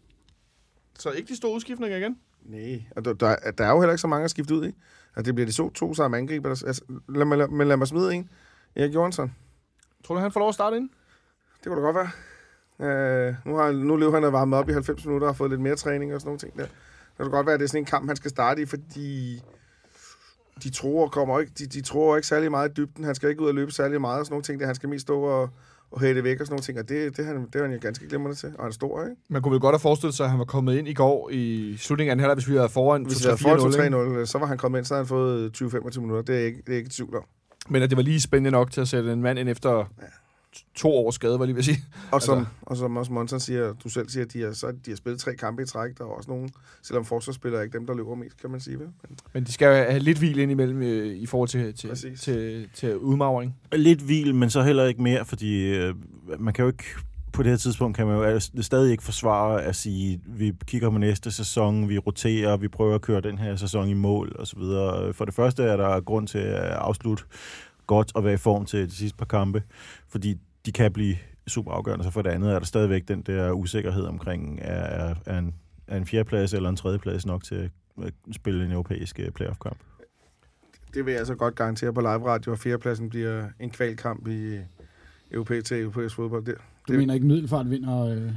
[0.99, 2.19] Så ikke de store udskiftninger igen?
[2.43, 4.75] Nej, og der, der, der er jo heller ikke så mange at skifte ud i.
[5.17, 6.49] Altså, det bliver de to, to samme angriber.
[6.49, 8.31] Der, altså, lad, mig, lad, men lad mig smide en.
[8.77, 9.35] Erik Jørgensen.
[10.05, 10.91] Tror du, han får lov at starte ind?
[11.65, 12.11] Det kunne da godt være.
[12.81, 15.51] Øh, nu, har, nu lever han og varmet op i 90 minutter og har fået
[15.51, 16.63] lidt mere træning og sådan nogle ting der.
[16.63, 19.41] Det kan godt være, at det er sådan en kamp, han skal starte i, fordi
[20.63, 23.05] de tror, kommer ikke, de, de tror ikke særlig meget i dybden.
[23.05, 24.61] Han skal ikke ud og løbe særlig meget og sådan nogle ting.
[24.61, 24.67] Der.
[24.67, 25.49] Han skal mest stå og,
[25.91, 26.79] og hætte væk og sådan nogle ting.
[26.79, 28.49] Og det, det, han, det er han jo ganske glimrende til.
[28.49, 29.17] Og han er stor, ikke?
[29.29, 31.77] Man kunne vel godt have forestillet sig, at han var kommet ind i går i
[31.79, 34.21] slutningen af den halvleg, hvis vi havde foran Hvis vi havde 2-3-4-0.
[34.21, 36.23] 2-3-0, så var han kommet ind, så havde han fået 20-25 minutter.
[36.23, 37.25] Det er ikke, det er ikke tvivl om.
[37.69, 39.85] Men at det var lige spændende nok til at sætte en mand ind efter
[40.75, 41.85] to års skade, var jeg lige ved at sige.
[42.13, 44.67] Og som, Altså- og som også Monson siger, du selv siger, at de har, så,
[44.87, 45.99] de har spillet tre kampe i træk.
[45.99, 46.51] Der er også nogen,
[46.83, 48.79] selvom forsvarsspillere er ikke dem, der løber mest, kan man sige.
[48.79, 48.89] Vel?
[49.09, 51.89] Men, Men de skal jo have lidt hvil ind imellem øh, i forhold til, til,
[51.89, 52.21] Præcis.
[52.21, 53.57] til, til udmagring.
[53.73, 55.95] Lidt hvil, men så heller ikke mere, fordi øh,
[56.39, 56.85] man kan jo ikke
[57.33, 60.99] på det her tidspunkt kan man jo stadig ikke forsvare at sige, vi kigger på
[60.99, 64.59] næste sæson, vi roterer, vi prøver at køre den her sæson i mål osv.
[65.13, 67.25] For det første er der grund til at afslutte
[67.87, 69.63] godt og være i form til de sidste par kampe,
[70.09, 71.17] fordi de kan blive
[71.47, 72.05] super afgørende.
[72.05, 75.55] Så for det andet er der stadigvæk den der usikkerhed omkring, er, er, en,
[75.87, 77.71] er en fjerdeplads eller en tredjeplads nok til
[78.03, 79.77] at spille en europæisk øh, playoff-kamp.
[80.95, 84.59] det vil jeg så godt garantere på live radio, at fjerdepladsen bliver en kvalkamp i
[85.31, 86.45] europæisk til europæisk fodbold.
[86.45, 86.55] Det,
[86.89, 88.07] Du det, mener ikke, Middelfart vinder...
[88.07, 88.31] Øh,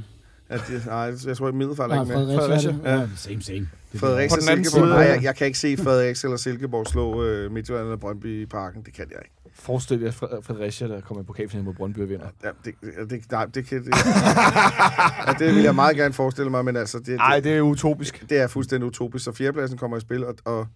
[0.48, 2.36] at det, nej, jeg tror ikke, Middelfart er nej, ikke med.
[2.38, 2.70] Fredericia.
[2.70, 3.00] Fredericia, er det?
[3.00, 3.00] ja.
[3.00, 3.68] Ja, same, same.
[3.96, 4.88] Det Fredericia På og den anden Silkeborg.
[4.88, 8.42] side- Nej, jeg, jeg, kan ikke se Fredericia eller Silkeborg slå øh, Midtjylland eller Brøndby
[8.42, 8.82] i parken.
[8.82, 9.34] Det kan jeg ikke.
[9.54, 12.26] Forestil jer Fred- Fredericia, der kommer i pokalfinalen mod Brøndby og vinder.
[12.44, 12.74] Ja, det,
[13.10, 13.92] det, nej, det, kan, det,
[15.26, 16.98] ja, det vil jeg meget gerne forestille mig, men altså...
[16.98, 18.24] Det, Nej, det, det er utopisk.
[18.30, 19.24] det er fuldstændig utopisk.
[19.24, 20.66] Så fjerdepladsen kommer i spil, og, og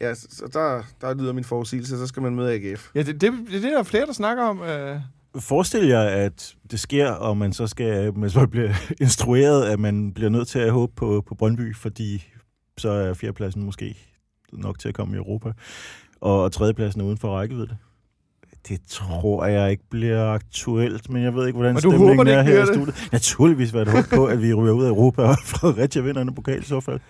[0.00, 2.90] ja, så så der, der lyder min forudsigelse, så skal man møde AGF.
[2.94, 4.62] Ja, det, det, det er det, der er flere, der snakker om.
[4.62, 4.96] Øh,
[5.40, 10.12] Forestil jer, at det sker, og man så skal man så bliver instrueret, at man
[10.12, 12.33] bliver nødt til at håbe på, på Brøndby, fordi
[12.78, 13.96] så er fjerdepladsen måske
[14.52, 15.52] nok til at komme i Europa,
[16.20, 17.76] og tredjepladsen er uden for rækkevidde.
[18.68, 22.42] Det tror jeg ikke bliver aktuelt, men jeg ved ikke, hvordan stemningen håber, det er
[22.42, 22.68] her i det?
[22.68, 23.08] studiet.
[23.12, 26.34] Naturligvis jeg da håbe på, at vi ryger ud af Europa, og Fredericia vinder en
[26.34, 27.00] pokal i så fald.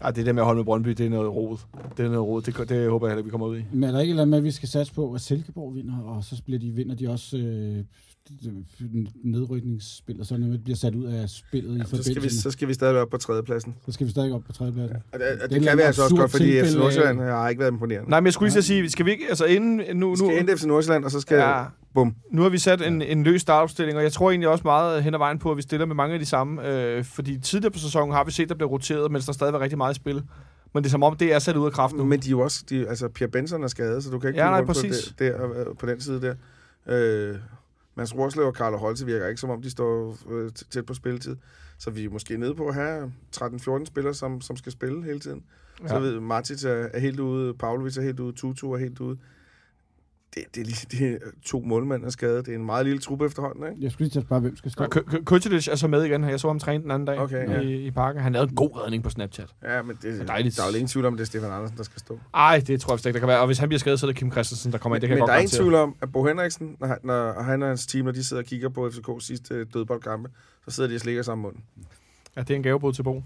[0.00, 1.56] Ej, det der med at holde med Brøndby, det er noget rod.
[1.96, 2.42] Det er noget rod.
[2.42, 3.62] Det, det håber jeg heller vi kommer ud i.
[3.72, 5.74] Men er der ikke et eller andet med, at vi skal satse på, at Silkeborg
[5.74, 7.84] vinder, og så bliver de, vinder de også øh,
[9.24, 12.40] nedrykningsspil, og så når det bliver sat ud af spillet i Så skal, vi, forbindelse.
[12.42, 13.74] så skal vi stadig op på tredjepladsen.
[13.86, 14.96] Så skal vi stadig op på tredjepladsen.
[15.12, 17.48] Og det, og Det det et kan vi altså også godt, fordi FC Nordsjælland har
[17.48, 18.10] ikke været imponerende.
[18.10, 20.16] Nej, men jeg skulle lige at sige, skal vi ikke, altså inden, nu, Vi nu,
[20.16, 21.36] skal hente FC Nordsjælland, og så skal...
[21.36, 21.64] ja,
[21.98, 22.14] Bum.
[22.30, 25.14] nu har vi sat en, en løs startopstilling, og jeg tror egentlig også meget hen
[25.14, 27.78] ad vejen på, at vi stiller med mange af de samme, øh, fordi tidligere på
[27.78, 30.22] sæsonen har vi set, der bliver roteret, mens der stadig var rigtig meget i spil.
[30.74, 32.04] Men det er som om, det er sat ud af kraft nu.
[32.04, 32.64] Men de er jo også...
[32.70, 34.64] De, altså, Pierre Benson er skadet, så du kan ikke Ja, nej.
[34.64, 36.34] På, det, der, øh, på den side der.
[36.86, 37.36] Øh,
[37.94, 41.36] Mads Rorslev og Carlo Holte virker ikke, som om de står øh, tæt på spilletid.
[41.78, 45.20] Så vi er måske nede på at have 13-14 spillere, som, som skal spille hele
[45.20, 45.42] tiden.
[45.82, 45.88] Ja.
[45.88, 49.18] Så ved Martic er, er helt ude, Pavlovic er helt ude, Tutu er helt ude.
[50.34, 52.46] Det, det, er lige, det er to målmænd er skadet.
[52.46, 53.82] Det er en meget lille truppe efterhånden, ikke?
[53.84, 54.84] Jeg skulle lige til at spørge, hvem skal stå.
[54.84, 56.24] Og K- K- Kucilic er så med igen.
[56.24, 57.50] Jeg så ham træne den anden dag Okay, i,
[57.80, 57.86] ja.
[57.86, 58.22] i parken.
[58.22, 59.46] Han lavede en god redning på Snapchat.
[59.62, 60.56] Ja, men det, er dejligt.
[60.56, 62.18] der er jo ingen tvivl om, at det er Stefan Andersen, der skal stå.
[62.34, 63.40] Ej, det tror jeg ikke, der kan være.
[63.40, 65.00] Og hvis han bliver skadet, så er det Kim Christensen, der kommer ind.
[65.00, 67.42] Det kan men jeg der er ingen tvivl om, at Bo Henriksen, når han, når
[67.42, 70.30] han og hans team, når de sidder og kigger på FCK's sidste dødboldkampe,
[70.68, 71.60] så sidder de og slikker sammen munden.
[72.36, 73.22] Ja, det er en gavebod til Bo.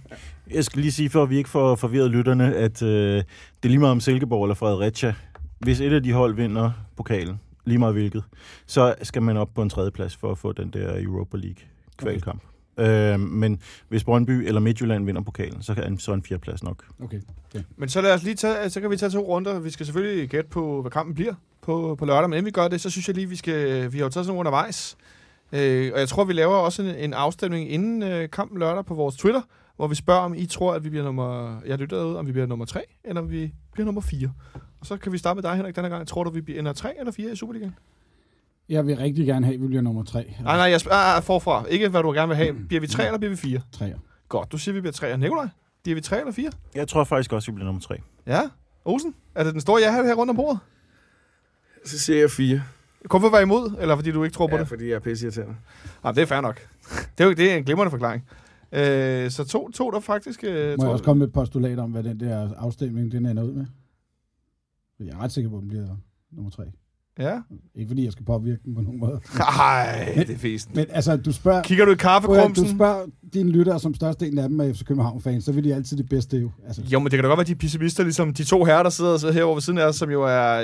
[0.51, 3.25] Jeg skal lige sige, for at vi ikke får forvirret lytterne, at øh, det
[3.63, 5.15] er lige meget om Silkeborg eller Fredericia.
[5.63, 8.25] Hvis et af de hold vinder pokalen, lige meget hvilket,
[8.67, 11.63] så skal man op på en tredjeplads for at få den der Europa League
[11.97, 12.43] kvalkamp.
[12.77, 13.13] Okay.
[13.15, 16.85] Øh, men hvis Brøndby eller Midtjylland vinder pokalen, så kan så er en fjerdeplads nok.
[17.03, 17.21] Okay.
[17.77, 19.59] Men så lad os lige tage, så kan vi tage to runder.
[19.59, 22.31] Vi skal selvfølgelig gætte på, hvad kampen bliver på, på lørdag.
[22.31, 24.13] Men inden vi gør det, så synes jeg lige, vi skal, vi har jo taget
[24.13, 24.97] sådan nogle undervejs.
[25.53, 28.95] Øh, og jeg tror, vi laver også en, en afstemning inden øh, kampen lørdag på
[28.95, 29.43] vores Twitter,
[29.77, 31.61] hvor vi spørger, om I tror, at vi bliver nummer...
[31.67, 34.33] Jeg lytter derude, om vi bliver nummer 3, eller om vi bliver nummer 4.
[34.81, 36.09] Og så kan vi starte med dig, Henrik, denne gang.
[36.09, 37.75] Tror du, vi bliver ender 3 eller 4 i Superligaen?
[38.69, 40.35] Jeg vil rigtig gerne have, at vi bliver nummer tre.
[40.41, 41.65] Nej, nej, jeg spørger ah, forfra.
[41.67, 42.55] Ikke, hvad du gerne vil have.
[42.69, 43.61] Bliver vi 3 eller bliver vi 4?
[43.73, 43.97] Treer.
[44.29, 45.17] Godt, du siger, vi bliver 3.
[45.17, 45.49] Nikolaj,
[45.83, 46.51] bliver vi 3 eller 4?
[46.75, 48.01] Jeg tror faktisk også, vi bliver nummer tre.
[48.27, 48.41] Ja.
[48.85, 50.59] Olsen, er det den store ja her rundt om bordet?
[51.85, 52.63] Så siger jeg fire.
[53.09, 54.69] Kun for at være imod, eller fordi du ikke tror på Ja, det?
[54.69, 55.55] fordi jeg er pisseirriterende.
[56.05, 56.69] Nej, det er fair nok.
[57.19, 58.29] Det er jo det er en glimrende forklaring.
[58.73, 60.45] Øh, så to, to der faktisk...
[60.45, 63.43] Øh, Må jeg også komme med et postulat om, hvad den der afstemning, den ender
[63.43, 63.67] ud med?
[65.01, 65.87] Jeg er ret sikker på, at den bliver
[66.33, 66.63] nummer tre.
[67.19, 67.39] Ja.
[67.75, 69.21] Ikke fordi jeg skal påvirke den på nogen måde.
[69.61, 70.75] Ej, det er fest.
[70.75, 72.69] Men altså, du spørger, Kigger du i at, du kaffekrumsen?
[72.77, 76.09] spørger dine lyttere, som størstedelen af dem er FC København-fans, så vil de altid det
[76.09, 76.51] bedste jo.
[76.67, 78.83] Altså, Jo, men det kan da godt være, de er pessimister, ligesom de to herrer,
[78.83, 80.63] der sidder, sidder herovre ved siden af os, som jo er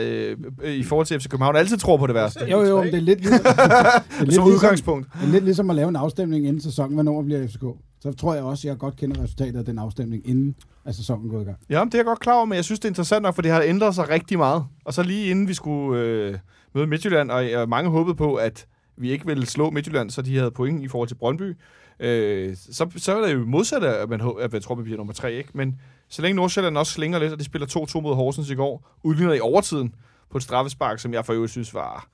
[0.63, 2.41] øh, i forhold til FC København, altid tror på det værste.
[2.51, 5.09] jo, jo, men det er lidt ligesom, det er lidt, Som ligesom, udgangspunkt.
[5.21, 7.65] det er lidt ligesom at lave en afstemning inden sæsonen, hvornår bliver FCK.
[8.01, 10.55] Så tror jeg også, at jeg godt kender resultatet af den afstemning, inden
[10.85, 11.57] at sæsonen går i gang.
[11.71, 13.43] Ja, det er jeg godt klar over, men jeg synes, det er interessant nok, for
[13.43, 14.65] det har ændret sig rigtig meget.
[14.85, 16.39] Og så lige inden vi skulle øh,
[16.75, 18.67] møde Midtjylland, og, jeg, mange håbede på, at
[18.97, 21.57] vi ikke ville slå Midtjylland, så de havde point i forhold til Brøndby.
[22.01, 25.13] Øh, så, så er det jo modsat, at man, at man tror, man bliver nummer
[25.13, 25.51] tre, ikke?
[25.55, 27.67] Men så længe Nordsjælland også slinger lidt, og de spiller
[27.97, 29.95] 2-2 mod Horsens i går, udligner i overtiden
[30.31, 32.09] på et straffespark, som jeg for øvrigt synes var...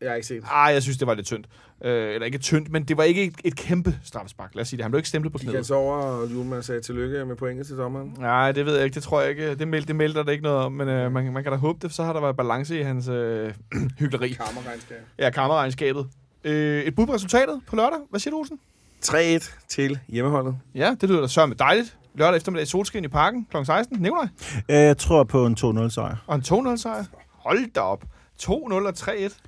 [0.00, 0.42] Jeg har ikke set.
[0.50, 1.46] Ah, jeg synes, det var lidt tyndt.
[1.84, 4.50] Øh, eller ikke tyndt, men det var ikke et, et kæmpe straffespark.
[4.54, 4.84] Lad os sige det.
[4.84, 5.66] Han blev ikke stemplet på De kan knæet.
[5.66, 8.14] så over, og Julemand sagde tillykke med pointet til dommeren.
[8.18, 8.94] Nej, det ved jeg ikke.
[8.94, 9.54] Det tror jeg ikke.
[9.54, 11.78] Det, meld, det melder der ikke noget om, men øh, man, man kan da håbe
[11.82, 13.52] det, for så har der været balance i hans øh,
[13.98, 14.28] hyggeleri.
[14.28, 14.96] Kammerregnskab.
[15.18, 16.06] Ja, kammerregnskabet.
[16.44, 17.98] Øh, et bud på resultatet på lørdag.
[18.10, 18.58] Hvad siger du, Olsen?
[19.06, 20.56] 3-1 til hjemmeholdet.
[20.74, 21.96] Ja, det lyder da sørme dejligt.
[22.14, 23.56] Lørdag eftermiddag i solskin i parken kl.
[23.64, 24.00] 16.
[24.00, 24.30] Nævner jeg.
[24.68, 26.16] Øh, Jeg tror på en 2-0-sejr.
[26.26, 27.04] Og en 2-0 sejr.
[27.28, 28.04] Hold da op.
[28.42, 29.38] 2-0 og 3-1.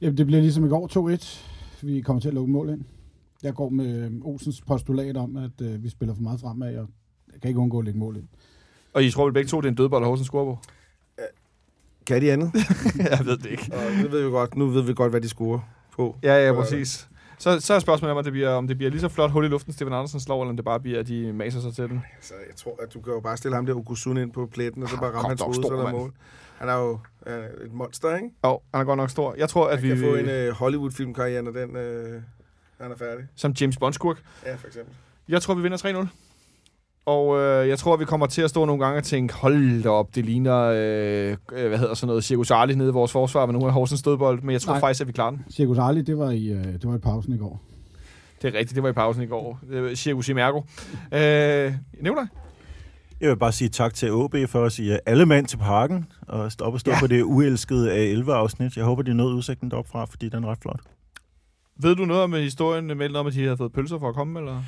[0.00, 1.08] Jamen, det bliver ligesom i går
[1.82, 1.86] 2-1.
[1.86, 2.84] Vi kommer til at lukke mål ind.
[3.42, 6.88] Jeg går med øh, Olsens postulat om, at øh, vi spiller for meget fremad, og
[7.32, 8.28] jeg kan ikke undgå at lægge mål ind.
[8.92, 10.58] Og I tror vel begge to, det er en dødbold, Horsens scorer på?
[12.06, 12.52] Kan de andet?
[13.10, 13.70] jeg ved det ikke.
[13.72, 14.56] og det ved vi godt.
[14.56, 15.60] Nu ved vi godt, hvad de scorer
[15.96, 16.16] på.
[16.22, 17.08] Ja, ja, præcis.
[17.38, 19.44] Så, så er spørgsmålet om, at det bliver, om det bliver lige så flot hul
[19.44, 21.88] i luften, Steven Andersen slår, eller om det bare bliver, at de maser sig til
[21.88, 22.00] den.
[22.20, 24.82] Så jeg tror, at du kan jo bare stille ham der Okusun ind på pletten,
[24.82, 25.96] og så bare Kom ramme hans hoved, stor så er der mand.
[25.96, 26.12] mål.
[26.58, 28.28] Han er jo øh, et monster, ikke?
[28.44, 29.34] Jo, han er godt nok stor.
[29.38, 29.88] Jeg tror, at Han vi...
[29.88, 32.22] kan få en øh, Hollywood-filmkarriere, når den, øh,
[32.80, 33.24] han er færdig.
[33.36, 34.22] Som James Bond-skurk.
[34.46, 34.94] Ja, for eksempel.
[35.28, 36.06] Jeg tror, vi vinder 3-0.
[37.06, 39.88] Og øh, jeg tror, vi kommer til at stå nogle gange og tænke, hold da
[39.88, 43.46] op, det ligner, øh, øh, hvad hedder sådan noget, Circus Charlie nede i vores forsvar
[43.46, 44.80] med nogle af Horsens stødbold, men jeg tror Nej.
[44.80, 45.44] Faktisk, at vi klarer den.
[45.50, 47.62] Cirkus Arli, det var i, øh, det var i pausen i går.
[48.42, 49.60] Det er rigtigt, det var i pausen i går.
[49.70, 50.60] Det var Circus Imergo.
[51.12, 52.26] Øh, nævner
[53.24, 56.52] Jeg vil bare sige tak til OB for at sige alle mand til parken, og
[56.52, 57.00] stoppe og stå Ja.
[57.00, 58.76] på det uelskede A11-afsnit.
[58.76, 60.80] Jeg håber, de nåede udsigten deroppe fra, fordi den er ret flot.
[61.76, 64.14] Ved du noget om historien med noget om, at de havde fået pølser for at
[64.14, 64.62] komme, eller?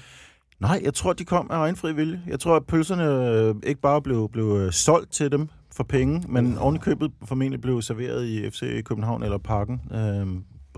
[0.61, 2.23] Nej, jeg tror, de kom af egen fri vilje.
[2.27, 6.23] Jeg tror, at pølserne øh, ikke bare blev, blev øh, solgt til dem for penge,
[6.29, 9.81] men oven i købet formentlig blev serveret i FC København eller Parken.
[9.93, 10.27] Øh,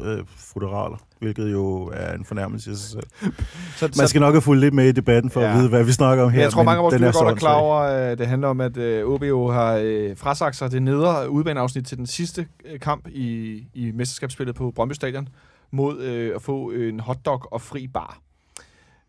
[0.05, 3.03] øh, futeraler, hvilket jo er en fornærmelse i sig selv.
[3.77, 5.51] Så, Man skal nok have fulgt lidt med i debatten for ja.
[5.51, 6.41] At vide, hvad vi snakker om her.
[6.43, 8.77] jeg tror, mange af vores så godt er klar over, at det handler om, at
[8.77, 13.09] øh, OB jo har øh, frasagt sig det nedre udbaneafsnit til den sidste øh, kamp
[13.09, 15.29] i, i mesterskabsspillet på Brøndby Stadion
[15.71, 18.19] mod øh, at få en hotdog og fri bar.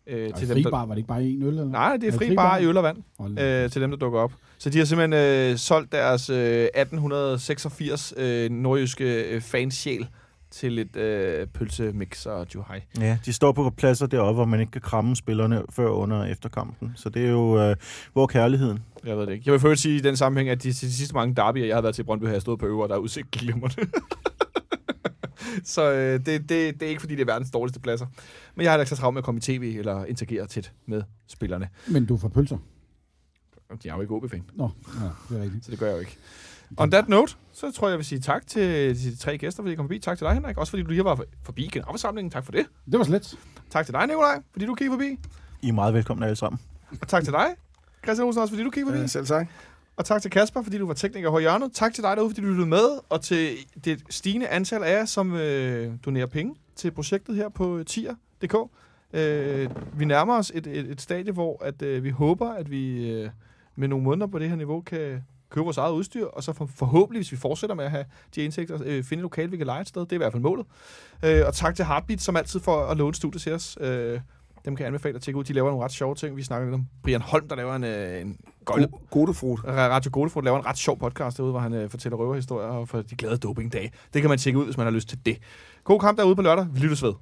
[0.07, 1.49] Øh, Og fri bar, var det ikke bare en øl?
[1.49, 1.65] Eller?
[1.65, 2.57] Nej, det er Er fri fri bar bar?
[2.57, 2.97] i øl og vand
[3.39, 4.31] øh, til dem, der dukker op.
[4.57, 10.07] Så de har simpelthen øh, solgt deres øh, 1886 øh, nordjyske øh, fansjæl
[10.51, 12.79] til et øh, pølsemix og juhai.
[12.99, 16.29] Ja, de står på pladser deroppe, hvor man ikke kan kramme spillerne før, under og
[16.29, 16.93] efter kampen.
[16.95, 17.75] Så det er jo øh,
[18.13, 18.79] hvor kærligheden.
[19.05, 19.43] Jeg ved det ikke.
[19.45, 21.81] Jeg vil først sige i den sammenhæng, at de, de sidste mange derbyer, jeg har
[21.81, 23.75] været til Brøndby, har jeg stået på øver, og der er udsigt glimrende.
[25.63, 28.05] så øh, det, det, det, er ikke, fordi det er verdens dårligste pladser.
[28.55, 30.71] Men jeg har heller ikke så travlt med at komme i tv eller interagere tæt
[30.85, 31.69] med spillerne.
[31.87, 32.57] Men du får pølser?
[33.83, 34.69] De er jo ikke OB-fan, Nå,
[35.01, 35.65] ja, det er rigtigt.
[35.65, 36.17] så det gør jeg jo ikke.
[36.77, 39.71] On that note, så tror jeg, jeg vil sige tak til de tre gæster, fordi
[39.71, 39.99] de kom forbi.
[39.99, 40.57] Tak til dig, Henrik.
[40.57, 42.31] Også fordi du lige var forbi generalforsamlingen.
[42.31, 42.65] Tak for det.
[42.91, 43.37] Det var slet.
[43.69, 45.17] Tak til dig, Nikolaj, fordi du kiggede forbi.
[45.61, 46.59] I er meget velkomne alle sammen.
[47.01, 47.47] Og tak til dig,
[48.03, 49.03] Christian Olsen, også fordi du kiggede forbi.
[49.03, 49.47] Øh, selv tak.
[49.97, 51.71] Og tak til Kasper, fordi du var tekniker på hjørnet.
[51.73, 52.99] Tak til dig derude, fordi du lyttede med.
[53.09, 53.49] Og til
[53.85, 58.55] det stigende antal af jer, som øh, donerer penge til projektet her på tier.dk.
[59.13, 63.11] Øh, vi nærmer os et, et, et stadie, hvor at, øh, vi håber, at vi
[63.11, 63.29] øh,
[63.75, 66.69] med nogle måneder på det her niveau kan købe vores eget udstyr, og så for,
[66.75, 68.05] forhåbentlig, hvis vi fortsætter med at have
[68.35, 70.01] de indtægter, øh, finde et lokal, vi kan lege et sted.
[70.01, 70.65] Det er i hvert fald målet.
[71.25, 73.77] Øh, og tak til Heartbeat, som altid for at låne studiet til os.
[73.81, 74.19] Øh,
[74.65, 75.43] dem kan jeg anbefale at tjekke ud.
[75.43, 76.37] De laver nogle ret sjove ting.
[76.37, 79.59] Vi snakker lidt om Brian Holm, der laver en, øh, en golde, Go- Godefrut.
[79.67, 83.15] Radio Godefront laver en ret sjov podcast derude, hvor han øh, fortæller røverhistorier for de
[83.15, 83.91] glade dopingdage.
[84.13, 85.37] Det kan man tjekke ud, hvis man har lyst til det.
[85.83, 86.67] God kamp derude på lørdag.
[86.73, 87.13] Vi lyttes ved.